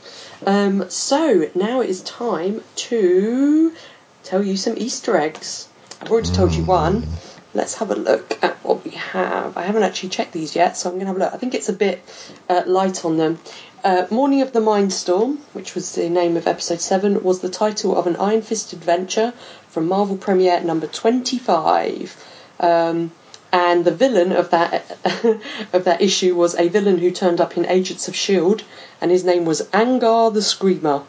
[0.47, 3.74] Um, so now it is time to
[4.22, 5.68] tell you some Easter eggs.
[6.01, 7.06] I've already told you one.
[7.55, 9.56] Let's have a look at what we have.
[9.56, 11.35] I haven't actually checked these yet, so I'm going to have a look.
[11.35, 12.02] I think it's a bit
[12.48, 13.39] uh, light on them.
[13.85, 17.97] Uh, Morning of the Mindstorm, which was the name of episode 7, was the title
[17.97, 19.35] of an Iron Fist adventure
[19.69, 22.16] from Marvel Premiere number 25.
[22.61, 23.12] Um,
[23.52, 24.90] and the villain of that
[25.73, 28.65] of that issue was a villain who turned up in Agents of Shield,
[29.01, 31.02] and his name was Angar the Screamer.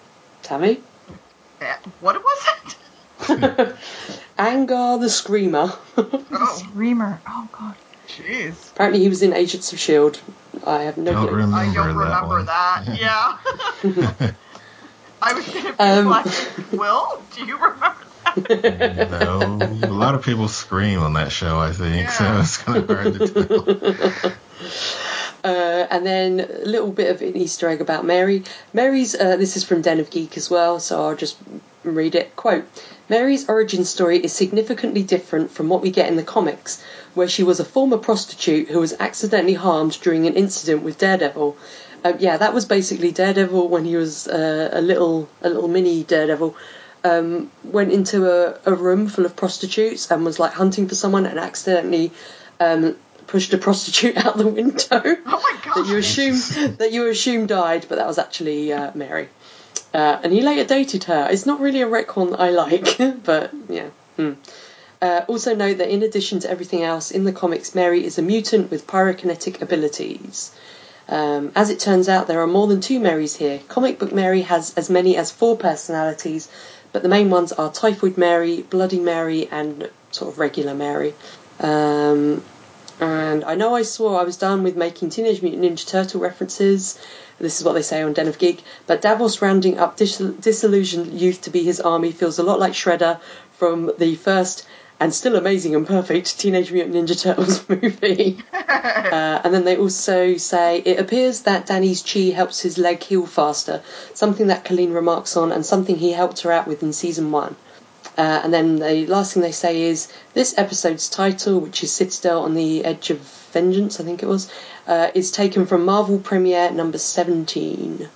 [0.43, 0.81] Tammy,
[1.61, 3.76] Eh, What was it?
[4.38, 5.73] Angar the Screamer.
[5.97, 7.19] Oh, Screamer.
[7.27, 7.76] Oh god.
[8.07, 8.72] Jeez.
[8.72, 10.22] Apparently, he was in Agents of Shield.
[10.65, 11.36] I have no Don't clue.
[11.38, 12.45] remember I don't that remember one.
[12.45, 12.84] that.
[12.99, 14.32] Yeah.
[15.22, 16.26] I was gonna be Um, like,
[16.72, 17.95] Will, do you remember
[18.36, 19.07] that?
[19.22, 21.57] no, a lot of people scream on that show.
[21.57, 22.40] I think so.
[22.41, 23.27] It's kind of hard to
[24.23, 24.34] tell.
[25.44, 28.44] Uh, and then a little bit of an Easter egg about Mary.
[28.73, 31.38] Mary's, uh, this is from Den of Geek as well, so I'll just
[31.91, 32.36] read it.
[32.36, 32.66] Quote
[33.10, 36.82] Mary's origin story is significantly different from what we get in the comics,
[37.14, 41.56] where she was a former prostitute who was accidentally harmed during an incident with Daredevil.
[42.03, 46.03] Uh, yeah, that was basically Daredevil when he was uh, a little, a little mini
[46.03, 46.56] Daredevil.
[47.03, 51.28] Um, went into a, a room full of prostitutes and was like hunting for someone
[51.28, 52.12] and accidentally
[52.60, 52.95] um,
[53.28, 55.76] pushed a prostitute out the window Oh my god.
[55.76, 59.30] that you assume that you assume died, but that was actually uh, Mary.
[59.95, 61.30] Uh, and he later dated her.
[61.31, 63.91] It's not really a retcon I like, but yeah.
[64.17, 64.34] Hmm.
[65.01, 68.22] Uh, also note that in addition to everything else in the comics, Mary is a
[68.22, 70.51] mutant with pyrokinetic abilities.
[71.07, 73.61] Um, as it turns out, there are more than two Marys here.
[73.69, 76.49] Comic book Mary has as many as four personalities,
[76.91, 81.13] but the main ones are Typhoid Mary, Bloody Mary, and sort of regular Mary.
[81.61, 82.43] Um,
[82.99, 86.97] and I know I swore I was done with making Teenage Mutant Ninja Turtle references.
[87.39, 88.63] This is what they say on Den of Geek.
[88.88, 92.73] But Davos rounding up dis- disillusioned youth to be his army feels a lot like
[92.73, 93.19] Shredder
[93.57, 94.65] from the first
[94.99, 98.38] and still amazing and perfect Teenage Mutant Ninja Turtles movie.
[98.53, 103.26] uh, and then they also say it appears that Danny's chi helps his leg heal
[103.26, 103.81] faster,
[104.13, 107.57] something that Colleen remarks on and something he helped her out with in season one.
[108.18, 112.44] Uh, and then the last thing they say is this episode's title, which is Citadel
[112.44, 113.20] on the Edge of
[113.52, 114.52] Vengeance, I think it was,
[114.88, 118.10] uh, is taken from Marvel Premiere number 17.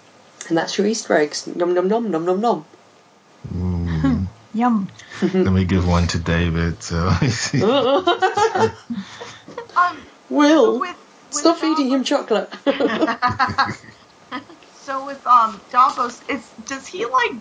[0.48, 1.48] And that's your Easter eggs.
[1.48, 2.66] Nom nom nom nom nom nom.
[3.54, 4.28] Mm.
[4.54, 4.88] Yum.
[5.22, 6.82] Let me give one to David.
[6.82, 7.12] So
[9.76, 9.98] Um,
[10.30, 12.50] Will, with, with stop feeding him chocolate.
[14.90, 17.36] So with um Davos, is does he like?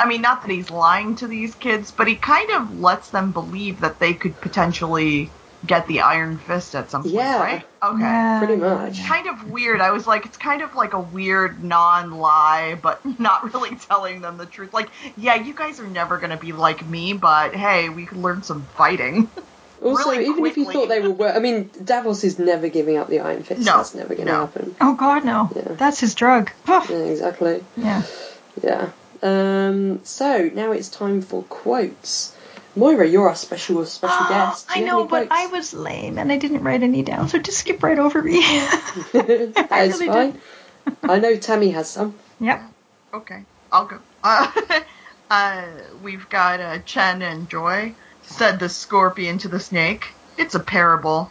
[0.00, 3.32] I mean, not that he's lying to these kids, but he kind of lets them
[3.32, 5.30] believe that they could potentially
[5.64, 7.38] get the Iron Fist at some point, Yeah.
[7.40, 7.64] right?
[7.84, 8.00] Okay.
[8.00, 8.98] Yeah, Pretty much.
[8.98, 9.06] yeah.
[9.06, 9.80] Kind of weird.
[9.80, 14.38] I was like, it's kind of like a weird non-lie, but not really telling them
[14.38, 14.74] the truth.
[14.74, 18.42] Like, yeah, you guys are never gonna be like me, but hey, we could learn
[18.42, 19.30] some fighting.
[19.84, 22.98] Also, really even if you thought they were, wor- I mean, Davos is never giving
[22.98, 23.66] up the Iron Fist.
[23.66, 24.40] No, That's never going to no.
[24.46, 24.76] happen.
[24.80, 25.50] Oh god, no.
[25.56, 25.72] Yeah.
[25.74, 26.52] That's his drug.
[26.68, 27.64] Yeah, exactly.
[27.76, 28.04] yeah.
[28.62, 28.90] Yeah.
[29.22, 32.34] Um, so now it's time for quotes.
[32.74, 34.66] Moira, you're our special special Oh, guest.
[34.70, 37.58] I know, any but I was lame and I didn't write any down, so just
[37.58, 38.40] skip right over me.
[38.40, 40.40] that I is really fine.
[41.04, 42.14] I know Tammy has some.
[42.40, 42.62] yep.
[43.14, 43.98] Okay, I'll go.
[44.24, 44.50] Uh,
[45.30, 45.64] uh,
[46.02, 47.94] we've got uh, Chen and Joy.
[48.22, 50.06] Said the scorpion to the snake.
[50.38, 51.30] It's a parable.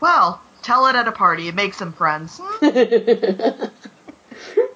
[0.00, 1.48] Well, tell it at a party.
[1.48, 2.38] It makes some friends.
[2.40, 3.64] Hmm?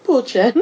[0.04, 0.54] Poor Chen.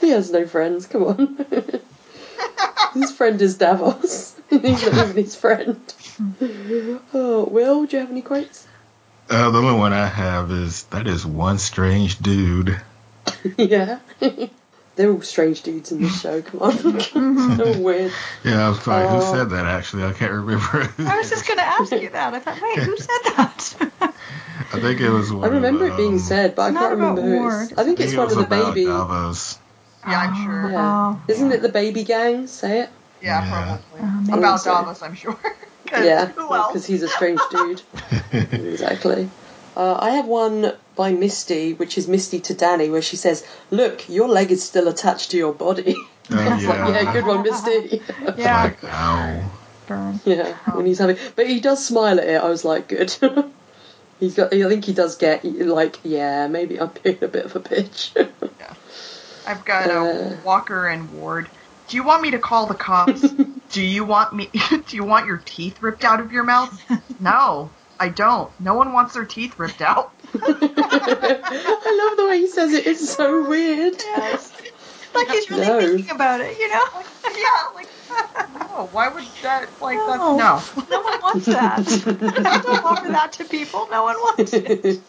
[0.00, 0.86] He has no friends.
[0.86, 1.46] Come on.
[2.94, 4.36] his friend is Davos.
[4.50, 5.80] He's not even his friend.
[7.14, 8.66] oh, Will, do you have any quotes?
[9.30, 12.80] uh, the only one I have is that is one strange dude.
[13.56, 14.00] yeah.
[14.96, 16.42] They're all strange dudes in this show.
[16.42, 17.56] Come on.
[17.56, 18.12] They're all weird.
[18.44, 19.20] Yeah, I was like, Oh.
[19.20, 19.66] who said that?
[19.66, 20.92] Actually, I can't remember.
[20.98, 22.34] I was just going to ask you that.
[22.34, 23.74] I thought, wait, who said that?
[24.72, 25.44] I think it was one.
[25.48, 27.62] I remember of, it being um, said, but I can't remember who it war.
[27.62, 27.72] is.
[27.74, 28.86] I think it's think it one of the about baby.
[28.86, 29.58] Davos.
[30.06, 30.70] Yeah, I'm sure.
[30.70, 30.92] Yeah.
[31.16, 32.46] Oh, Isn't it the baby gang?
[32.46, 32.90] Say it.
[33.22, 33.50] Yeah, Yeah.
[33.50, 34.00] probably.
[34.02, 34.70] Oh, maybe About so.
[34.72, 35.34] Davos, I'm sure.
[35.86, 36.86] 'Cause Yeah, because else?
[36.86, 37.82] he's a strange dude.
[38.32, 39.28] exactly.
[39.76, 44.08] Uh, I have one by Misty, which is Misty to Danny, where she says, "Look,
[44.08, 45.96] your leg is still attached to your body."
[46.32, 46.88] Oh, It's like, yeah.
[47.02, 48.00] yeah, good one, Misty.
[48.36, 48.62] Yeah.
[48.62, 49.50] Like, ow.
[49.88, 50.20] Burn.
[50.24, 52.40] yeah, when he's having, but he does smile at it.
[52.40, 53.12] I was like, good.
[54.20, 54.54] he's got.
[54.54, 58.12] I think he does get like, yeah, maybe I'm being a bit of a bitch.
[59.50, 60.36] I've got uh, Uh.
[60.44, 61.48] Walker and Ward.
[61.88, 63.20] Do you want me to call the cops?
[63.72, 64.48] do you want me?
[64.88, 66.72] do you want your teeth ripped out of your mouth?
[67.18, 68.48] No, I don't.
[68.60, 70.12] No one wants their teeth ripped out.
[70.34, 72.86] I love the way he says it.
[72.86, 73.94] It's so weird.
[73.98, 74.52] Yes.
[75.14, 75.80] Like he's really No.
[75.80, 76.84] thinking about it, you know?
[77.24, 77.88] yeah, like
[78.54, 78.88] no.
[78.92, 79.68] Why would that?
[79.80, 80.36] Like No.
[80.36, 80.86] that's no.
[80.96, 81.84] No one wants that.
[82.62, 83.88] Don't offer that to people.
[83.90, 85.00] No one wants it.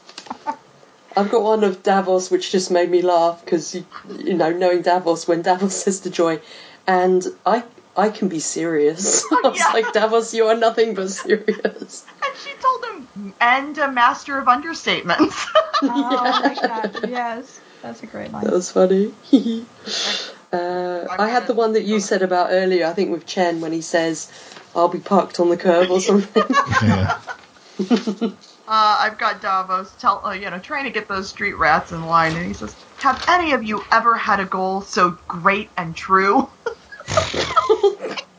[1.16, 3.86] I've got one of Davos, which just made me laugh because you,
[4.18, 6.40] you know, knowing Davos, when Davos says to Joy,
[6.88, 7.64] and I,
[7.96, 9.26] I can be serious.
[9.32, 9.72] I was Yeah.
[9.74, 12.06] like, Davos, you are nothing but serious.
[12.24, 12.86] And she told
[13.18, 15.46] him, and a master of understatements.
[15.84, 17.10] Oh, I like that.
[17.10, 17.60] Yes.
[17.82, 18.44] That's a great line.
[18.44, 19.12] That was funny.
[20.54, 22.86] uh, I had the one that you said about earlier.
[22.86, 24.32] I think with Chen when he says,
[24.76, 26.56] "I'll be parked on the curb" or something.
[26.84, 27.16] Yeah.
[28.72, 32.06] Uh, I've got Davos tell, uh, you know, trying to get those street rats in
[32.06, 35.96] line, and he says, "Have any of you ever had a goal so great and
[35.96, 36.50] true?"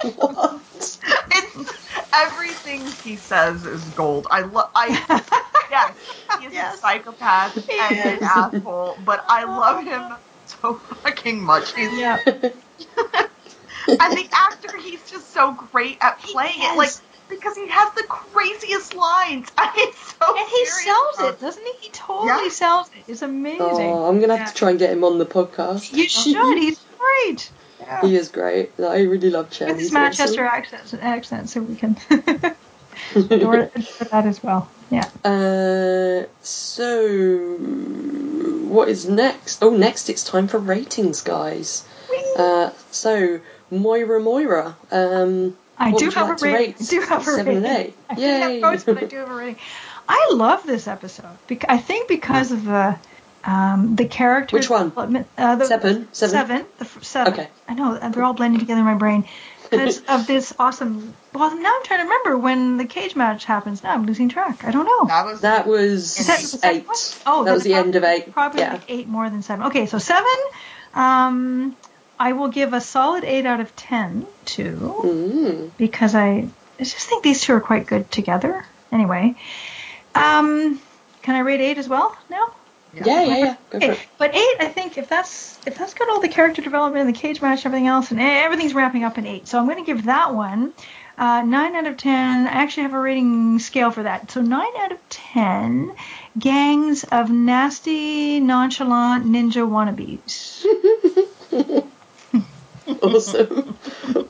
[0.02, 0.62] what?
[1.34, 1.72] It's
[2.14, 4.28] everything he says is gold.
[4.30, 4.70] I love.
[4.76, 5.22] I
[5.70, 5.96] yes,
[6.40, 6.76] he is Yes.
[6.76, 11.74] a psychopath and an asshole, but I love him so fucking much.
[11.74, 12.18] He's Yeah.
[12.26, 16.90] and the actor, he's just so great at playing it, like
[17.34, 19.48] because he has the craziest lines.
[19.58, 21.72] I mean, so And he serious sells about it, doesn't he?
[21.86, 22.48] He totally Yeah.
[22.50, 23.04] sells it.
[23.10, 23.90] It's amazing.
[23.90, 25.92] Oh, I'm gonna have to try and get him on the podcast.
[25.92, 26.58] You should.
[26.58, 27.50] He's great.
[27.80, 28.00] Yeah.
[28.02, 28.70] He is great.
[28.78, 29.68] I really love Chen.
[29.68, 30.78] With his He's Manchester awesome.
[30.78, 31.96] accent, accent, so we can
[33.14, 34.70] adore, adore that as well.
[34.90, 35.08] Yeah.
[35.24, 37.56] Uh, so
[38.68, 39.62] what is next?
[39.62, 41.84] Oh, next it's time for ratings, guys.
[42.36, 43.40] Uh, so
[43.70, 44.76] Moira, Moira.
[44.90, 46.74] Um, I what do would you have a to rating.
[46.80, 47.70] I do have a Seven rating.
[47.70, 47.94] eight.
[48.10, 49.56] I didn't have votes, but I do have a rating.
[50.08, 51.36] I love this episode.
[51.46, 52.96] Bec- I think because of the
[53.44, 54.92] um, the character Which one?
[54.96, 56.08] Uh, the, Seven?
[56.12, 56.32] Seven?
[56.34, 56.66] Seven.
[56.78, 57.32] The f- seven.
[57.32, 57.48] Okay.
[57.68, 59.24] I know uh, they're all blending together in my brain
[59.68, 61.14] because of this awesome.
[61.32, 63.82] Well, now I'm trying to remember when the cage match happens.
[63.82, 64.64] Now I'm losing track.
[64.64, 65.06] I don't know.
[65.08, 67.20] That was That was Is that the second eight.
[67.26, 68.32] Oh, that was the end of eight.
[68.32, 68.80] Probably yeah.
[68.86, 69.66] eight more than seven.
[69.66, 70.30] Okay, so seven.
[70.94, 71.74] Um,
[72.18, 74.62] I will give a solid eight out of ten to
[75.04, 75.70] Mm.
[75.76, 76.48] because I,
[76.78, 78.64] I just think these two are quite good together.
[78.90, 79.34] Anyway,
[80.14, 80.80] um,
[81.22, 82.52] can I rate eight as well now?
[82.94, 83.54] Yeah, yeah, yeah.
[83.70, 87.06] For Okay, but eight, I think if that's if that's got all the character development
[87.06, 89.64] and the cage match, and everything else, and everything's wrapping up in eight, so I'm
[89.64, 90.74] going to give that one
[91.16, 92.46] uh, nine out of ten.
[92.46, 95.92] I actually have a rating scale for that, so nine out of ten.
[96.38, 100.66] Gangs of nasty, nonchalant ninja wannabes.
[103.02, 103.76] Awesome.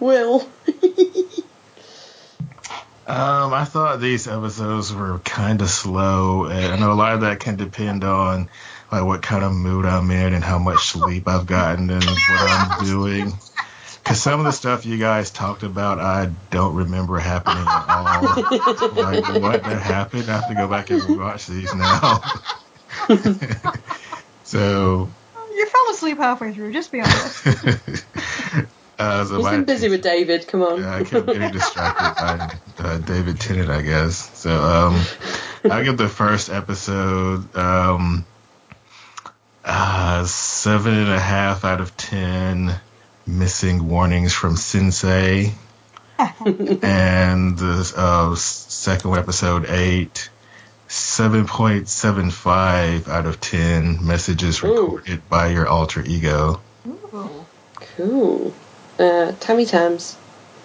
[0.01, 0.47] Will.
[3.05, 7.23] Um, I thought these episodes were kind of slow, and I know a lot of
[7.23, 8.49] that can depend on
[8.93, 12.19] like what kind of mood I'm in and how much sleep I've gotten and what
[12.31, 13.33] I'm doing.
[14.03, 18.23] Because some of the stuff you guys talked about, I don't remember happening at all.
[18.93, 22.21] like what that happened, I have to go back and watch these now.
[24.45, 25.09] so,
[25.55, 26.73] You fell asleep halfway through.
[26.73, 27.47] Just be honest.
[28.99, 30.47] uh, so He's my been busy with David.
[30.49, 30.81] Come on.
[30.81, 32.23] Yeah, I kept getting distracted
[32.79, 34.39] by uh, David Tennant, I guess.
[34.39, 35.05] So um,
[35.71, 38.25] I'll give the first episode um,
[39.65, 42.75] uh, seven and a half out of ten.
[43.25, 45.55] Missing warnings from Sensei,
[46.19, 50.29] and the uh, second episode eight.
[50.93, 54.69] 7.75 out of 10 messages Ooh.
[54.69, 56.61] recorded by your alter ego.
[57.97, 58.53] Cool.
[58.99, 60.19] Uh, Tammy Tams.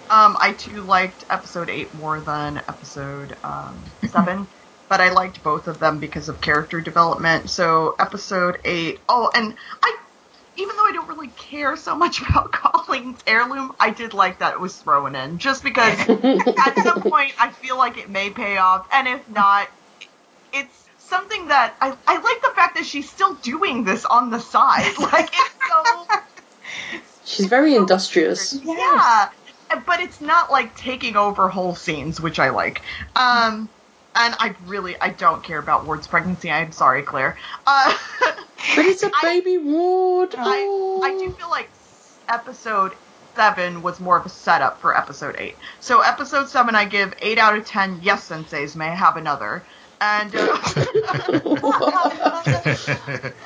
[0.10, 4.46] Um, I too liked episode eight more than episode um, seven,
[4.90, 7.50] but I liked both of them because of character development.
[7.50, 9.00] So episode 8.
[9.08, 9.98] Oh, and I,
[10.58, 14.56] even though I don't really care so much about Colleen's heirloom, I did like that
[14.56, 18.58] it was thrown in, just because at some point I feel like it may pay
[18.58, 19.70] off, and if not,
[20.60, 24.40] it's something that I, I like the fact that she's still doing this on the
[24.40, 24.94] side.
[25.00, 26.08] Like it's so
[27.26, 28.54] She's very industrious.
[28.64, 29.30] yeah,
[29.86, 32.82] but it's not like taking over whole scenes, which I like.
[33.16, 33.70] Um,
[34.16, 36.50] and I really I don't care about Ward's pregnancy.
[36.50, 37.38] I'm sorry, Claire.
[37.66, 37.96] Uh,
[38.76, 40.34] But it's a baby ward.
[40.38, 41.70] I I do feel like
[42.28, 42.94] episode
[43.36, 45.56] seven was more of a setup for episode eight.
[45.80, 48.00] So episode seven, I give eight out of ten.
[48.02, 49.64] Yes, senseis, may I have another?
[50.00, 50.58] And uh,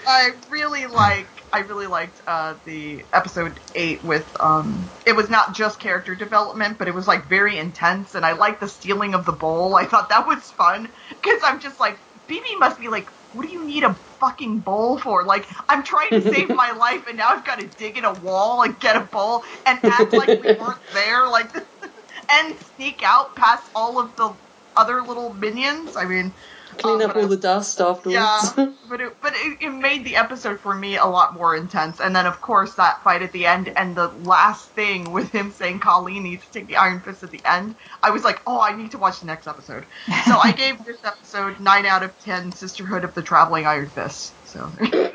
[0.06, 5.56] I really like I really liked uh, the episode eight with um it was not
[5.56, 9.26] just character development but it was like very intense and I liked the stealing of
[9.26, 13.10] the bowl I thought that was fun because I'm just like BB must be like
[13.32, 15.26] what do you need a fucking bowl for?
[15.26, 18.14] Like, I'm trying to save my life, and now I've got to dig in a
[18.14, 21.52] wall and get a bowl and act like we weren't there, like,
[22.32, 24.38] and sneak out past all of the
[24.76, 25.96] other little minions.
[25.96, 26.34] I mean,
[26.78, 28.14] Clean um, up all I- the dust afterwards.
[28.16, 28.40] yeah,
[28.90, 32.00] but it, but it, it made the episode for me a lot more intense.
[32.00, 35.52] And then, of course, that fight at the end and the last thing with him
[35.52, 37.76] saying Colleen needs to take the Iron Fist at the end.
[38.02, 39.84] I was like, oh, I need to watch the next episode.
[40.26, 42.54] So I gave this episode nine out of ten.
[42.54, 44.32] Sisterhood of the Traveling Iron Fist.
[44.48, 45.12] So Ooh,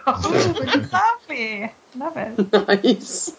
[0.92, 1.72] lovely.
[1.96, 2.52] Love it.
[2.68, 3.34] nice.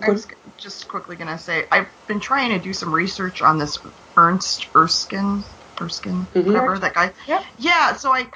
[0.00, 0.26] I was
[0.56, 3.78] just quickly gonna say I've been trying to do some research on this
[4.16, 5.44] Ernst Erskine,
[5.80, 6.46] Erskine, Mhm.
[6.46, 7.12] whatever that guy.
[7.26, 7.44] Yep.
[7.58, 8.26] Yeah, so I,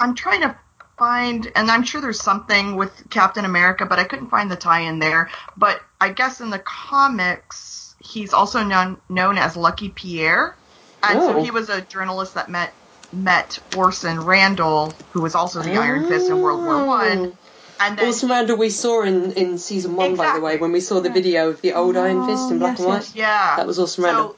[0.00, 0.56] I'm trying to
[0.98, 4.98] find, and I'm sure there's something with Captain America, but I couldn't find the tie-in
[4.98, 5.30] there.
[5.56, 10.56] But I guess in the comics, he's also known known as Lucky Pierre,
[11.02, 11.26] and Oh.
[11.34, 12.72] so he was a journalist that met
[13.12, 17.18] met Orson Randall, who was also the Iron Fist in World War One.
[17.18, 17.38] Oh.
[17.80, 20.80] And then Orson Randall we saw in, in season one, by the way, when we
[20.80, 23.14] saw the video of the old Iron Fist in Oh, black yes, and white.
[23.14, 23.54] Yeah.
[23.56, 24.36] That was Orson so Randall.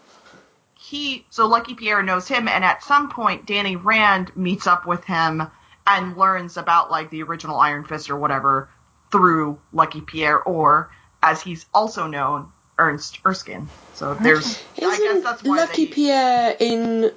[0.78, 5.04] he so Lucky Pierre knows him and at some point Danny Rand meets up with
[5.04, 5.42] him
[5.86, 8.68] and learns about like the original Iron Fist or whatever
[9.10, 10.90] through Lucky Pierre or
[11.22, 13.68] as he's also known Ernst Erskine.
[13.94, 17.10] So there's I guess Isn't that's why Lucky they, Pierre in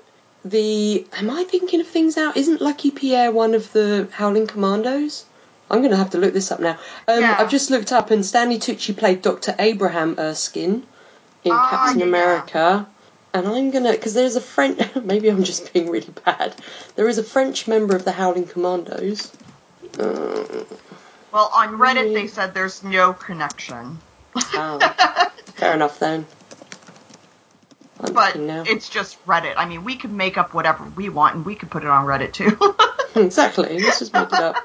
[0.45, 1.05] the.
[1.13, 2.37] Am I thinking of things out?
[2.37, 5.25] Isn't Lucky Pierre one of the Howling Commandos?
[5.71, 6.77] I'm going to have to look this up now.
[7.07, 7.37] Um, Yeah.
[7.39, 9.55] I've just looked up, and Stanley Tucci played Dr.
[9.57, 10.85] Abraham Erskine
[11.43, 12.05] in Ah, Captain yeah.
[12.05, 12.87] America.
[13.33, 13.91] And I'm going to.
[13.91, 14.79] Because there's a French.
[15.03, 16.53] maybe I'm just being really bad.
[16.95, 19.31] There is a French member of the Howling Commandos.
[19.97, 20.43] Uh,
[21.31, 22.13] well on Reddit Mm.
[22.13, 23.99] they said there's no connection.
[24.35, 24.79] oh,
[25.55, 26.25] fair enough then.
[28.11, 28.63] But now.
[28.65, 29.53] it's just Reddit.
[29.57, 32.05] I mean, we could make up whatever we want and we could put it on
[32.05, 32.57] Reddit too.
[33.15, 33.79] Exactly.
[33.79, 34.55] Let's just make it up.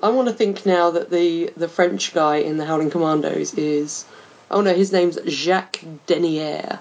[0.00, 4.04] I want to think now that the the French guy in the Howling Commandos is.
[4.48, 6.78] Oh no, his name's Jacques Dernier.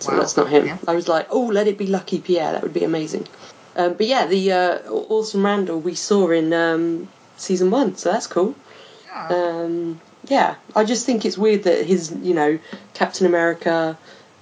[0.00, 0.18] So Wow.
[0.18, 0.66] that's not him.
[0.66, 0.78] Yeah.
[0.88, 2.50] I was like, oh, let it be Lucky Pierre.
[2.52, 3.28] That would be amazing.
[3.76, 8.26] Um, but yeah, the uh, Orson Randall we saw in um, season one, so that's
[8.26, 8.56] cool.
[9.06, 9.28] Yeah.
[9.28, 12.58] Um, yeah, I just think it's weird that his, you know,
[12.94, 13.96] Captain America,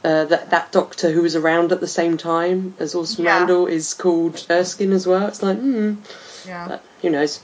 [0.04, 3.38] uh, that that Doctor who was around at the same time as Orson Yeah.
[3.38, 5.26] Randall is called Erskine as well.
[5.28, 5.94] It's like, hmm.
[6.46, 6.68] yeah.
[6.68, 7.40] But who knows?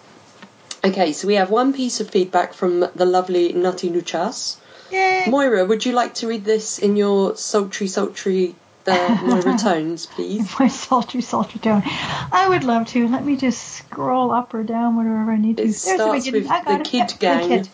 [0.85, 4.57] Okay, so we have one piece of feedback from the lovely Nutty Nuchas.
[4.91, 5.25] Yay!
[5.29, 8.55] Moira, would you like to read this in your sultry, sultry
[8.87, 10.49] uh, Moira tones, please?
[10.59, 11.83] My sultry, sultry tone.
[11.85, 13.09] I would love to.
[13.09, 15.63] Let me just scroll up or down, whatever I need to.
[15.63, 16.49] It There's the starts beginning.
[16.49, 17.09] with I got the it.
[17.09, 17.49] Kid Gang.
[17.49, 17.69] The kid.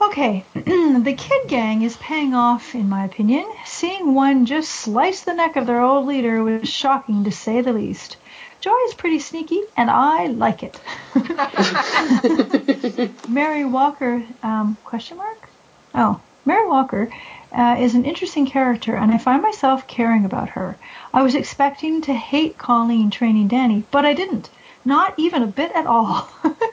[0.00, 3.50] Okay, the Kid Gang is paying off, in my opinion.
[3.64, 7.72] Seeing one just slice the neck of their old leader was shocking, to say the
[7.72, 8.16] least.
[8.60, 10.80] Joy is pretty sneaky, and I like it.
[13.28, 15.48] Mary Walker, um, question mark?
[15.94, 17.12] Oh, Mary Walker
[17.52, 20.76] uh, is an interesting character, and I find myself caring about her.
[21.12, 24.48] I was expecting to hate Colleen training Danny, but I didn't.
[24.84, 26.28] Not even a bit at all.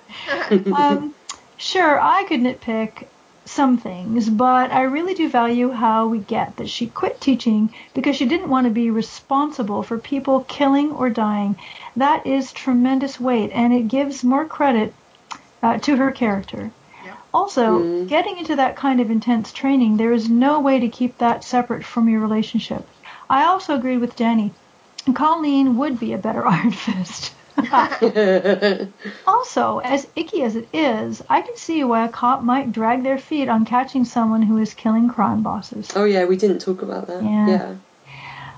[0.74, 1.14] um,
[1.58, 3.08] sure, I could nitpick
[3.46, 8.16] some things, but I really do value how we get that she quit teaching because
[8.16, 11.56] she didn't want to be responsible for people killing or dying.
[11.96, 14.94] That is tremendous weight, and it gives more credit
[15.62, 16.72] uh, to her character.
[17.06, 17.18] Yep.
[17.34, 18.08] Also, Mm.
[18.08, 21.86] getting into that kind of intense training, there is no way to keep that separate
[21.86, 22.88] from your relationship.
[23.30, 24.54] I also agree with Danny.
[25.14, 27.34] Colleen would be a better Iron Fist.
[29.28, 33.18] Also, as icky as it is, I can see why a cop might drag their
[33.18, 35.90] feet on catching someone who is killing crime bosses.
[35.96, 37.24] oh yeah, we didn't talk about that.
[37.24, 37.48] Yeah.
[37.48, 37.76] Yeah.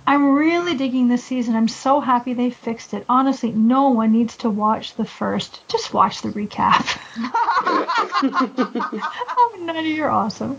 [0.07, 1.57] I'm really digging this season.
[1.57, 3.03] I'm so happy they fixed it.
[3.09, 5.59] Honestly, no one needs to watch the first.
[5.67, 6.97] Just watch the recap.
[9.37, 10.55] oh, Nutty, you're awesome.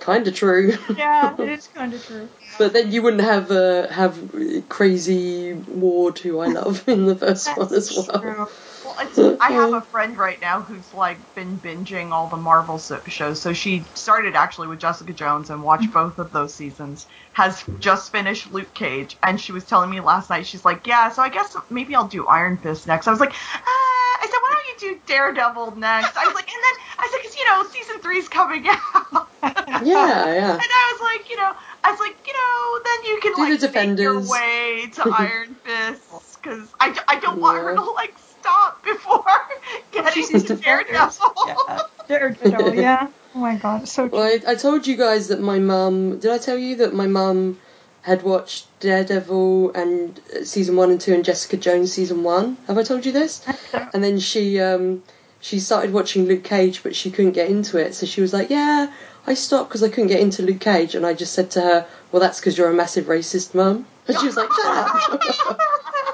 [0.00, 0.76] Kind of true.
[0.96, 2.28] yeah, it is kind of true.
[2.58, 4.32] But then you wouldn't have uh, have
[4.68, 8.20] crazy Ward, who I love, in the first one as well.
[8.20, 8.46] True.
[8.84, 12.78] Well, it's, I have a friend right now who's like been binging all the Marvel
[12.78, 13.40] so- shows.
[13.40, 17.06] So she started actually with Jessica Jones and watched both of those seasons.
[17.32, 20.46] Has just finished Luke Cage, and she was telling me last night.
[20.46, 23.32] She's like, "Yeah, so I guess maybe I'll do Iron Fist next." I was like,
[23.32, 24.18] ah.
[24.20, 27.22] "I said, why don't you do Daredevil next?" I was like, and then I said,
[27.22, 28.66] "Cause you know, season three's coming
[29.04, 30.52] out." Yeah, yeah.
[30.52, 31.52] And I was like, you know,
[31.88, 34.28] I was like, you know, then you can Do the like make your Defenders.
[34.30, 39.24] way to Iron Fist because I, I don't want her to like stop before
[39.92, 40.86] getting sees to Defenders.
[40.86, 41.34] Daredevil.
[41.46, 41.78] Yeah.
[42.08, 43.08] Daredevil, yeah.
[43.34, 44.18] Oh my god, it's so true.
[44.18, 46.18] Well, I, I told you guys that my mum.
[46.18, 47.58] Did I tell you that my mum
[48.02, 52.56] had watched Daredevil and uh, season one and two and Jessica Jones season one?
[52.66, 53.46] Have I told you this?
[53.94, 55.02] And then she um,
[55.40, 57.94] she started watching Luke Cage, but she couldn't get into it.
[57.94, 58.92] So she was like, "Yeah,
[59.28, 61.86] I stopped because I couldn't get into Luke Cage." And I just said to her,
[62.10, 65.22] "Well, that's because you're a massive racist, mum." And she was like, "Shut up."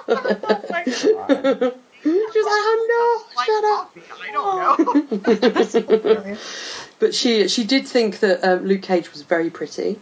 [0.06, 0.14] Oh
[2.04, 3.18] she was like, "I'm not.
[3.36, 3.86] Like Shut up."
[4.20, 6.36] I don't know.
[6.98, 9.98] But she she did think that um, Luke Cage was very pretty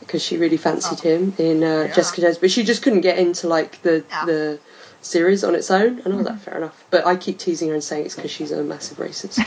[0.00, 1.92] because she really fancied him in uh, Yeah.
[1.94, 4.24] Jessica Jones, but she just couldn't get into like the Yeah.
[4.26, 4.58] the
[5.00, 6.00] series on its own.
[6.04, 6.84] And I was like, fair enough.
[6.90, 9.38] But I keep teasing her and saying it's because she's a massive racist.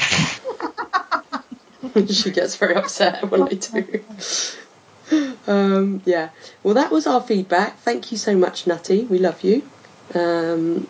[2.09, 4.03] she gets very upset when I do.
[5.47, 6.29] Um, yeah.
[6.63, 7.79] Well, that was our feedback.
[7.79, 9.05] Thank you so much, Nutty.
[9.05, 9.63] We love you.
[10.13, 10.87] Um,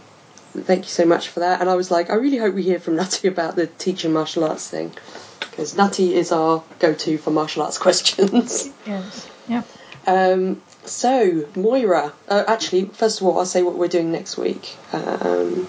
[0.54, 1.62] thank you so much for that.
[1.62, 4.44] And I was like, I really hope we hear from Nutty about the teaching martial
[4.44, 4.92] arts thing
[5.40, 8.70] because Nutty is our go-to for martial arts questions.
[8.86, 9.30] Yes.
[9.48, 9.68] Yep.
[10.08, 14.76] Um, so, Moira, uh, actually, first of all, I'll say what we're doing next week.
[14.94, 15.68] Um,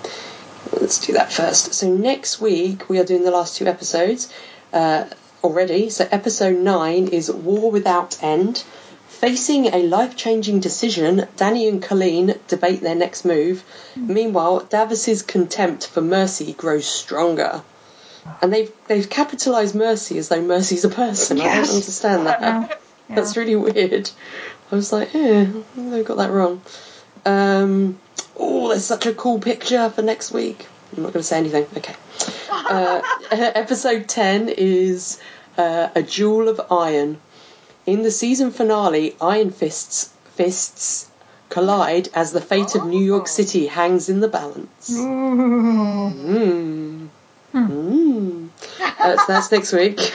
[0.73, 1.75] let's do that first.
[1.75, 4.33] So, next week, we are doing the last two episodes
[4.73, 5.05] uh,
[5.43, 5.91] already.
[5.91, 8.65] So, episode 9 is War Without End.
[9.09, 13.63] Facing a life changing decision, Danny and Colleen debate their next move.
[13.95, 17.63] Meanwhile, Davos's contempt for Mercy grows stronger.
[18.41, 21.41] And they've they've capitalised Mercy as though Mercy's a person.
[21.41, 22.41] I don't understand that.
[22.41, 22.69] Yeah.
[22.69, 22.77] Yeah.
[23.17, 24.11] That's really weird.
[24.71, 26.63] I was like, eh, they got that wrong.
[27.27, 27.99] Um,
[28.39, 30.67] oh, there's such a cool picture for next week.
[30.97, 31.67] I'm not going to say anything.
[31.77, 31.95] Okay.
[32.51, 33.01] Uh,
[33.31, 35.21] episode 10 is
[35.57, 37.21] uh, A Jewel of Iron.
[37.87, 41.09] In the season finale, Iron Fists fists
[41.49, 44.91] collide as the fate of New York City hangs in the balance.
[44.91, 46.21] Mm.
[47.53, 48.49] Mm.
[48.81, 50.01] Uh, so that's next week.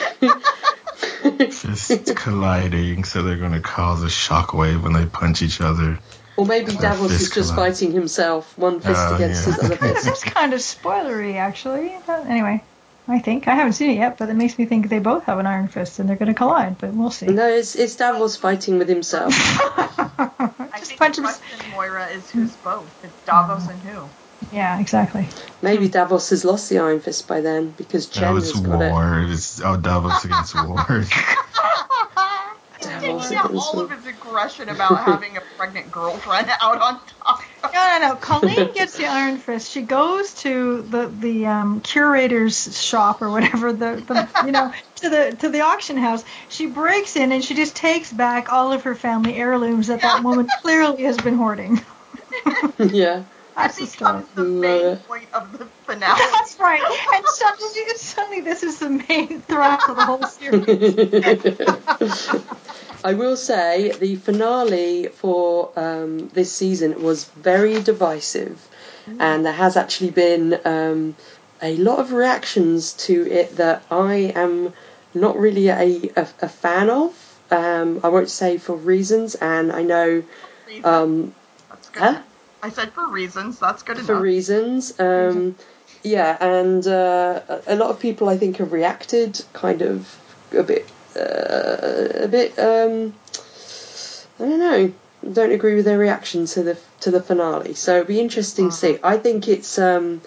[1.52, 5.98] Fists colliding, so they're going to cause a shockwave when they punch each other.
[6.36, 7.72] Or maybe Their Davos is just collide.
[7.72, 9.54] fighting himself, one fist Oh, against yeah.
[9.54, 10.04] his other fist.
[10.04, 11.94] That's kind of spoilery, actually.
[12.06, 12.62] But anyway,
[13.08, 15.38] I think I haven't seen it yet, but it makes me think they both have
[15.38, 16.76] an Iron Fist and they're going to collide.
[16.78, 17.26] But we'll see.
[17.26, 19.32] No, it's, it's Davos fighting with himself.
[19.38, 21.70] I Just think punch the him.
[21.72, 22.86] Moira, is who's both?
[23.04, 24.08] It's Davos and who?
[24.52, 25.26] Yeah, exactly.
[25.62, 28.60] Maybe Davos has lost the Iron Fist by then because oh, Jen No, has it's
[28.60, 28.92] got it.
[28.92, 29.30] Ward.
[29.30, 31.06] It's oh, Davos against Ward.
[32.80, 37.40] Taking Davos out all of his aggression about having a pregnant girlfriend out on top.
[37.64, 38.16] No, no, no.
[38.16, 39.70] Colleen gets the Iron Fist.
[39.70, 45.08] She goes to the the um, curator's shop or whatever the, the you know to
[45.08, 46.24] the to the auction house.
[46.48, 50.22] She breaks in and she just takes back all of her family heirlooms that that
[50.22, 51.80] woman clearly has been hoarding.
[52.78, 53.24] yeah.
[53.56, 54.12] That's the story.
[54.12, 56.18] becomes the main point of the finale.
[56.18, 56.82] That's right.
[57.14, 60.66] And suddenly, suddenly, this is the main thrust of the whole series.
[63.06, 68.58] I will say the finale for um, this season was very divisive,
[69.20, 71.14] and there has actually been um,
[71.62, 74.72] a lot of reactions to it that I am
[75.14, 77.14] not really a, a, a fan of.
[77.52, 80.24] Um, I won't say for reasons, and I know
[80.82, 81.32] um,
[81.70, 82.02] That's good.
[82.02, 82.22] huh?
[82.60, 83.60] I said for reasons.
[83.60, 84.06] That's good enough.
[84.08, 84.98] for reasons.
[84.98, 85.54] Um,
[86.02, 90.18] yeah, and uh, a lot of people I think have reacted kind of
[90.50, 92.58] a bit, uh, a bit.
[92.58, 93.14] Um,
[94.38, 94.92] I don't know.
[95.32, 97.74] Don't agree with their reaction to the to the finale.
[97.74, 98.98] So it'd be interesting to see.
[99.02, 100.20] I think it's um,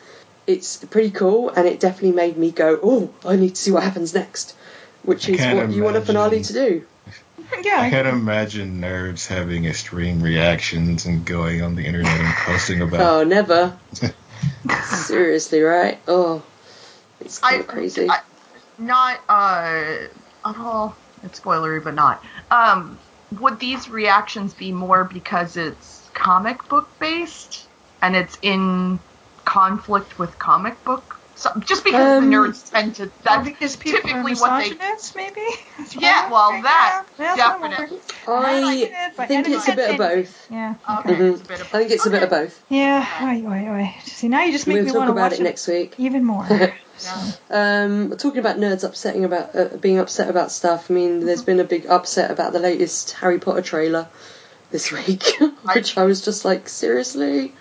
[0.47, 3.83] it's pretty cool, and it definitely made me go, oh, I need to see what
[3.83, 4.55] happens next,
[5.03, 6.85] which is can't what you want a finale to do.
[7.63, 7.81] Yeah.
[7.81, 13.01] I can't imagine nerds having extreme reactions and going on the internet and posting about.
[13.01, 13.77] Oh, never.
[14.85, 15.99] Seriously, right?
[16.07, 16.43] Oh,
[17.19, 18.09] it's kind I, of crazy.
[18.09, 18.19] I,
[18.77, 20.07] not uh,
[20.43, 22.23] oh, it's spoilery, but not.
[22.51, 22.99] Um,
[23.31, 27.67] would these reactions be more because it's comic book based
[28.01, 28.99] and it's in
[29.45, 31.15] conflict with comic book?
[31.35, 33.11] So, just because Um, the nerds tend to.
[33.23, 34.69] That's because people are typically what they.
[34.71, 35.41] misogynists, maybe?
[35.97, 36.63] Yeah, well, thinking.
[36.63, 38.01] that Yeah, that's I'm definitely.
[38.27, 40.47] I think it's a bit of both.
[40.51, 40.75] Yeah.
[40.99, 41.31] Okay, Mhm.
[41.33, 41.67] it's a bit of.
[41.67, 42.63] I think it's a bit of both.
[42.67, 43.07] Yeah.
[43.23, 43.95] Oi, oi, oi.
[44.03, 45.67] See, now you just make We'll me talk want to talk about watch it next
[45.67, 45.95] week.
[45.97, 46.45] even more.
[47.03, 47.31] Yeah.
[47.49, 50.89] Um, talking about nerds upsetting about uh, being upset about stuff.
[50.89, 54.07] I mean, there's been a big upset about the latest Harry Potter trailer
[54.71, 55.23] this week,
[55.73, 57.53] which I was just like, seriously,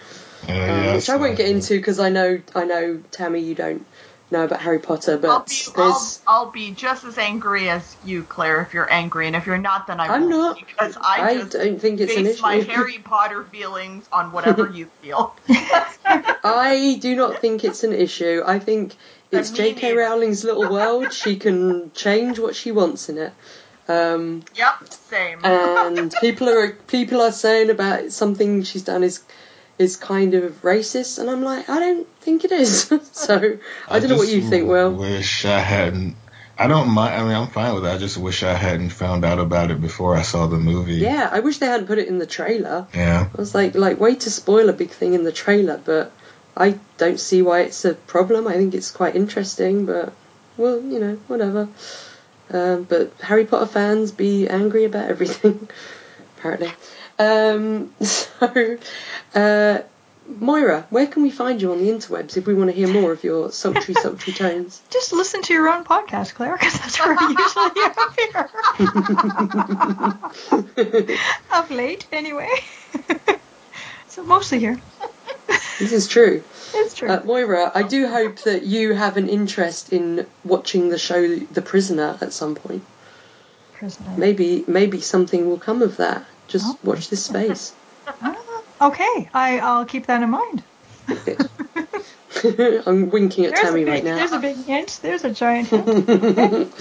[0.49, 3.55] Uh, um, yeah, which I won't get into because I know, I know, Tammy, you
[3.55, 3.85] don't
[4.31, 6.13] know about Harry Potter, but I'll be, I'll.
[6.27, 9.87] I'll be just as angry as you, Claire, if you're angry, and if you're not,
[9.87, 10.57] then I I'm won't, not.
[10.59, 12.43] because I, I just don't think it's an base issue.
[12.43, 15.35] my Harry Potter feelings on whatever you feel.
[16.05, 18.43] I do not think it's an issue.
[18.45, 18.95] I think
[19.31, 19.89] it's J.K.
[19.89, 20.01] neither.
[20.01, 21.13] Rowling's little world.
[21.13, 23.33] She can change what she wants in it.
[23.89, 25.41] Um, yep, same.
[25.45, 29.23] and people are people are saying about something she's done is
[29.79, 32.93] is kind of racist, and I'm like, I don't think it is.
[33.13, 34.69] so I don't know what you think.
[34.69, 36.17] Will wish I hadn't.
[36.59, 37.15] I don't mind.
[37.15, 37.89] I mean, I'm fine with it.
[37.89, 40.95] I just wish I hadn't found out about it before I saw the movie.
[40.95, 42.89] yeah, I wish they hadn't put it in the trailer.
[42.93, 43.29] Yeah.
[43.33, 46.11] I was like, like way to spoil a big thing in the trailer, but
[46.59, 48.49] I don't see why it's a problem.
[48.49, 50.13] I think it's quite interesting, but
[50.57, 51.69] well, you know, whatever.
[52.51, 55.69] Um, but Harry Potter fans be angry about everything,
[56.37, 56.73] apparently.
[57.19, 58.79] Um, so,
[59.35, 59.79] uh,
[60.27, 63.13] Moira, where can we find you on the interwebs if we want to hear more
[63.13, 64.83] of your sultry, sultry tones?
[64.91, 67.71] Just listen to your own podcast, Claire, because that's where I usually
[70.83, 71.39] appear.
[71.53, 72.51] of late, anyway.
[74.09, 74.81] so mostly here.
[75.79, 76.43] This is true.
[76.75, 77.09] It's true.
[77.09, 81.63] Uh, Moira, I do hope that you have an interest in watching the show The
[81.63, 82.83] Prisoner at some point.
[83.75, 84.11] Prisoner.
[84.17, 86.25] Maybe, maybe something will come of that.
[86.49, 86.79] Just Oh.
[86.83, 87.73] watch this space.
[88.23, 88.37] Ah,
[88.89, 90.63] okay, I, I'll keep that in mind.
[92.87, 94.17] I'm winking at There's Tammy big, right now.
[94.17, 94.99] There's a big hint.
[95.03, 96.75] There's a giant hint.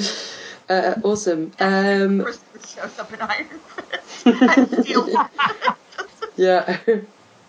[0.69, 1.51] uh, awesome.
[1.59, 5.09] Um, Christmas shows up in Iron Fist and steals
[6.37, 6.77] yeah.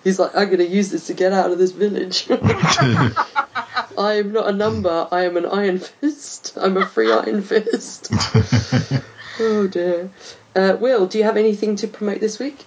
[0.09, 2.27] He's like, I'm going to use this to get out of this village.
[2.31, 5.07] I am not a number.
[5.13, 6.57] I am an Iron Fist.
[6.57, 8.11] I'm a free Iron Fist.
[9.41, 10.11] Oh dear.
[10.57, 12.65] Uh, Will, do you have anything to promote this week?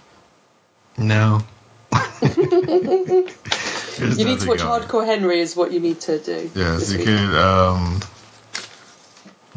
[0.96, 1.40] no.
[3.98, 6.50] You need to watch Hardcore Henry, is what you need to do.
[6.54, 7.08] Yes, you week.
[7.08, 7.36] could.
[7.36, 8.00] Um,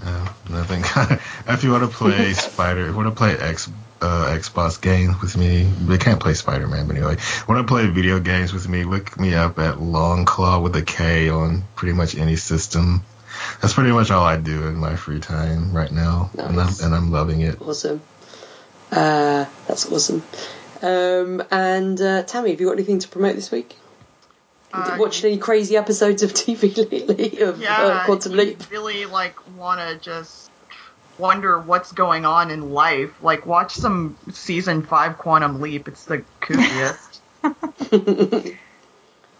[0.04, 0.84] no, nothing.
[1.48, 3.70] if you want to play Spider, if you want to play X
[4.06, 7.18] uh, Xbox games with me, they can't play Spider Man, but anyway,
[7.48, 8.84] want to play video games with me?
[8.84, 13.04] Look me up at Long Claw with a K on pretty much any system.
[13.62, 16.94] That's pretty much all I do in my free time right now, and I'm and
[16.96, 17.62] I'm loving it.
[17.62, 18.02] Awesome.
[18.92, 20.24] Uh, that's awesome.
[20.82, 23.76] Um, and uh, Tammy, have you got anything to promote this week?
[24.74, 28.70] Uh, Watched any crazy episodes of TV lately of Yeah, uh, Quantum you Leap?
[28.72, 30.45] really like want to just
[31.18, 33.12] wonder what's going on in life.
[33.22, 35.88] Like, watch some season five Quantum Leap.
[35.88, 37.22] It's the kooziest.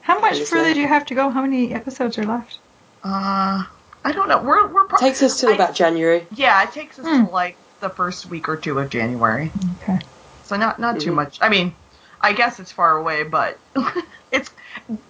[0.02, 1.30] How much further do you have to go?
[1.30, 2.60] How many episodes are left?
[3.04, 3.64] uh,
[4.08, 4.42] I don't know.
[4.44, 6.28] We're we're pro- Takes us till I- about January.
[6.32, 6.62] yeah.
[6.64, 7.26] It takes us Hmm.
[7.26, 9.52] to like the first week or two of January.
[9.82, 10.00] Okay.
[10.44, 11.16] So not not too Mhm.
[11.16, 11.40] much.
[11.42, 11.76] I mean,
[12.22, 13.58] I guess it's far away, but
[14.32, 14.52] it's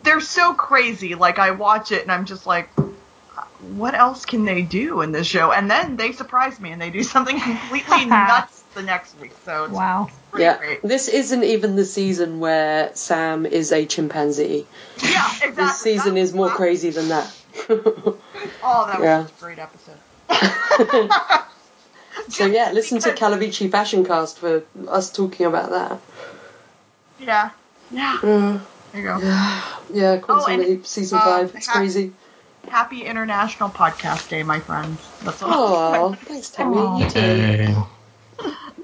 [0.03, 1.15] they're so crazy.
[1.15, 2.69] Like I watch it and I'm just like,
[3.77, 5.51] what else can they do in this show?
[5.51, 9.31] And then they surprise me and they do something completely nuts the next week.
[9.45, 10.09] So it's Wow.
[10.31, 10.81] pretty Yeah, great.
[10.83, 14.67] this isn't even the season where Sam is a chimpanzee.
[15.01, 15.51] Yeah, exactly.
[15.51, 16.55] This season That- is more wow.
[16.55, 17.33] crazy than that.
[18.67, 19.25] Oh, that was Yeah.
[19.25, 19.97] a great episode.
[22.29, 25.99] so yeah, listen to Calavicci Fashion Cast for us talking about that.
[27.19, 27.49] Yeah.
[27.91, 28.17] Yeah.
[28.21, 28.59] Uh,
[28.91, 29.17] There you go.
[29.93, 31.55] yeah, Quantum Oh, and, Leap season um, five.
[31.55, 32.13] It's ha- crazy.
[32.69, 34.99] Happy International Podcast Day, my friends.
[35.23, 36.77] That's what Oh, thanks, Tammy.
[36.77, 36.99] Aw.
[36.99, 37.19] You too.
[37.19, 37.75] Hey,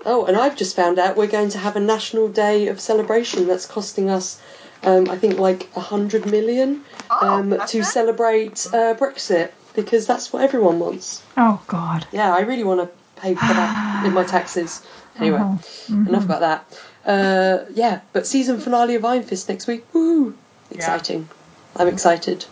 [0.06, 3.48] Oh, and I've just found out we're going to have a national day of celebration
[3.48, 4.42] that's costing us
[4.84, 7.84] um, I think like a hundred million Oh, um, that's to it?
[7.84, 11.22] celebrate uh, Brexit because that's what everyone wants.
[11.38, 12.08] Oh God.
[12.12, 14.82] Yeah, I really want to pay for that in my taxes.
[15.20, 15.94] Anyway, Uh-huh.
[16.08, 16.66] enough about that.
[17.06, 19.86] Uh, yeah, but season finale of Iron Fist next week.
[19.94, 20.36] Woo!
[20.72, 21.30] Exciting.
[21.76, 22.46] I'm excited.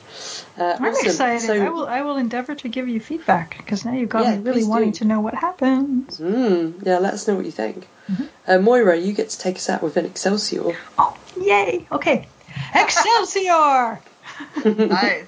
[0.57, 1.05] Uh, I'm awesome.
[1.07, 1.41] excited.
[1.47, 1.87] So, I will.
[1.87, 4.65] I will endeavor to give you feedback because now you've got Yeah, me really please
[4.65, 4.69] do.
[4.71, 6.19] wanting to know what happens.
[6.19, 7.87] Mm, yeah, let us know what you think.
[8.09, 8.23] Mm-hmm.
[8.47, 10.75] Uh, Moira, you get to take us out with an Excelsior.
[10.97, 11.85] Oh, yay!
[11.91, 12.27] Okay,
[12.73, 13.99] Excelsior!
[14.65, 15.27] Nice.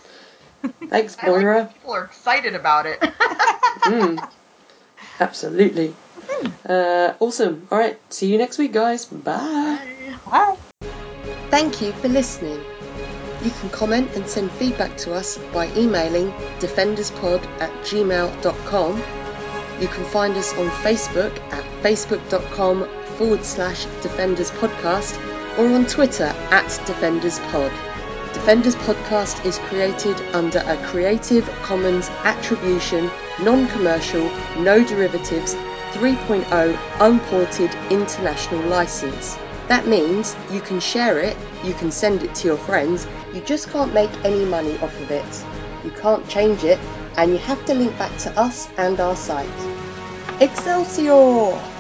[0.90, 1.70] Thanks, I like Moira.
[1.74, 3.00] people are excited about it.
[3.82, 4.24] Mm,
[5.20, 5.96] absolutely.
[6.68, 7.68] Uh, awesome.
[7.72, 7.98] All right.
[8.14, 9.06] See you next week, guys.
[9.06, 9.80] Bye.
[10.30, 10.56] Bye.
[11.50, 12.62] Thank you for listening.
[13.44, 19.04] You can comment and send feedback to us by emailing defenderspod at gmail.com.
[19.82, 22.88] You can find us on Facebook at facebook.com
[23.18, 25.18] forward slash defenders podcast
[25.58, 27.72] or on Twitter at defenderspod.
[28.34, 33.12] Defenders Podcast is created under a Creative Commons Attribution,
[33.42, 34.24] Non Commercial,
[34.58, 35.54] No Derivatives
[35.92, 39.38] 3.0 Unported International License.
[39.68, 43.70] That means you can share it, you can send it to your friends, you just
[43.70, 45.46] can't make any money off of it.
[45.84, 46.80] You can't change it,
[47.18, 49.48] and you have to link back to us and our site.
[50.40, 51.71] Excelsior!